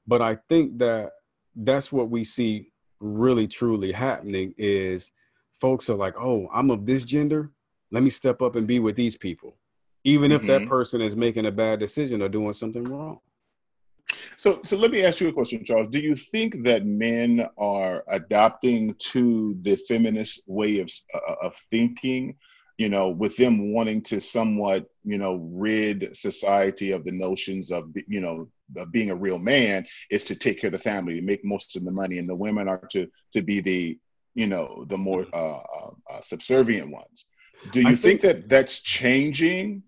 But 0.06 0.22
I 0.22 0.38
think 0.48 0.78
that 0.78 1.10
that's 1.56 1.90
what 1.90 2.10
we 2.10 2.22
see 2.22 2.70
really 3.00 3.46
truly 3.46 3.92
happening 3.92 4.54
is 4.56 5.12
folks 5.60 5.88
are 5.90 5.96
like, 5.96 6.14
oh, 6.18 6.48
I'm 6.52 6.70
of 6.70 6.86
this 6.86 7.04
gender. 7.04 7.50
Let 7.90 8.02
me 8.02 8.10
step 8.10 8.42
up 8.42 8.56
and 8.56 8.66
be 8.66 8.78
with 8.80 8.96
these 8.96 9.16
people, 9.16 9.56
even 10.04 10.30
mm-hmm. 10.30 10.40
if 10.42 10.46
that 10.48 10.62
mm-hmm. 10.62 10.70
person 10.70 11.00
is 11.00 11.14
making 11.16 11.46
a 11.46 11.52
bad 11.52 11.78
decision 11.78 12.22
or 12.22 12.28
doing 12.28 12.52
something 12.52 12.84
wrong. 12.84 13.20
So, 14.36 14.60
so 14.64 14.76
let 14.76 14.90
me 14.90 15.04
ask 15.04 15.20
you 15.20 15.28
a 15.28 15.32
question, 15.32 15.64
Charles. 15.64 15.88
Do 15.88 16.00
you 16.00 16.16
think 16.16 16.64
that 16.64 16.84
men 16.84 17.46
are 17.56 18.04
adopting 18.08 18.94
to 19.12 19.56
the 19.62 19.76
feminist 19.76 20.42
way 20.46 20.80
of 20.80 20.90
uh, 21.14 21.46
of 21.46 21.56
thinking? 21.70 22.36
You 22.76 22.88
know, 22.88 23.08
with 23.10 23.36
them 23.36 23.72
wanting 23.72 24.02
to 24.02 24.20
somewhat, 24.20 24.86
you 25.04 25.16
know, 25.16 25.36
rid 25.52 26.16
society 26.16 26.90
of 26.90 27.04
the 27.04 27.12
notions 27.12 27.70
of, 27.70 27.90
you 28.08 28.20
know, 28.20 28.48
being 28.90 29.10
a 29.10 29.14
real 29.14 29.38
man 29.38 29.86
is 30.10 30.24
to 30.24 30.34
take 30.34 30.60
care 30.60 30.68
of 30.68 30.72
the 30.72 30.78
family, 30.78 31.16
to 31.16 31.22
make 31.22 31.44
most 31.44 31.76
of 31.76 31.84
the 31.84 31.90
money, 31.90 32.18
and 32.18 32.28
the 32.28 32.34
women 32.34 32.68
are 32.68 32.80
to 32.90 33.08
to 33.32 33.42
be 33.42 33.60
the 33.60 33.98
you 34.34 34.46
know 34.46 34.84
the 34.88 34.98
more 34.98 35.26
uh, 35.32 35.58
uh, 35.58 35.90
uh 36.10 36.20
subservient 36.22 36.90
ones. 36.90 37.28
Do 37.72 37.80
you 37.80 37.96
think, 37.96 38.20
think, 38.20 38.20
that 38.22 38.48
that's 38.48 38.80
changing? 38.80 39.82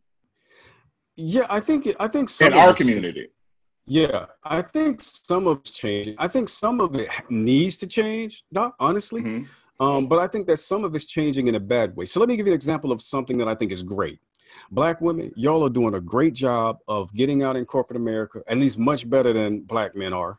Yeah, 1.17 1.47
I 1.49 1.61
think 1.61 1.89
I 1.99 2.09
think 2.09 2.31
in 2.41 2.53
our 2.53 2.75
community. 2.75 3.29
Yeah, 3.87 4.27
I 4.43 4.63
think 4.63 5.01
some 5.01 5.47
of 5.47 5.59
it's 5.59 5.71
changing. 5.71 6.17
I 6.19 6.27
think 6.27 6.49
some 6.49 6.81
of 6.81 6.95
it 6.97 7.09
needs 7.31 7.77
to 7.79 7.87
change, 7.87 8.43
Doc, 8.53 8.75
honestly. 8.81 9.23
Mm-hmm. 9.23 9.45
Um, 9.79 10.07
but 10.07 10.19
I 10.19 10.27
think 10.27 10.47
that 10.49 10.59
some 10.59 10.85
of 10.85 10.95
it's 10.95 11.05
changing 11.05 11.49
in 11.49 11.55
a 11.55 11.61
bad 11.61 11.95
way. 11.95 12.07
So 12.07 12.19
let 12.19 12.29
me 12.29 12.37
give 12.37 12.47
you 12.47 12.53
an 12.53 12.57
example 12.57 12.93
of 12.93 13.03
something 13.03 13.37
that 13.39 13.47
I 13.47 13.55
think 13.55 13.73
is 13.73 13.83
great. 13.83 14.19
Black 14.71 15.01
women, 15.01 15.33
y'all 15.37 15.65
are 15.65 15.71
doing 15.71 15.95
a 15.95 16.01
great 16.01 16.35
job 16.35 16.79
of 16.89 17.13
getting 17.15 17.43
out 17.43 17.57
in 17.57 17.65
corporate 17.65 17.97
America, 17.97 18.43
at 18.47 18.57
least 18.57 18.79
much 18.79 19.09
better 19.09 19.33
than 19.33 19.61
black 19.61 19.95
men 19.95 20.13
are. 20.13 20.39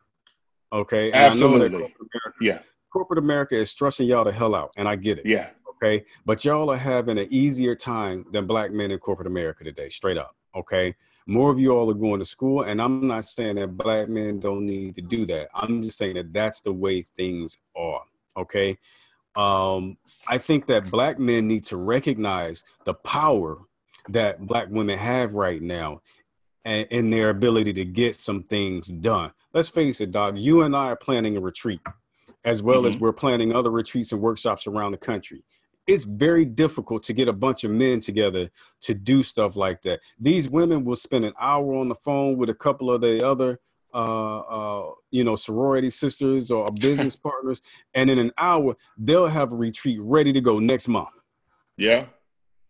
Okay. 0.73 1.11
And 1.11 1.15
Absolutely. 1.15 1.69
Corporate 1.69 1.93
America, 1.99 2.37
yeah. 2.41 2.59
Corporate 2.91 3.19
America 3.19 3.55
is 3.55 3.69
stressing 3.69 4.07
y'all 4.07 4.23
the 4.23 4.31
hell 4.31 4.55
out, 4.55 4.71
and 4.77 4.87
I 4.87 4.95
get 4.95 5.19
it. 5.19 5.25
Yeah. 5.25 5.49
Okay. 5.69 6.05
But 6.25 6.43
y'all 6.43 6.71
are 6.71 6.77
having 6.77 7.17
an 7.17 7.27
easier 7.29 7.75
time 7.75 8.25
than 8.31 8.47
black 8.47 8.71
men 8.71 8.91
in 8.91 8.99
corporate 8.99 9.27
America 9.27 9.63
today, 9.63 9.89
straight 9.89 10.17
up. 10.17 10.35
Okay. 10.55 10.95
More 11.27 11.51
of 11.51 11.59
you 11.59 11.71
all 11.71 11.89
are 11.91 11.93
going 11.93 12.19
to 12.19 12.25
school, 12.25 12.63
and 12.63 12.81
I'm 12.81 13.05
not 13.05 13.25
saying 13.25 13.55
that 13.55 13.75
black 13.77 14.07
men 14.07 14.39
don't 14.39 14.65
need 14.65 14.95
to 14.95 15.01
do 15.01 15.25
that. 15.25 15.49
I'm 15.53 15.81
just 15.81 15.97
saying 15.97 16.15
that 16.15 16.31
that's 16.33 16.61
the 16.61 16.71
way 16.71 17.05
things 17.15 17.57
are. 17.75 18.03
Okay. 18.37 18.77
Um, 19.35 19.97
I 20.27 20.39
think 20.39 20.65
that 20.67 20.89
black 20.89 21.19
men 21.19 21.47
need 21.47 21.63
to 21.65 21.77
recognize 21.77 22.63
the 22.85 22.95
power 22.95 23.59
that 24.09 24.45
black 24.45 24.67
women 24.69 24.97
have 24.97 25.33
right 25.33 25.61
now 25.61 26.01
and 26.65 26.87
in 26.89 27.09
their 27.09 27.29
ability 27.29 27.73
to 27.73 27.85
get 27.85 28.15
some 28.15 28.43
things 28.43 28.87
done. 28.87 29.31
Let's 29.53 29.69
face 29.69 30.01
it, 30.01 30.11
dog. 30.11 30.37
You 30.37 30.63
and 30.63 30.75
I 30.75 30.87
are 30.87 30.95
planning 30.95 31.37
a 31.37 31.39
retreat, 31.39 31.79
as 32.43 32.61
well 32.61 32.79
mm-hmm. 32.79 32.89
as 32.89 32.97
we're 32.99 33.13
planning 33.13 33.53
other 33.53 33.71
retreats 33.71 34.11
and 34.11 34.21
workshops 34.21 34.67
around 34.67 34.91
the 34.91 34.97
country. 34.97 35.43
It's 35.87 36.03
very 36.03 36.43
difficult 36.43 37.03
to 37.03 37.13
get 37.13 37.29
a 37.29 37.33
bunch 37.33 37.63
of 37.63 37.71
men 37.71 38.01
together 38.01 38.49
to 38.81 38.93
do 38.93 39.23
stuff 39.23 39.55
like 39.55 39.81
that. 39.83 40.01
These 40.19 40.49
women 40.49 40.83
will 40.83 40.97
spend 40.97 41.23
an 41.23 41.33
hour 41.39 41.75
on 41.75 41.87
the 41.87 41.95
phone 41.95 42.35
with 42.37 42.49
a 42.49 42.53
couple 42.53 42.91
of 42.91 42.99
the 42.99 43.25
other 43.25 43.61
uh, 43.93 44.39
uh, 44.39 44.91
you 45.11 45.23
know, 45.23 45.35
sorority 45.35 45.89
sisters 45.89 46.51
or 46.51 46.67
business 46.71 47.15
partners, 47.29 47.61
and 47.93 48.09
in 48.09 48.19
an 48.19 48.31
hour 48.37 48.75
they'll 48.97 49.27
have 49.27 49.53
a 49.53 49.55
retreat 49.55 49.97
ready 50.01 50.33
to 50.33 50.41
go 50.41 50.59
next 50.59 50.87
month. 50.87 51.09
Yeah. 51.77 52.05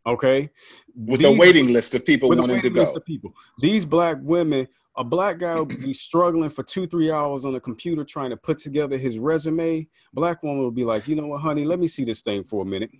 Okay. 0.07 0.49
With 0.95 1.19
These, 1.19 1.27
a 1.27 1.31
waiting 1.31 1.67
list 1.67 1.93
of 1.93 2.05
people 2.05 2.29
wanting 2.29 2.61
to 2.61 2.69
go. 2.69 2.79
List 2.79 2.95
of 2.95 3.05
people. 3.05 3.33
These 3.59 3.85
black 3.85 4.17
women, 4.21 4.67
a 4.95 5.03
black 5.03 5.39
guy 5.39 5.59
would 5.59 5.67
be 5.79 5.93
struggling 5.93 6.49
for 6.49 6.63
two, 6.63 6.87
three 6.87 7.11
hours 7.11 7.43
on 7.43 7.53
a 7.55 7.59
computer 7.59 8.05
trying 8.05 8.29
to 8.29 8.37
put 8.37 8.57
together 8.57 8.97
his 8.97 9.19
resume. 9.19 9.87
Black 10.13 10.41
woman 10.43 10.63
would 10.63 10.75
be 10.75 10.85
like, 10.85 11.07
you 11.07 11.15
know 11.15 11.27
what, 11.27 11.41
honey, 11.41 11.65
let 11.65 11.79
me 11.79 11.87
see 11.87 12.05
this 12.05 12.21
thing 12.21 12.43
for 12.45 12.63
a 12.63 12.65
minute. 12.65 12.91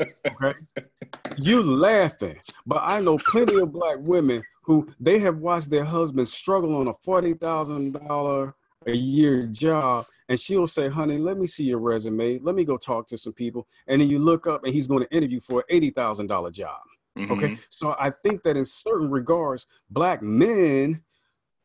Okay. 0.00 0.54
you 1.36 1.62
laughing, 1.62 2.38
but 2.64 2.82
I 2.82 3.00
know 3.00 3.18
plenty 3.18 3.58
of 3.58 3.72
black 3.72 3.96
women 4.00 4.42
who 4.62 4.88
they 5.00 5.18
have 5.18 5.38
watched 5.38 5.70
their 5.70 5.84
husbands 5.84 6.32
struggle 6.32 6.76
on 6.76 6.88
a 6.88 6.94
forty 6.94 7.34
thousand 7.34 7.92
dollar 7.92 8.54
a 8.86 8.94
year 8.94 9.46
job 9.46 10.06
and 10.28 10.38
she'll 10.38 10.66
say 10.66 10.88
honey 10.88 11.18
let 11.18 11.38
me 11.38 11.46
see 11.46 11.64
your 11.64 11.78
resume. 11.78 12.38
Let 12.38 12.54
me 12.54 12.64
go 12.64 12.76
talk 12.76 13.06
to 13.08 13.18
some 13.18 13.32
people. 13.32 13.66
And 13.86 14.00
then 14.00 14.08
you 14.08 14.18
look 14.18 14.46
up 14.46 14.64
and 14.64 14.72
he's 14.72 14.86
going 14.86 15.02
to 15.02 15.16
interview 15.16 15.40
for 15.40 15.64
an 15.68 15.80
$80000 15.80 16.52
job 16.52 16.80
mm-hmm. 17.16 17.32
okay 17.32 17.58
so 17.68 17.94
i 17.98 18.10
think 18.10 18.42
that 18.42 18.56
in 18.56 18.64
certain 18.64 19.10
regards 19.10 19.66
black 19.90 20.22
men 20.22 21.02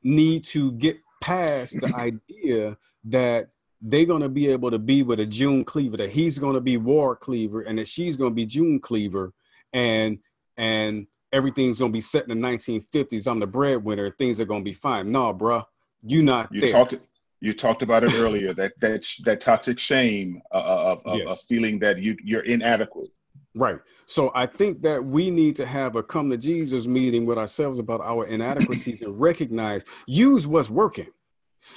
need 0.04 0.44
to 0.44 0.72
get 0.74 0.98
past 1.22 1.80
the 1.82 1.94
idea 1.96 2.78
that 3.04 3.50
they're 3.82 4.06
going 4.06 4.22
to 4.22 4.30
be 4.30 4.48
able 4.48 4.72
to 4.72 4.80
be 4.80 5.04
with 5.04 5.20
a 5.20 5.26
june 5.26 5.64
cleaver 5.64 5.98
that 5.98 6.10
he's 6.10 6.40
going 6.40 6.54
to 6.54 6.62
be 6.62 6.78
Ward 6.78 7.20
Cleaver 7.20 7.62
and 7.62 7.78
that 7.78 7.88
she's 7.88 8.18
going 8.18 8.32
to 8.32 8.36
be 8.36 8.46
june 8.46 8.80
cleaver 8.80 9.34
and 9.74 10.20
and 10.58 11.08
everything's 11.32 11.80
going 11.80 11.92
to 11.92 11.96
be 11.96 12.02
set 12.02 12.28
in 12.28 12.42
the 12.42 12.48
1950s 12.48 13.30
i'm 13.30 13.40
the 13.40 13.48
breadwinner. 13.48 14.12
Things 14.12 14.40
are 14.40 14.46
going 14.46 14.62
to 14.62 14.70
be 14.70 14.74
fine. 14.74 15.12
No 15.12 15.34
bruh 15.34 15.64
you 16.04 16.24
not 16.24 16.52
you 16.52 16.62
there. 16.62 16.70
talked 16.70 16.96
you 17.42 17.54
talked 17.54 17.82
about 17.82 18.04
it 18.04 18.14
earlier 18.16 18.54
that 18.62 18.80
that 18.80 19.06
that 19.26 19.42
toxic 19.42 19.80
shame 19.80 20.42
uh, 20.52 20.56
uh, 20.56 20.92
of, 20.94 21.06
of, 21.06 21.18
yes. 21.18 21.32
of 21.32 21.42
feeling 21.42 21.80
that 21.80 22.00
you 22.00 22.16
you're 22.24 22.46
inadequate. 22.46 23.10
Right. 23.54 23.80
So 24.06 24.32
i 24.34 24.46
think 24.46 24.82
that 24.82 25.04
we 25.04 25.30
need 25.30 25.56
to 25.58 25.66
have 25.66 25.96
a 25.96 26.04
come 26.04 26.30
to 26.30 26.38
jesus 26.38 26.86
meeting 26.86 27.26
with 27.26 27.38
ourselves 27.38 27.80
about 27.80 28.02
our 28.02 28.26
inadequacies 28.26 29.02
and 29.02 29.20
recognize 29.20 29.84
use 30.08 30.48
what's 30.48 30.70
working. 30.70 31.08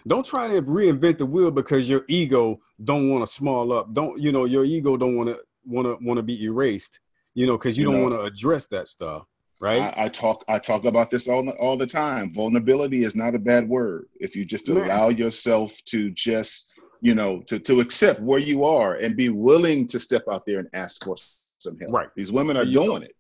Don't 0.06 0.24
try 0.24 0.48
to 0.48 0.62
reinvent 0.62 1.18
the 1.18 1.26
wheel 1.26 1.50
because 1.50 1.88
your 1.88 2.04
ego 2.08 2.58
don't 2.82 3.10
want 3.10 3.24
to 3.24 3.30
small 3.30 3.72
up. 3.72 3.92
Don't 3.92 4.20
you 4.20 4.32
know 4.32 4.44
your 4.44 4.64
ego 4.64 4.96
don't 4.96 5.16
want 5.16 5.30
to 5.30 5.38
want 5.66 5.86
to 5.86 6.04
want 6.04 6.18
to 6.18 6.22
be 6.22 6.44
erased 6.44 7.00
you 7.34 7.46
know 7.46 7.58
because 7.58 7.76
you, 7.76 7.84
you, 7.84 7.92
don't 7.92 8.02
want 8.02 8.14
to 8.14 8.22
address 8.22 8.66
that 8.68 8.88
stuff 8.88 9.26
right? 9.64 9.94
I, 9.96 10.04
I, 10.04 10.08
talk 10.08 10.44
I 10.46 10.58
talk 10.58 10.84
about 10.84 11.10
this 11.10 11.26
all 11.26 11.48
all 11.50 11.76
the 11.76 11.86
time. 11.86 12.32
Vulnerability 12.32 13.04
is 13.04 13.16
not 13.16 13.34
a 13.34 13.38
bad 13.38 13.68
word 13.68 14.06
if 14.20 14.36
you 14.36 14.44
just 14.44 14.68
allow 14.68 15.08
yourself 15.08 15.76
to 15.86 16.10
just 16.10 16.72
you 17.00 17.14
know 17.14 17.40
to 17.48 17.58
to 17.58 17.80
accept 17.80 18.20
where 18.20 18.38
you 18.38 18.64
are 18.64 18.96
and 18.96 19.16
be 19.16 19.30
willing 19.30 19.86
to 19.88 19.98
step 19.98 20.24
out 20.30 20.44
there 20.46 20.58
and 20.58 20.68
ask 20.74 21.02
for 21.04 21.16
some 21.58 21.78
help. 21.78 21.92
Right. 21.92 22.08
These 22.14 22.30
women 22.30 22.56
are 22.56 22.66
doing 22.66 23.02
it. 23.02 23.16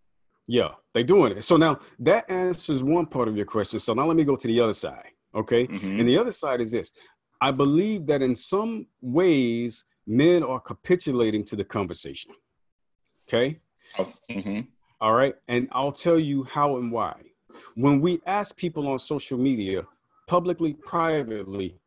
Yeah, 0.46 0.72
they're 0.92 1.02
doing 1.02 1.32
it. 1.32 1.42
So 1.42 1.56
now 1.56 1.80
that 2.00 2.28
answers 2.30 2.84
one 2.84 3.06
part 3.06 3.28
of 3.28 3.36
your 3.36 3.46
question. 3.46 3.80
So 3.80 3.94
now 3.94 4.06
let 4.06 4.16
me 4.16 4.24
go 4.24 4.36
to 4.36 4.46
the 4.46 4.60
other 4.60 4.74
side. 4.74 5.08
Okay. 5.34 5.66
Mm-hmm. 5.66 5.98
And 6.00 6.08
the 6.08 6.18
other 6.18 6.32
side 6.32 6.60
is 6.60 6.70
this 6.70 6.92
I 7.40 7.50
believe 7.50 8.06
that 8.06 8.20
in 8.22 8.34
some 8.34 8.86
ways, 9.00 9.84
men 10.06 10.42
are 10.42 10.60
capitulating 10.60 11.44
to 11.44 11.56
the 11.56 11.64
conversation. 11.64 12.32
Okay. 13.26 13.60
Oh, 13.98 14.12
mm-hmm. 14.30 14.60
All 15.00 15.14
right. 15.14 15.34
And 15.48 15.68
I'll 15.72 15.92
tell 15.92 16.18
you 16.18 16.44
how 16.44 16.76
and 16.76 16.90
why. 16.90 17.14
When 17.74 18.00
we 18.00 18.20
ask 18.26 18.56
people 18.56 18.88
on 18.88 18.98
social 18.98 19.38
media, 19.38 19.86
publicly, 20.26 20.74
privately, 20.74 21.78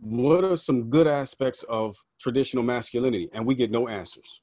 what 0.00 0.44
are 0.44 0.56
some 0.56 0.90
good 0.90 1.06
aspects 1.06 1.62
of 1.68 1.96
traditional 2.20 2.64
masculinity? 2.64 3.28
And 3.32 3.46
we 3.46 3.54
get 3.54 3.70
no 3.70 3.88
answers. 3.88 4.40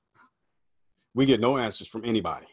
We 1.13 1.25
get 1.25 1.39
no 1.39 1.57
answers 1.57 1.87
from 1.87 2.05
anybody. 2.05 2.47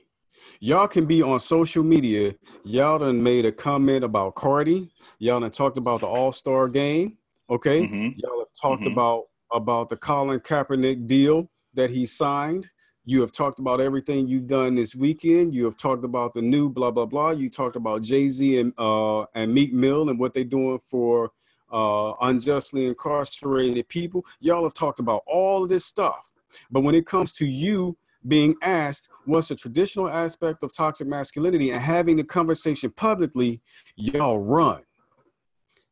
Y'all 0.61 0.89
can 0.89 1.07
be 1.07 1.23
on 1.23 1.41
social 1.41 1.83
media. 1.83 2.35
Y'all 2.65 2.99
done 2.99 3.23
made 3.23 3.47
a 3.47 3.53
comment 3.53 4.05
about 4.05 4.35
Cardi. 4.35 4.91
Y'all 5.19 5.41
done 5.41 5.51
talked 5.51 5.79
about 5.79 6.01
the 6.01 6.07
All 6.07 6.33
Star 6.33 6.69
game. 6.69 7.19
Okay. 7.51 7.83
Mm-hmm. 7.83 8.19
Y'all 8.19 8.39
have 8.41 8.49
talked 8.61 8.83
mm-hmm. 8.83 8.93
about 8.93 9.25
about 9.53 9.89
the 9.89 9.97
Colin 9.97 10.41
Kaepernick 10.41 11.07
deal 11.07 11.49
that 11.75 11.91
he 11.91 12.07
signed. 12.07 12.69
You 13.09 13.21
have 13.21 13.31
talked 13.31 13.61
about 13.61 13.81
everything 13.81 14.27
you've 14.27 14.49
done 14.49 14.75
this 14.75 14.97
weekend. 14.97 15.55
You 15.55 15.65
have 15.67 15.77
talked 15.77 16.05
about 16.05 16.35
the 16.35 16.43
new 16.43 16.69
blah 16.69 16.91
blah 16.91 17.07
blah. 17.07 17.31
You 17.31 17.49
talked 17.49 17.77
about 17.77 18.03
Jay 18.03 18.29
Z 18.29 18.59
and 18.59 18.73
uh, 18.77 19.23
and 19.37 19.55
Meek 19.55 19.73
Mill 19.73 20.11
and 20.11 20.19
what 20.19 20.35
they're 20.35 20.43
doing 20.43 20.81
for 20.89 21.31
uh, 21.73 22.15
unjustly 22.23 22.87
incarcerated 22.87 23.89
people. 23.89 24.27
Y'all 24.41 24.65
have 24.65 24.75
talked 24.75 24.99
about 24.99 25.23
all 25.29 25.63
of 25.63 25.69
this 25.69 25.85
stuff. 25.85 26.33
But 26.69 26.81
when 26.81 26.97
it 26.97 27.07
comes 27.07 27.33
to 27.35 27.47
you 27.47 27.97
being 28.27 28.57
asked 28.61 29.09
what's 29.25 29.49
the 29.49 29.55
traditional 29.55 30.09
aspect 30.09 30.65
of 30.65 30.73
toxic 30.73 31.07
masculinity 31.07 31.71
and 31.71 31.81
having 31.81 32.17
the 32.17 32.25
conversation 32.25 32.91
publicly, 32.91 33.61
y'all 33.95 34.41
run 34.41 34.83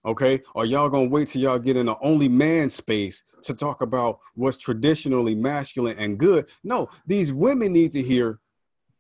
okay? 0.05 0.43
Or 0.55 0.65
y'all 0.65 0.89
gonna 0.89 1.09
wait 1.09 1.29
till 1.29 1.43
y'all 1.43 1.59
get 1.59 1.77
in 1.77 1.87
the 1.87 1.97
only 2.03 2.29
man 2.29 2.69
space 2.69 3.25
to 3.43 3.55
talk 3.55 3.83
about 3.83 4.21
what's 4.35 4.57
traditionally 4.57 5.35
masculine 5.35 5.99
and 5.99 6.19
good? 6.19 6.49
No, 6.63 6.89
these 7.07 7.33
women 7.33 7.73
need 7.73 7.93
to 7.93 8.03
hear 8.03 8.41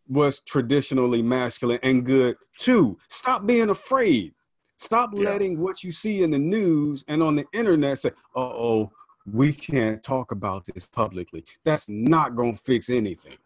what's 0.06 0.40
traditionally 0.40 1.22
masculine 1.22 1.80
and 1.82 2.04
good 2.04 2.36
too. 2.58 2.98
Stop 3.08 3.46
being 3.46 3.70
afraid. 3.70 4.34
Stop 4.76 5.10
yeah. 5.14 5.30
letting 5.30 5.60
what 5.60 5.82
you 5.82 5.92
see 5.92 6.22
in 6.22 6.30
the 6.30 6.38
news 6.38 7.04
and 7.08 7.22
on 7.22 7.36
the 7.36 7.46
internet 7.52 7.98
say, 7.98 8.10
uh 8.36 8.40
oh, 8.40 8.92
we 9.30 9.52
can't 9.52 10.02
talk 10.02 10.32
about 10.32 10.66
this 10.66 10.84
publicly. 10.84 11.44
That's 11.64 11.88
not 11.88 12.36
gonna 12.36 12.54
fix 12.54 12.90
anything. 12.90 13.38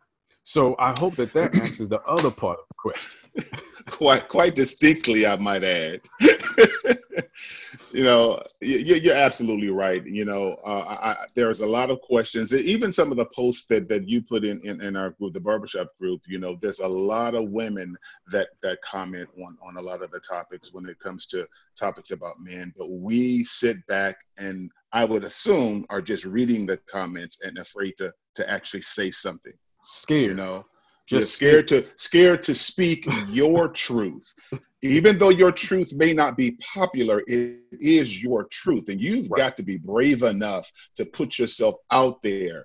So 0.42 0.74
I 0.78 0.98
hope 0.98 1.16
that 1.16 1.32
that 1.34 1.54
answers 1.62 1.88
the 1.88 2.00
other 2.02 2.30
part 2.30 2.58
of 2.58 2.64
the 2.68 2.74
question. 2.76 3.44
quite, 3.90 4.28
quite 4.28 4.54
distinctly, 4.54 5.26
I 5.26 5.36
might 5.36 5.62
add. 5.62 6.00
you 7.92 8.04
know, 8.04 8.42
you're 8.60 9.14
absolutely 9.14 9.70
right. 9.70 10.04
You 10.06 10.24
know, 10.24 10.56
uh, 10.64 10.96
I, 11.00 11.16
there's 11.34 11.60
a 11.60 11.66
lot 11.66 11.90
of 11.90 12.00
questions. 12.00 12.54
Even 12.54 12.92
some 12.92 13.10
of 13.10 13.16
the 13.16 13.26
posts 13.26 13.66
that, 13.66 13.88
that 13.88 14.08
you 14.08 14.22
put 14.22 14.44
in, 14.44 14.60
in, 14.62 14.80
in 14.80 14.96
our 14.96 15.10
group, 15.10 15.32
the 15.32 15.40
barbershop 15.40 15.88
group. 15.98 16.22
You 16.26 16.38
know, 16.38 16.58
there's 16.60 16.80
a 16.80 16.88
lot 16.88 17.34
of 17.34 17.50
women 17.50 17.96
that 18.30 18.48
that 18.62 18.80
comment 18.82 19.28
on 19.38 19.56
on 19.62 19.76
a 19.76 19.82
lot 19.82 20.02
of 20.02 20.10
the 20.10 20.20
topics 20.20 20.72
when 20.72 20.86
it 20.86 20.98
comes 21.00 21.26
to 21.26 21.46
topics 21.76 22.10
about 22.10 22.40
men. 22.40 22.72
But 22.76 22.90
we 22.90 23.44
sit 23.44 23.84
back 23.86 24.16
and 24.36 24.70
I 24.92 25.04
would 25.04 25.24
assume 25.24 25.84
are 25.90 26.02
just 26.02 26.24
reading 26.24 26.66
the 26.66 26.78
comments 26.90 27.40
and 27.42 27.58
afraid 27.58 27.94
to 27.98 28.12
to 28.36 28.50
actually 28.50 28.82
say 28.82 29.10
something 29.10 29.54
scared. 29.84 30.30
You 30.30 30.34
know, 30.34 30.66
just 31.08 31.34
scared, 31.34 31.68
scared 31.68 31.84
to 31.84 31.90
scared 31.96 32.42
to 32.44 32.54
speak 32.54 33.06
your 33.30 33.68
truth. 33.68 34.32
Even 34.82 35.18
though 35.18 35.30
your 35.30 35.50
truth 35.50 35.92
may 35.92 36.12
not 36.12 36.36
be 36.36 36.52
popular, 36.74 37.24
it 37.26 37.58
is 37.72 38.22
your 38.22 38.44
truth, 38.44 38.88
and 38.88 39.00
you've 39.00 39.28
right. 39.28 39.38
got 39.38 39.56
to 39.56 39.64
be 39.64 39.76
brave 39.76 40.22
enough 40.22 40.70
to 40.94 41.04
put 41.04 41.36
yourself 41.36 41.74
out 41.90 42.22
there, 42.22 42.64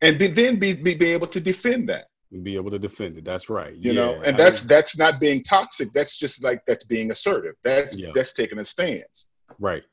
and 0.00 0.18
be, 0.18 0.26
then 0.28 0.58
be, 0.58 0.72
be 0.72 0.94
be 0.94 1.12
able 1.12 1.26
to 1.26 1.40
defend 1.40 1.86
that 1.90 2.06
be 2.42 2.56
able 2.56 2.70
to 2.70 2.78
defend 2.78 3.16
it. 3.16 3.24
That's 3.24 3.48
right. 3.48 3.74
You 3.76 3.92
yeah, 3.92 4.00
know, 4.00 4.22
and 4.24 4.36
that's 4.36 4.64
I, 4.64 4.68
that's 4.68 4.98
not 4.98 5.20
being 5.20 5.42
toxic. 5.42 5.92
That's 5.92 6.18
just 6.18 6.42
like 6.42 6.64
that's 6.66 6.84
being 6.84 7.10
assertive. 7.10 7.54
That's 7.62 7.98
yeah. 7.98 8.10
that's 8.12 8.32
taking 8.32 8.58
a 8.58 8.64
stance. 8.64 9.28
Right. 9.58 9.84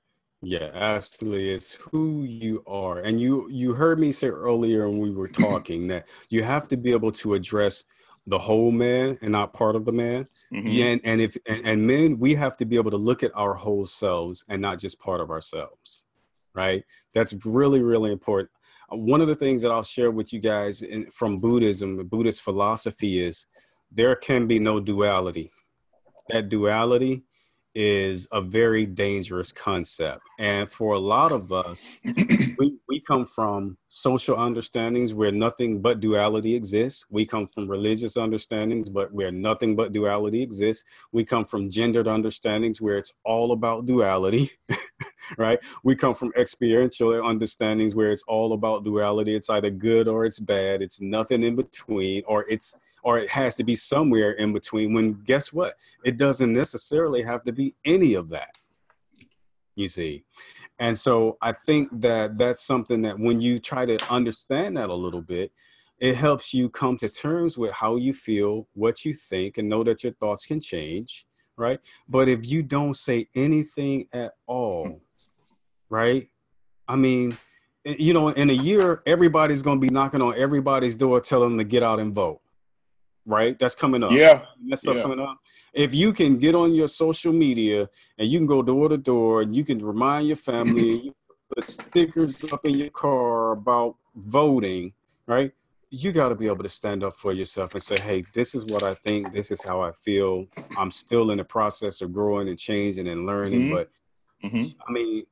Yeah, 0.42 0.72
absolutely. 0.74 1.52
It's 1.52 1.74
who 1.74 2.24
you 2.24 2.64
are. 2.66 3.00
And 3.00 3.20
you 3.20 3.48
you 3.50 3.74
heard 3.74 4.00
me 4.00 4.12
say 4.12 4.28
earlier 4.28 4.90
when 4.90 5.00
we 5.00 5.12
were 5.12 5.28
talking 5.28 5.88
that 5.88 6.08
you 6.30 6.44
have 6.44 6.68
to 6.70 6.78
be 6.78 6.92
able 6.92 7.12
to 7.14 7.36
address 7.36 7.84
the 8.28 8.38
whole 8.38 8.72
man 8.72 9.18
and 9.22 9.32
not 9.32 9.54
part 9.54 9.76
of 9.76 9.86
the 9.86 9.92
man. 9.92 10.28
Mm-hmm. 10.54 10.68
Yeah, 10.68 10.86
and, 10.86 11.02
and 11.04 11.22
if 11.22 11.38
and, 11.48 11.66
and 11.66 11.88
men, 11.88 12.20
we 12.20 12.36
have 12.36 12.58
to 12.58 12.66
be 12.66 12.76
able 12.76 12.92
to 12.92 12.98
look 12.98 13.24
at 13.24 13.32
our 13.36 13.54
whole 13.54 13.86
selves 13.86 14.44
and 14.50 14.62
not 14.62 14.80
just 14.80 15.00
part 15.00 15.22
of 15.22 15.30
ourselves. 15.30 16.06
Right? 16.54 16.84
That's 17.14 17.34
really, 17.46 17.82
really 17.82 18.12
important. 18.12 18.50
One 18.90 19.22
of 19.22 19.28
the 19.28 19.36
things 19.36 19.62
that 19.62 19.72
I'll 19.72 19.84
share 19.84 20.12
with 20.12 20.34
you 20.34 20.40
guys 20.40 20.82
in, 20.82 21.10
from 21.12 21.36
Buddhism, 21.36 21.96
the 21.96 22.04
Buddhist 22.04 22.42
philosophy 22.42 23.22
is 23.22 23.48
there 23.90 24.16
can 24.16 24.48
be 24.48 24.60
no 24.60 24.82
duality. 24.82 25.50
That 26.30 26.50
duality 26.50 27.24
is 27.74 28.28
a 28.32 28.42
very 28.42 28.86
dangerous 28.86 29.52
concept. 29.52 30.22
And 30.40 30.72
for 30.72 30.94
a 30.94 31.00
lot 31.00 31.32
of 31.32 31.52
us, 31.52 31.98
come 33.02 33.26
from 33.26 33.78
social 33.88 34.40
understandings 34.40 35.14
where 35.14 35.32
nothing 35.32 35.82
but 35.82 36.00
duality 36.00 36.56
exists. 36.56 37.06
We 37.10 37.26
come 37.26 37.48
from 37.48 37.68
religious 37.68 38.16
understandings, 38.16 38.88
but 38.90 39.12
where 39.12 39.32
nothing 39.32 39.76
but 39.76 39.92
duality 39.92 40.42
exists. 40.42 40.86
We 41.12 41.26
come 41.26 41.46
from 41.46 41.70
gendered 41.70 42.08
understandings 42.08 42.80
where 42.80 42.98
it's 42.98 43.12
all 43.26 43.52
about 43.52 43.86
duality, 43.86 44.52
right? 45.38 45.60
We 45.84 45.96
come 45.96 46.16
from 46.16 46.32
experiential 46.38 47.26
understandings 47.26 47.96
where 47.96 48.12
it's 48.12 48.24
all 48.28 48.54
about 48.54 48.86
duality. 48.86 49.36
It's 49.36 49.50
either 49.50 49.70
good 49.70 50.08
or 50.08 50.26
it's 50.26 50.40
bad. 50.40 50.82
It's 50.82 51.02
nothing 51.02 51.44
in 51.44 51.56
between, 51.56 52.24
or 52.26 52.46
it's 52.48 52.76
or 53.04 53.18
it 53.18 53.30
has 53.30 53.56
to 53.56 53.64
be 53.64 53.76
somewhere 53.76 54.32
in 54.32 54.54
between. 54.54 54.94
When 54.94 55.14
guess 55.24 55.52
what? 55.52 55.76
It 56.06 56.18
doesn't 56.18 56.54
necessarily 56.54 57.24
have 57.24 57.44
to 57.44 57.52
be 57.52 57.76
any 57.84 58.14
of 58.14 58.30
that. 58.30 58.56
You 59.76 59.88
see, 59.88 60.24
and 60.82 60.98
so 60.98 61.38
I 61.44 61.52
think 61.52 61.90
that 62.02 62.40
that's 62.40 62.66
something 62.66 63.02
that 63.04 63.20
when 63.20 63.40
you 63.40 63.60
try 63.60 63.86
to 63.86 64.00
understand 64.12 64.78
that 64.78 64.90
a 64.90 64.96
little 64.96 65.22
bit, 65.22 65.52
it 66.00 66.16
helps 66.16 66.56
you 66.56 66.70
come 66.70 66.98
to 66.98 67.08
terms 67.08 67.56
with 67.56 67.72
how 67.72 67.98
you 67.98 68.14
feel, 68.14 68.68
what 68.74 69.06
you 69.06 69.14
think, 69.14 69.60
and 69.60 69.70
know 69.70 69.84
that 69.84 70.04
your 70.04 70.14
thoughts 70.14 70.44
can 70.44 70.60
change, 70.60 71.28
right? 71.56 71.80
But 72.10 72.28
if 72.28 72.50
you 72.50 72.64
don't 72.64 72.96
say 72.96 73.28
anything 73.36 74.08
at 74.12 74.32
all, 74.48 75.00
right? 75.92 76.28
I 76.88 76.96
mean, 76.96 77.38
eh, 77.86 77.98
you 78.00 78.14
know, 78.14 78.30
in 78.30 78.50
a 78.50 78.54
year, 78.54 79.04
everybody's 79.06 79.62
going 79.62 79.80
to 79.80 79.88
be 79.88 79.94
knocking 79.94 80.20
on 80.24 80.34
everybody's 80.36 80.96
door, 80.96 81.22
telling 81.22 81.50
them 81.50 81.58
to 81.60 81.64
get 81.64 81.84
out 81.84 82.00
and 82.00 82.12
vote. 82.12 82.42
Right? 83.26 83.58
That's 83.60 83.76
coming 83.76 84.04
up. 84.04 84.12
Yeah. 84.12 84.44
That 84.70 84.78
stuff 84.78 84.96
yeah. 84.98 85.04
coming 85.04 85.20
up. 85.20 85.38
If 85.74 85.94
you 85.94 86.12
can 86.12 86.38
get 86.38 86.56
on 86.56 86.74
your 86.74 86.88
social 86.88 87.32
media 87.32 87.90
and 88.18 88.28
you 88.28 88.40
can 88.40 88.48
go 88.48 88.62
door 88.62 88.90
to 88.90 88.98
door 88.98 89.42
and 89.44 89.56
you 89.56 89.64
can 89.64 89.84
remind 89.84 90.28
your 90.28 90.38
family, 90.38 91.02
you 91.06 91.16
put 91.54 91.64
stickers 91.70 92.44
up 92.52 92.66
in 92.66 92.76
your 92.76 92.90
car 92.90 93.52
about 93.52 93.96
voting, 94.16 94.94
right? 95.28 95.52
You 95.90 96.12
got 96.12 96.30
to 96.30 96.36
be 96.36 96.48
able 96.48 96.64
to 96.64 96.70
stand 96.70 97.04
up 97.04 97.16
for 97.16 97.34
yourself 97.34 97.74
and 97.76 97.84
say, 97.84 97.96
hey, 98.02 98.24
this 98.34 98.56
is 98.56 98.66
what 98.66 98.82
I 98.82 98.96
think. 98.96 99.32
This 99.34 99.52
is 99.52 99.62
how 99.62 99.82
I 99.82 99.92
feel. 99.92 100.46
I'm 100.78 100.90
still 100.90 101.32
in 101.32 101.38
the 101.38 101.44
process 101.44 102.02
of 102.02 102.14
growing 102.14 102.48
and 102.50 102.58
changing 102.58 103.08
and 103.08 103.26
learning. 103.26 103.70
Mhm. 103.70 103.72
But 103.72 103.90
hmm 104.50 104.64
I 104.88 104.92
mean, 104.92 105.26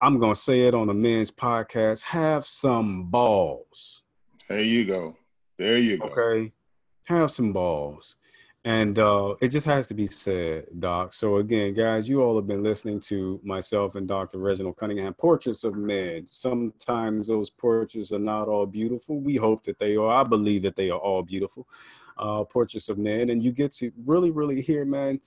I'm 0.00 0.18
gonna 0.18 0.34
say 0.34 0.66
it 0.66 0.74
on 0.74 0.88
a 0.88 0.94
men's 0.94 1.30
podcast. 1.30 2.02
Have 2.02 2.44
some 2.46 3.04
balls, 3.10 4.02
There 4.48 4.60
you 4.60 4.84
go. 4.84 5.16
There 5.58 5.76
you 5.78 5.98
go. 5.98 6.06
okay? 6.06 6.52
Have 7.08 7.30
some 7.30 7.54
balls, 7.54 8.16
and 8.64 8.98
uh, 8.98 9.34
it 9.40 9.48
just 9.48 9.64
has 9.64 9.86
to 9.86 9.94
be 9.94 10.06
said, 10.06 10.66
Doc. 10.78 11.14
So 11.14 11.38
again, 11.38 11.72
guys, 11.72 12.06
you 12.06 12.20
all 12.20 12.36
have 12.36 12.46
been 12.46 12.62
listening 12.62 13.00
to 13.08 13.40
myself 13.42 13.94
and 13.94 14.06
Dr. 14.06 14.36
Reginald 14.36 14.76
Cunningham, 14.76 15.14
portraits 15.14 15.64
of 15.64 15.74
men. 15.74 16.26
Sometimes 16.28 17.26
those 17.26 17.48
portraits 17.48 18.12
are 18.12 18.18
not 18.18 18.46
all 18.46 18.66
beautiful. 18.66 19.20
We 19.20 19.36
hope 19.36 19.64
that 19.64 19.78
they 19.78 19.96
are. 19.96 20.20
I 20.20 20.22
believe 20.22 20.60
that 20.64 20.76
they 20.76 20.90
are 20.90 20.98
all 20.98 21.22
beautiful. 21.22 21.66
Uh, 22.18 22.44
portraits 22.44 22.90
of 22.90 22.98
men, 22.98 23.30
and 23.30 23.42
you 23.42 23.52
get 23.52 23.72
to 23.76 23.90
really, 24.04 24.30
really 24.30 24.60
hear, 24.60 24.84
man, 24.84 25.18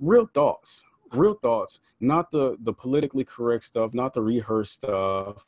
real 0.00 0.30
thoughts 0.32 0.82
real 1.12 1.34
thoughts, 1.34 1.80
not 2.00 2.30
the 2.30 2.56
the 2.60 2.72
politically 2.72 3.24
correct 3.24 3.64
stuff, 3.64 3.94
not 3.94 4.14
the 4.14 4.22
rehearsed 4.22 4.74
stuff. 4.74 5.44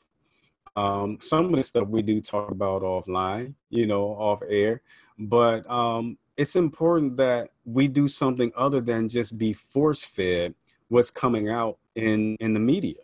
Um, 0.76 1.18
some 1.20 1.46
of 1.46 1.52
the 1.52 1.62
stuff 1.62 1.88
we 1.88 2.02
do 2.02 2.20
talk 2.20 2.50
about 2.50 2.82
offline, 2.82 3.54
you 3.70 3.86
know, 3.86 4.04
off 4.04 4.40
air, 4.48 4.82
but 5.18 5.68
um, 5.70 6.16
it's 6.36 6.56
important 6.56 7.16
that 7.16 7.50
we 7.64 7.88
do 7.88 8.08
something 8.08 8.52
other 8.56 8.80
than 8.80 9.08
just 9.08 9.36
be 9.36 9.52
force 9.52 10.02
fed 10.02 10.54
what's 10.88 11.10
coming 11.10 11.48
out 11.48 11.78
in 11.96 12.36
in 12.40 12.54
the 12.54 12.60
media, 12.60 13.02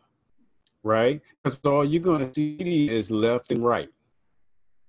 right? 0.83 1.21
Because 1.43 1.61
all 1.64 1.85
you're 1.85 2.03
going 2.03 2.27
to 2.29 2.33
see 2.35 2.89
is 2.89 3.11
left 3.11 3.51
and 3.51 3.64
right. 3.64 3.89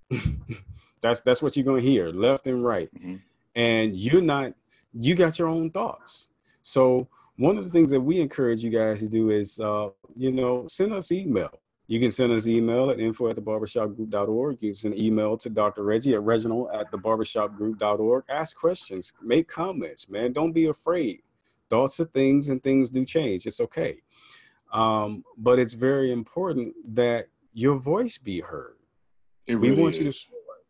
that's 1.01 1.21
that's 1.21 1.41
what 1.41 1.55
you're 1.55 1.65
going 1.65 1.81
to 1.81 1.87
hear, 1.89 2.09
left 2.09 2.47
and 2.47 2.63
right, 2.63 2.89
Mhm. 2.95 3.21
and 3.55 3.95
you're 3.95 4.21
not. 4.21 4.53
You 4.93 5.15
got 5.15 5.37
your 5.37 5.47
own 5.49 5.69
thoughts, 5.69 6.29
so 6.63 7.07
one 7.35 7.57
of 7.57 7.65
the 7.65 7.69
things 7.69 7.91
that 7.91 7.99
we 8.01 8.19
encourage 8.19 8.63
you 8.63 8.71
guys 8.71 8.99
to 8.99 9.07
do 9.07 9.29
is, 9.29 9.59
uh, 9.59 9.89
you 10.15 10.31
know, 10.31 10.65
send 10.67 10.91
us 10.93 11.11
email. 11.11 11.51
You 11.87 11.99
can 12.01 12.11
send 12.11 12.33
us 12.33 12.47
email 12.47 12.89
at 12.89 12.99
info 12.99 13.29
at 13.29 13.35
the 13.35 13.41
barbershopgroup.org. 13.41 14.57
You 14.61 14.69
can 14.71 14.75
send 14.75 14.95
email 14.97 15.37
to 15.37 15.49
Dr. 15.49 15.83
Reggie 15.83 16.13
at 16.13 16.21
Reginald 16.21 16.69
at 16.73 16.91
the 16.91 16.97
barbershopgroup.org. 16.97 18.25
Ask 18.29 18.57
questions, 18.57 19.13
make 19.21 19.47
comments, 19.47 20.09
man. 20.09 20.33
Don't 20.33 20.51
be 20.51 20.65
afraid. 20.65 21.21
Thoughts 21.69 21.99
are 21.99 22.05
things 22.05 22.49
and 22.49 22.61
things 22.61 22.89
do 22.89 23.05
change. 23.05 23.45
It's 23.45 23.61
okay. 23.61 24.01
Um, 24.73 25.23
but 25.37 25.59
it's 25.59 25.73
very 25.73 26.11
important 26.11 26.73
that 26.95 27.27
your 27.53 27.77
voice 27.77 28.17
be 28.17 28.41
heard. 28.41 28.75
It 29.45 29.55
We 29.55 29.69
really 29.69 29.81
want 29.81 29.97
you 29.97 30.11
to- 30.11 30.17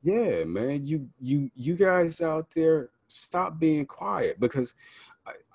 Yeah, 0.03 0.43
man. 0.43 0.85
You 0.85 1.09
you 1.19 1.49
you 1.55 1.75
guys 1.75 2.21
out 2.21 2.51
there, 2.55 2.91
stop 3.07 3.57
being 3.59 3.85
quiet 3.85 4.39
because 4.39 4.75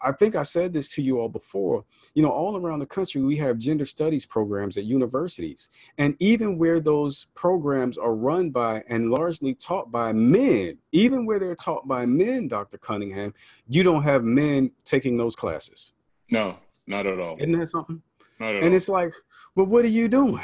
I, 0.02 0.12
think 0.12 0.36
I 0.36 0.42
said 0.42 0.72
this 0.72 0.88
to 0.90 1.02
you 1.02 1.20
all 1.20 1.28
before. 1.28 1.84
You 2.14 2.22
know, 2.22 2.30
all 2.30 2.56
around 2.56 2.80
the 2.80 2.86
country, 2.86 3.22
we 3.22 3.36
have 3.36 3.58
gender 3.58 3.84
studies 3.84 4.26
programs 4.26 4.76
at 4.76 4.84
universities. 4.84 5.68
And 5.98 6.16
even 6.18 6.58
where 6.58 6.80
those 6.80 7.26
programs 7.34 7.96
are 7.98 8.14
run 8.14 8.50
by 8.50 8.82
and 8.88 9.10
largely 9.10 9.54
taught 9.54 9.90
by 9.90 10.12
men, 10.12 10.78
even 10.92 11.24
where 11.26 11.38
they're 11.38 11.54
taught 11.54 11.86
by 11.88 12.06
men, 12.06 12.48
Dr. 12.48 12.78
Cunningham, 12.78 13.32
you 13.68 13.82
don't 13.82 14.02
have 14.02 14.24
men 14.24 14.70
taking 14.84 15.16
those 15.16 15.36
classes. 15.36 15.92
No, 16.30 16.56
not 16.86 17.06
at 17.06 17.18
all. 17.18 17.36
Isn't 17.36 17.58
that 17.58 17.68
something? 17.68 18.02
Not 18.38 18.56
at 18.56 18.62
And 18.62 18.70
all. 18.70 18.74
it's 18.74 18.88
like, 18.88 19.12
well, 19.54 19.66
what 19.66 19.84
are 19.84 19.88
you 19.88 20.08
doing? 20.08 20.40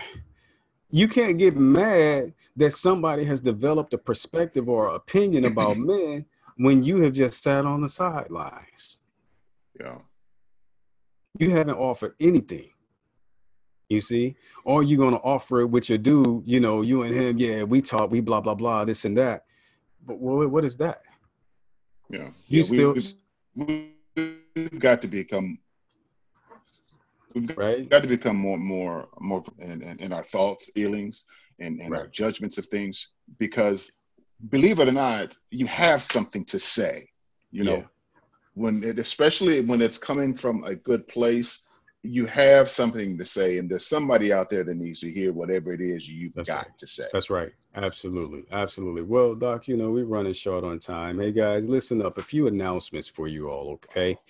You 0.91 1.07
can't 1.09 1.37
get 1.37 1.55
mad 1.57 2.33
that 2.57 2.71
somebody 2.73 3.25
has 3.25 3.41
developed 3.41 3.93
a 3.93 3.99
perspective 3.99 4.69
or 4.69 4.89
opinion 4.95 5.45
about 5.45 5.77
men 5.79 6.25
when 6.57 6.83
you 6.83 7.03
have 7.03 7.13
just 7.13 7.43
sat 7.43 7.65
on 7.67 7.81
the 7.83 7.89
sidelines. 7.89 8.98
Yeah. 9.81 9.99
You 11.39 11.51
haven't 11.51 11.77
offered 11.77 12.15
anything. 12.21 12.71
You 13.89 14.01
see, 14.03 14.37
or 14.65 14.83
you're 14.83 14.99
gonna 14.99 15.17
offer 15.17 15.61
it 15.61 15.67
with 15.69 15.89
your 15.89 15.97
dude. 15.99 16.43
You 16.47 16.61
know, 16.61 16.83
you 16.83 17.03
and 17.03 17.15
him. 17.15 17.39
Yeah, 17.39 17.63
we 17.63 17.81
talk. 17.81 18.11
We 18.11 18.21
blah 18.21 18.41
blah 18.43 18.55
blah. 18.55 18.85
This 18.85 19.05
and 19.07 19.17
that. 19.17 19.45
But 20.05 20.19
what, 20.19 20.51
what 20.51 20.65
is 20.65 20.77
that? 20.79 21.03
Yeah. 22.11 22.31
You 22.49 22.63
yeah, 22.65 22.93
we- 22.93 23.01
still 23.01 23.15
we, 23.55 23.93
we've 24.55 24.79
got 24.79 25.01
to 25.03 25.09
become 25.09 25.59
we've 27.35 27.57
right? 27.57 27.89
got 27.89 28.03
to 28.03 28.09
become 28.09 28.37
more 28.37 28.59
more 28.59 29.09
more 29.21 29.43
in, 29.59 29.83
in, 29.83 29.99
in 30.01 30.13
our 30.13 30.25
thoughts, 30.25 30.71
feelings, 30.75 31.25
and, 31.59 31.81
and 31.81 31.95
our 31.95 32.09
judgments 32.09 32.59
of 32.59 32.67
things 32.67 33.09
because 33.39 33.91
believe 34.51 34.81
it 34.81 34.89
or 34.89 34.93
not, 34.93 35.37
you 35.51 35.67
have 35.67 36.03
something 36.03 36.45
to 36.45 36.59
say. 36.59 37.09
You 37.51 37.65
know, 37.65 37.77
Yeah. 37.77 37.85
When 38.59 38.83
it 38.83 38.99
especially 38.99 39.61
when 39.61 39.81
it's 39.81 39.99
coming 39.99 40.35
from 40.35 40.65
a 40.65 40.75
good 40.75 41.07
place, 41.09 41.69
you 42.03 42.27
have 42.27 42.71
something 42.71 43.19
to 43.19 43.25
say, 43.25 43.59
and 43.59 43.69
there's 43.69 43.87
somebody 43.87 44.33
out 44.33 44.51
there 44.51 44.63
that 44.63 44.77
needs 44.77 45.01
to 45.01 45.11
hear 45.11 45.33
whatever 45.33 45.73
it 45.73 45.81
is 45.81 46.09
you've 46.09 46.33
That's 46.33 46.49
got 46.49 46.67
right. 46.67 46.79
to 46.79 46.87
say. 46.87 47.05
That's 47.13 47.29
right. 47.29 47.51
Absolutely. 47.75 48.45
Absolutely. 48.53 49.03
Well, 49.03 49.35
Doc, 49.35 49.69
you 49.69 49.77
know, 49.77 49.91
we're 49.91 50.05
running 50.05 50.33
short 50.33 50.65
on 50.65 50.79
time. 50.79 51.19
Hey 51.19 51.33
guys, 51.33 51.69
listen 51.69 52.01
up. 52.01 52.19
A 52.19 52.23
few 52.23 52.47
announcements 52.47 53.09
for 53.09 53.29
you 53.29 53.49
all, 53.49 53.73
okay? 53.73 54.17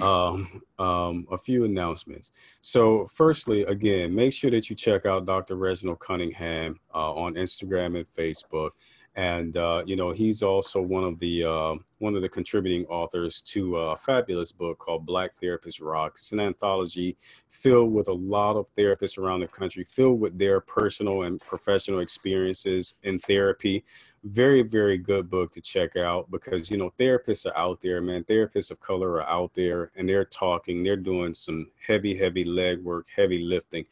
Um, 0.00 0.60
um, 0.78 1.26
a 1.30 1.38
few 1.38 1.64
announcements. 1.64 2.32
So, 2.60 3.06
firstly, 3.06 3.62
again, 3.62 4.14
make 4.14 4.32
sure 4.32 4.50
that 4.50 4.68
you 4.68 4.76
check 4.76 5.06
out 5.06 5.24
Dr. 5.24 5.56
Reginald 5.56 6.00
Cunningham 6.00 6.78
uh, 6.94 7.12
on 7.14 7.34
Instagram 7.34 7.96
and 7.96 8.06
Facebook. 8.12 8.70
And 9.16 9.56
uh, 9.56 9.84
you 9.86 9.94
know, 9.94 10.10
he's 10.10 10.42
also 10.42 10.80
one 10.80 11.04
of 11.04 11.18
the 11.20 11.44
uh, 11.44 11.74
one 11.98 12.16
of 12.16 12.22
the 12.22 12.28
contributing 12.28 12.84
authors 12.86 13.40
to 13.42 13.76
a 13.76 13.96
fabulous 13.96 14.50
book 14.50 14.78
called 14.78 15.06
Black 15.06 15.36
Therapists 15.40 15.80
Rock. 15.80 16.14
It's 16.16 16.32
an 16.32 16.40
anthology 16.40 17.16
filled 17.48 17.92
with 17.92 18.08
a 18.08 18.12
lot 18.12 18.56
of 18.56 18.66
therapists 18.74 19.16
around 19.16 19.40
the 19.40 19.46
country, 19.46 19.84
filled 19.84 20.18
with 20.18 20.36
their 20.36 20.60
personal 20.60 21.22
and 21.22 21.40
professional 21.40 22.00
experiences 22.00 22.94
in 23.04 23.18
therapy. 23.20 23.84
Very, 24.24 24.62
very 24.62 24.98
good 24.98 25.30
book 25.30 25.52
to 25.52 25.60
check 25.60 25.96
out 25.96 26.28
because, 26.30 26.70
you 26.70 26.76
know, 26.76 26.92
therapists 26.98 27.46
are 27.46 27.56
out 27.56 27.80
there, 27.80 28.00
man. 28.00 28.24
Therapists 28.24 28.72
of 28.72 28.80
color 28.80 29.12
are 29.12 29.28
out 29.28 29.54
there 29.54 29.92
and 29.96 30.08
they're 30.08 30.24
talking, 30.24 30.82
they're 30.82 30.96
doing 30.96 31.34
some 31.34 31.70
heavy, 31.86 32.16
heavy 32.16 32.42
leg 32.42 32.82
work, 32.82 33.06
heavy 33.14 33.44
lifting 33.44 33.84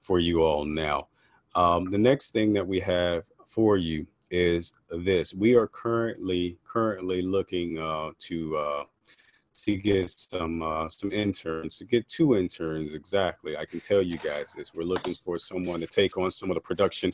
for 0.00 0.18
you 0.18 0.42
all 0.42 0.64
now. 0.64 1.08
Um, 1.54 1.90
the 1.90 1.98
next 1.98 2.30
thing 2.30 2.52
that 2.54 2.66
we 2.66 2.80
have 2.80 3.24
for 3.46 3.76
you 3.76 4.06
is 4.30 4.72
this. 4.90 5.34
We 5.34 5.54
are 5.54 5.66
currently 5.66 6.58
currently 6.64 7.22
looking 7.22 7.78
uh, 7.78 8.10
to 8.20 8.56
uh, 8.56 8.84
to 9.64 9.76
get 9.76 10.10
some 10.10 10.62
uh, 10.62 10.88
some 10.88 11.12
interns 11.12 11.78
to 11.78 11.84
get 11.84 12.08
two 12.08 12.36
interns 12.36 12.94
exactly. 12.94 13.56
I 13.56 13.64
can 13.64 13.80
tell 13.80 14.02
you 14.02 14.14
guys 14.14 14.54
this. 14.56 14.74
We're 14.74 14.84
looking 14.84 15.14
for 15.14 15.38
someone 15.38 15.80
to 15.80 15.86
take 15.86 16.16
on 16.16 16.30
some 16.30 16.50
of 16.50 16.54
the 16.54 16.60
production 16.60 17.12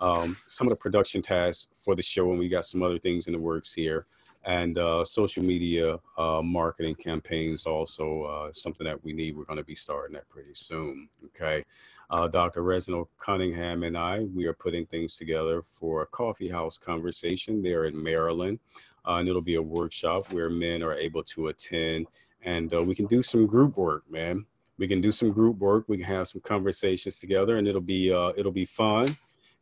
um, 0.00 0.36
some 0.46 0.66
of 0.66 0.70
the 0.70 0.76
production 0.76 1.20
tasks 1.20 1.66
for 1.78 1.94
the 1.94 2.02
show 2.02 2.30
and 2.30 2.38
we 2.38 2.48
got 2.48 2.64
some 2.64 2.82
other 2.82 2.98
things 2.98 3.26
in 3.26 3.32
the 3.32 3.40
works 3.40 3.74
here. 3.74 4.06
And 4.44 4.78
uh, 4.78 5.04
social 5.04 5.42
media 5.42 5.98
uh, 6.16 6.40
marketing 6.42 6.94
campaigns 6.94 7.66
also 7.66 8.22
uh, 8.22 8.52
something 8.52 8.86
that 8.86 9.04
we 9.04 9.12
need. 9.12 9.36
We're 9.36 9.44
going 9.44 9.58
to 9.58 9.64
be 9.64 9.74
starting 9.74 10.14
that 10.14 10.28
pretty 10.30 10.54
soon 10.54 11.08
okay 11.26 11.64
uh, 12.10 12.28
Dr. 12.28 12.62
Reginald 12.62 13.08
Cunningham 13.18 13.84
and 13.84 13.96
I, 13.96 14.20
we 14.20 14.46
are 14.46 14.52
putting 14.52 14.86
things 14.86 15.16
together 15.16 15.62
for 15.62 16.02
a 16.02 16.06
coffee 16.06 16.48
house 16.48 16.76
conversation 16.76 17.62
there 17.62 17.84
in 17.84 18.00
Maryland. 18.02 18.58
Uh, 19.06 19.14
and 19.14 19.28
it'll 19.28 19.40
be 19.40 19.54
a 19.54 19.62
workshop 19.62 20.32
where 20.32 20.50
men 20.50 20.82
are 20.82 20.94
able 20.94 21.22
to 21.22 21.48
attend 21.48 22.06
and 22.42 22.72
uh, 22.74 22.82
we 22.82 22.94
can 22.94 23.06
do 23.06 23.22
some 23.22 23.46
group 23.46 23.76
work, 23.76 24.04
man. 24.10 24.46
We 24.78 24.88
can 24.88 25.00
do 25.00 25.12
some 25.12 25.30
group 25.30 25.58
work. 25.58 25.84
We 25.88 25.98
can 25.98 26.06
have 26.06 26.26
some 26.26 26.40
conversations 26.40 27.18
together 27.20 27.58
and 27.58 27.68
it'll 27.68 27.80
be, 27.80 28.12
uh, 28.12 28.32
it'll 28.36 28.52
be 28.52 28.64
fun. 28.64 29.08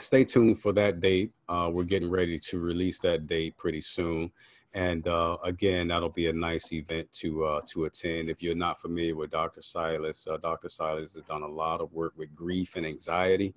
Stay 0.00 0.24
tuned 0.24 0.58
for 0.58 0.72
that 0.72 1.00
date. 1.00 1.32
Uh, 1.48 1.70
we're 1.72 1.84
getting 1.84 2.10
ready 2.10 2.38
to 2.38 2.58
release 2.58 2.98
that 3.00 3.26
date 3.26 3.56
pretty 3.56 3.80
soon. 3.80 4.30
And 4.74 5.06
uh, 5.06 5.36
again, 5.44 5.86
that'll 5.88 6.08
be 6.08 6.26
a 6.26 6.32
nice 6.32 6.72
event 6.72 7.12
to 7.20 7.44
uh, 7.44 7.60
to 7.70 7.84
attend. 7.84 8.28
If 8.28 8.42
you're 8.42 8.56
not 8.56 8.80
familiar 8.80 9.14
with 9.14 9.30
Dr. 9.30 9.62
Silas, 9.62 10.26
uh, 10.28 10.36
Dr. 10.38 10.68
Silas 10.68 11.14
has 11.14 11.22
done 11.22 11.42
a 11.42 11.48
lot 11.48 11.80
of 11.80 11.92
work 11.92 12.14
with 12.16 12.34
grief 12.34 12.74
and 12.74 12.84
anxiety. 12.84 13.54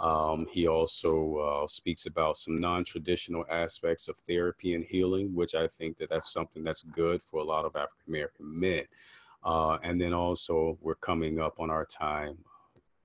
Um, 0.00 0.46
he 0.50 0.66
also 0.66 1.36
uh, 1.36 1.68
speaks 1.68 2.06
about 2.06 2.36
some 2.36 2.60
non-traditional 2.60 3.46
aspects 3.48 4.08
of 4.08 4.16
therapy 4.18 4.74
and 4.74 4.84
healing, 4.84 5.34
which 5.34 5.54
I 5.54 5.68
think 5.68 5.96
that 5.98 6.10
that's 6.10 6.32
something 6.32 6.64
that's 6.64 6.82
good 6.82 7.22
for 7.22 7.40
a 7.40 7.44
lot 7.44 7.64
of 7.64 7.76
African 7.76 8.08
American 8.08 8.60
men. 8.60 8.82
Uh, 9.44 9.78
and 9.84 10.00
then 10.00 10.12
also, 10.12 10.76
we're 10.82 10.96
coming 10.96 11.40
up 11.40 11.60
on 11.60 11.70
our 11.70 11.86
time 11.86 12.38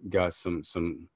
got 0.09 0.33
some 0.33 0.62
some 0.64 1.09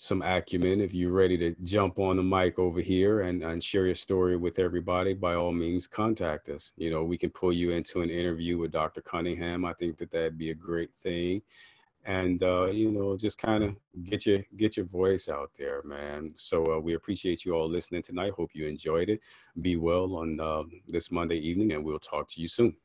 some 0.00 0.22
acumen, 0.22 0.80
if 0.80 0.94
you're 0.94 1.10
ready 1.10 1.36
to 1.36 1.56
jump 1.64 1.98
on 1.98 2.16
the 2.16 2.22
mic 2.22 2.56
over 2.56 2.80
here 2.80 3.22
and, 3.22 3.42
and 3.42 3.62
share 3.62 3.84
your 3.86 3.96
story 3.96 4.36
with 4.36 4.60
everybody, 4.60 5.12
by 5.12 5.34
all 5.34 5.50
means, 5.50 5.88
contact 5.88 6.48
us. 6.50 6.70
You 6.76 6.92
know, 6.92 7.02
we 7.02 7.18
can 7.18 7.30
pull 7.30 7.52
you 7.52 7.72
into 7.72 8.02
an 8.02 8.08
interview 8.08 8.58
with 8.58 8.70
Dr. 8.70 9.00
Cunningham. 9.00 9.64
I 9.64 9.72
think 9.72 9.96
that 9.96 10.12
that'd 10.12 10.38
be 10.38 10.50
a 10.50 10.54
great 10.54 10.92
thing. 11.02 11.42
And 12.04 12.40
uh, 12.44 12.66
you 12.66 12.92
know, 12.92 13.16
just 13.16 13.38
kind 13.38 13.64
of 13.64 13.76
get 14.04 14.24
your 14.24 14.44
get 14.56 14.76
your 14.76 14.86
voice 14.86 15.28
out 15.28 15.50
there, 15.58 15.82
man. 15.82 16.32
So 16.36 16.64
uh, 16.76 16.78
we 16.78 16.94
appreciate 16.94 17.44
you 17.44 17.54
all 17.54 17.68
listening 17.68 18.02
tonight. 18.02 18.32
Hope 18.36 18.50
you 18.54 18.68
enjoyed 18.68 19.10
it. 19.10 19.20
Be 19.60 19.76
well 19.76 20.14
on 20.14 20.38
uh, 20.38 20.62
this 20.86 21.10
Monday 21.10 21.38
evening, 21.38 21.72
and 21.72 21.84
we'll 21.84 21.98
talk 21.98 22.28
to 22.28 22.40
you 22.40 22.46
soon. 22.46 22.76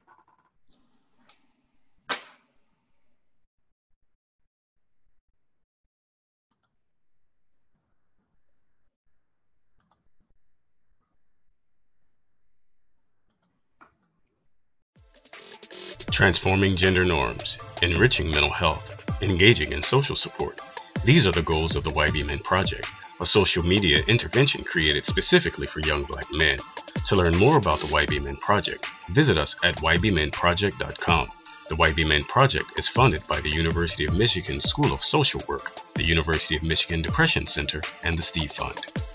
Transforming 16.14 16.76
gender 16.76 17.04
norms, 17.04 17.58
enriching 17.82 18.30
mental 18.30 18.52
health, 18.52 18.94
engaging 19.24 19.72
in 19.72 19.82
social 19.82 20.16
support. 20.16 20.62
These 21.06 21.28
are 21.28 21.32
the 21.32 21.42
goals 21.42 21.76
of 21.76 21.84
the 21.84 21.90
YB 21.90 22.28
Men 22.28 22.38
Project, 22.40 22.88
a 23.20 23.26
social 23.26 23.64
media 23.64 23.98
intervention 24.08 24.64
created 24.64 25.06
specifically 25.06 25.66
for 25.66 25.80
young 25.80 26.04
black 26.04 26.26
men. 26.32 26.60
To 27.08 27.16
learn 27.16 27.36
more 27.38 27.58
about 27.58 27.80
the 27.80 27.88
YB 27.88 28.24
Men 28.24 28.38
Project, 28.38 28.86
visit 29.10 29.40
us 29.40 29.56
at 29.66 29.78
ybmenproject.com. 29.78 31.28
The 31.70 31.76
YB 31.76 32.08
Men 32.08 32.22
Project 32.24 32.78
is 32.78 32.88
funded 32.88 33.24
by 33.28 33.42
the 33.42 33.50
University 33.50 34.06
of 34.06 34.16
Michigan 34.16 34.60
School 34.60 34.94
of 34.94 35.02
Social 35.02 35.42
Work, 35.48 35.72
the 35.96 36.04
University 36.04 36.56
of 36.56 36.64
Michigan 36.64 37.02
Depression 37.02 37.48
Center, 37.48 37.82
and 38.04 38.16
the 38.16 38.22
Steve 38.22 38.52
Fund. 38.52 39.13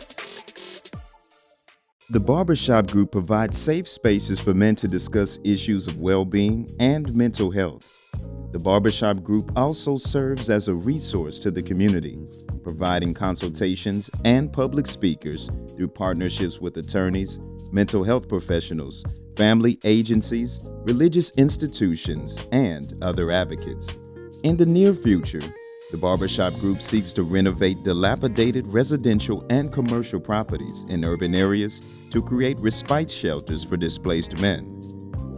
The 2.10 2.20
Barbershop 2.20 2.90
Group 2.90 3.12
provides 3.12 3.58
safe 3.58 3.86
spaces 3.86 4.40
for 4.40 4.54
men 4.54 4.74
to 4.76 4.88
discuss 4.88 5.38
issues 5.44 5.86
of 5.86 6.00
well 6.00 6.24
being 6.24 6.66
and 6.80 7.14
mental 7.14 7.50
health. 7.50 8.10
The 8.50 8.58
Barbershop 8.58 9.22
Group 9.22 9.52
also 9.56 9.98
serves 9.98 10.48
as 10.48 10.68
a 10.68 10.74
resource 10.74 11.38
to 11.40 11.50
the 11.50 11.62
community, 11.62 12.18
providing 12.62 13.12
consultations 13.12 14.10
and 14.24 14.50
public 14.50 14.86
speakers 14.86 15.50
through 15.76 15.88
partnerships 15.88 16.58
with 16.58 16.78
attorneys, 16.78 17.40
mental 17.72 18.02
health 18.02 18.26
professionals, 18.26 19.04
family 19.36 19.78
agencies, 19.84 20.60
religious 20.86 21.30
institutions, 21.32 22.48
and 22.52 22.94
other 23.02 23.30
advocates. 23.30 23.98
In 24.44 24.56
the 24.56 24.64
near 24.64 24.94
future, 24.94 25.42
the 25.90 25.98
Barbershop 25.98 26.52
Group 26.54 26.82
seeks 26.82 27.12
to 27.14 27.22
renovate 27.22 27.82
dilapidated 27.82 28.66
residential 28.66 29.44
and 29.48 29.72
commercial 29.72 30.20
properties 30.20 30.84
in 30.88 31.04
urban 31.04 31.34
areas 31.34 31.80
to 32.10 32.22
create 32.22 32.58
respite 32.58 33.10
shelters 33.10 33.64
for 33.64 33.76
displaced 33.76 34.36
men. 34.38 34.74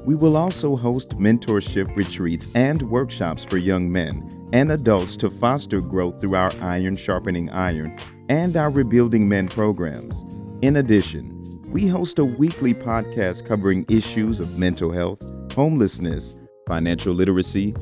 We 0.04 0.16
will 0.16 0.36
also 0.36 0.76
host 0.76 1.18
mentorship 1.18 1.94
retreats 1.94 2.48
and 2.54 2.82
workshops 2.82 3.44
for 3.44 3.58
young 3.58 3.92
men 3.92 4.48
and 4.52 4.72
adults 4.72 5.16
to 5.18 5.30
foster 5.30 5.80
growth 5.80 6.20
through 6.20 6.34
our 6.34 6.52
Iron 6.60 6.96
Sharpening 6.96 7.48
Iron 7.50 7.96
and 8.28 8.56
our 8.56 8.70
Rebuilding 8.70 9.28
Men 9.28 9.46
programs. 9.46 10.24
In 10.62 10.76
addition, 10.76 11.36
we 11.70 11.86
host 11.86 12.18
a 12.18 12.24
weekly 12.24 12.74
podcast 12.74 13.46
covering 13.46 13.86
issues 13.88 14.40
of 14.40 14.58
mental 14.58 14.90
health, 14.90 15.22
homelessness, 15.52 16.36
financial 16.66 17.14
literacy, 17.14 17.74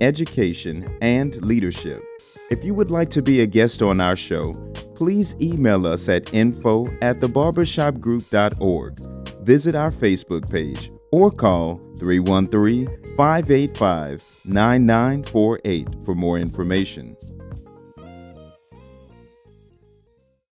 education, 0.00 0.96
and 1.00 1.40
leadership. 1.42 2.02
If 2.50 2.64
you 2.64 2.74
would 2.74 2.90
like 2.90 3.10
to 3.10 3.22
be 3.22 3.40
a 3.40 3.46
guest 3.46 3.82
on 3.82 4.00
our 4.00 4.16
show, 4.16 4.54
please 4.94 5.34
email 5.40 5.86
us 5.86 6.08
at 6.08 6.32
info 6.32 6.86
at 7.02 7.18
thebarbershopgroup.org, 7.18 8.98
visit 9.44 9.74
our 9.74 9.90
Facebook 9.90 10.50
page, 10.50 10.90
or 11.12 11.30
call 11.30 11.80
313 11.98 12.86
585 13.16 14.40
9948 14.44 15.88
for 16.04 16.14
more 16.14 16.38
information. 16.38 17.16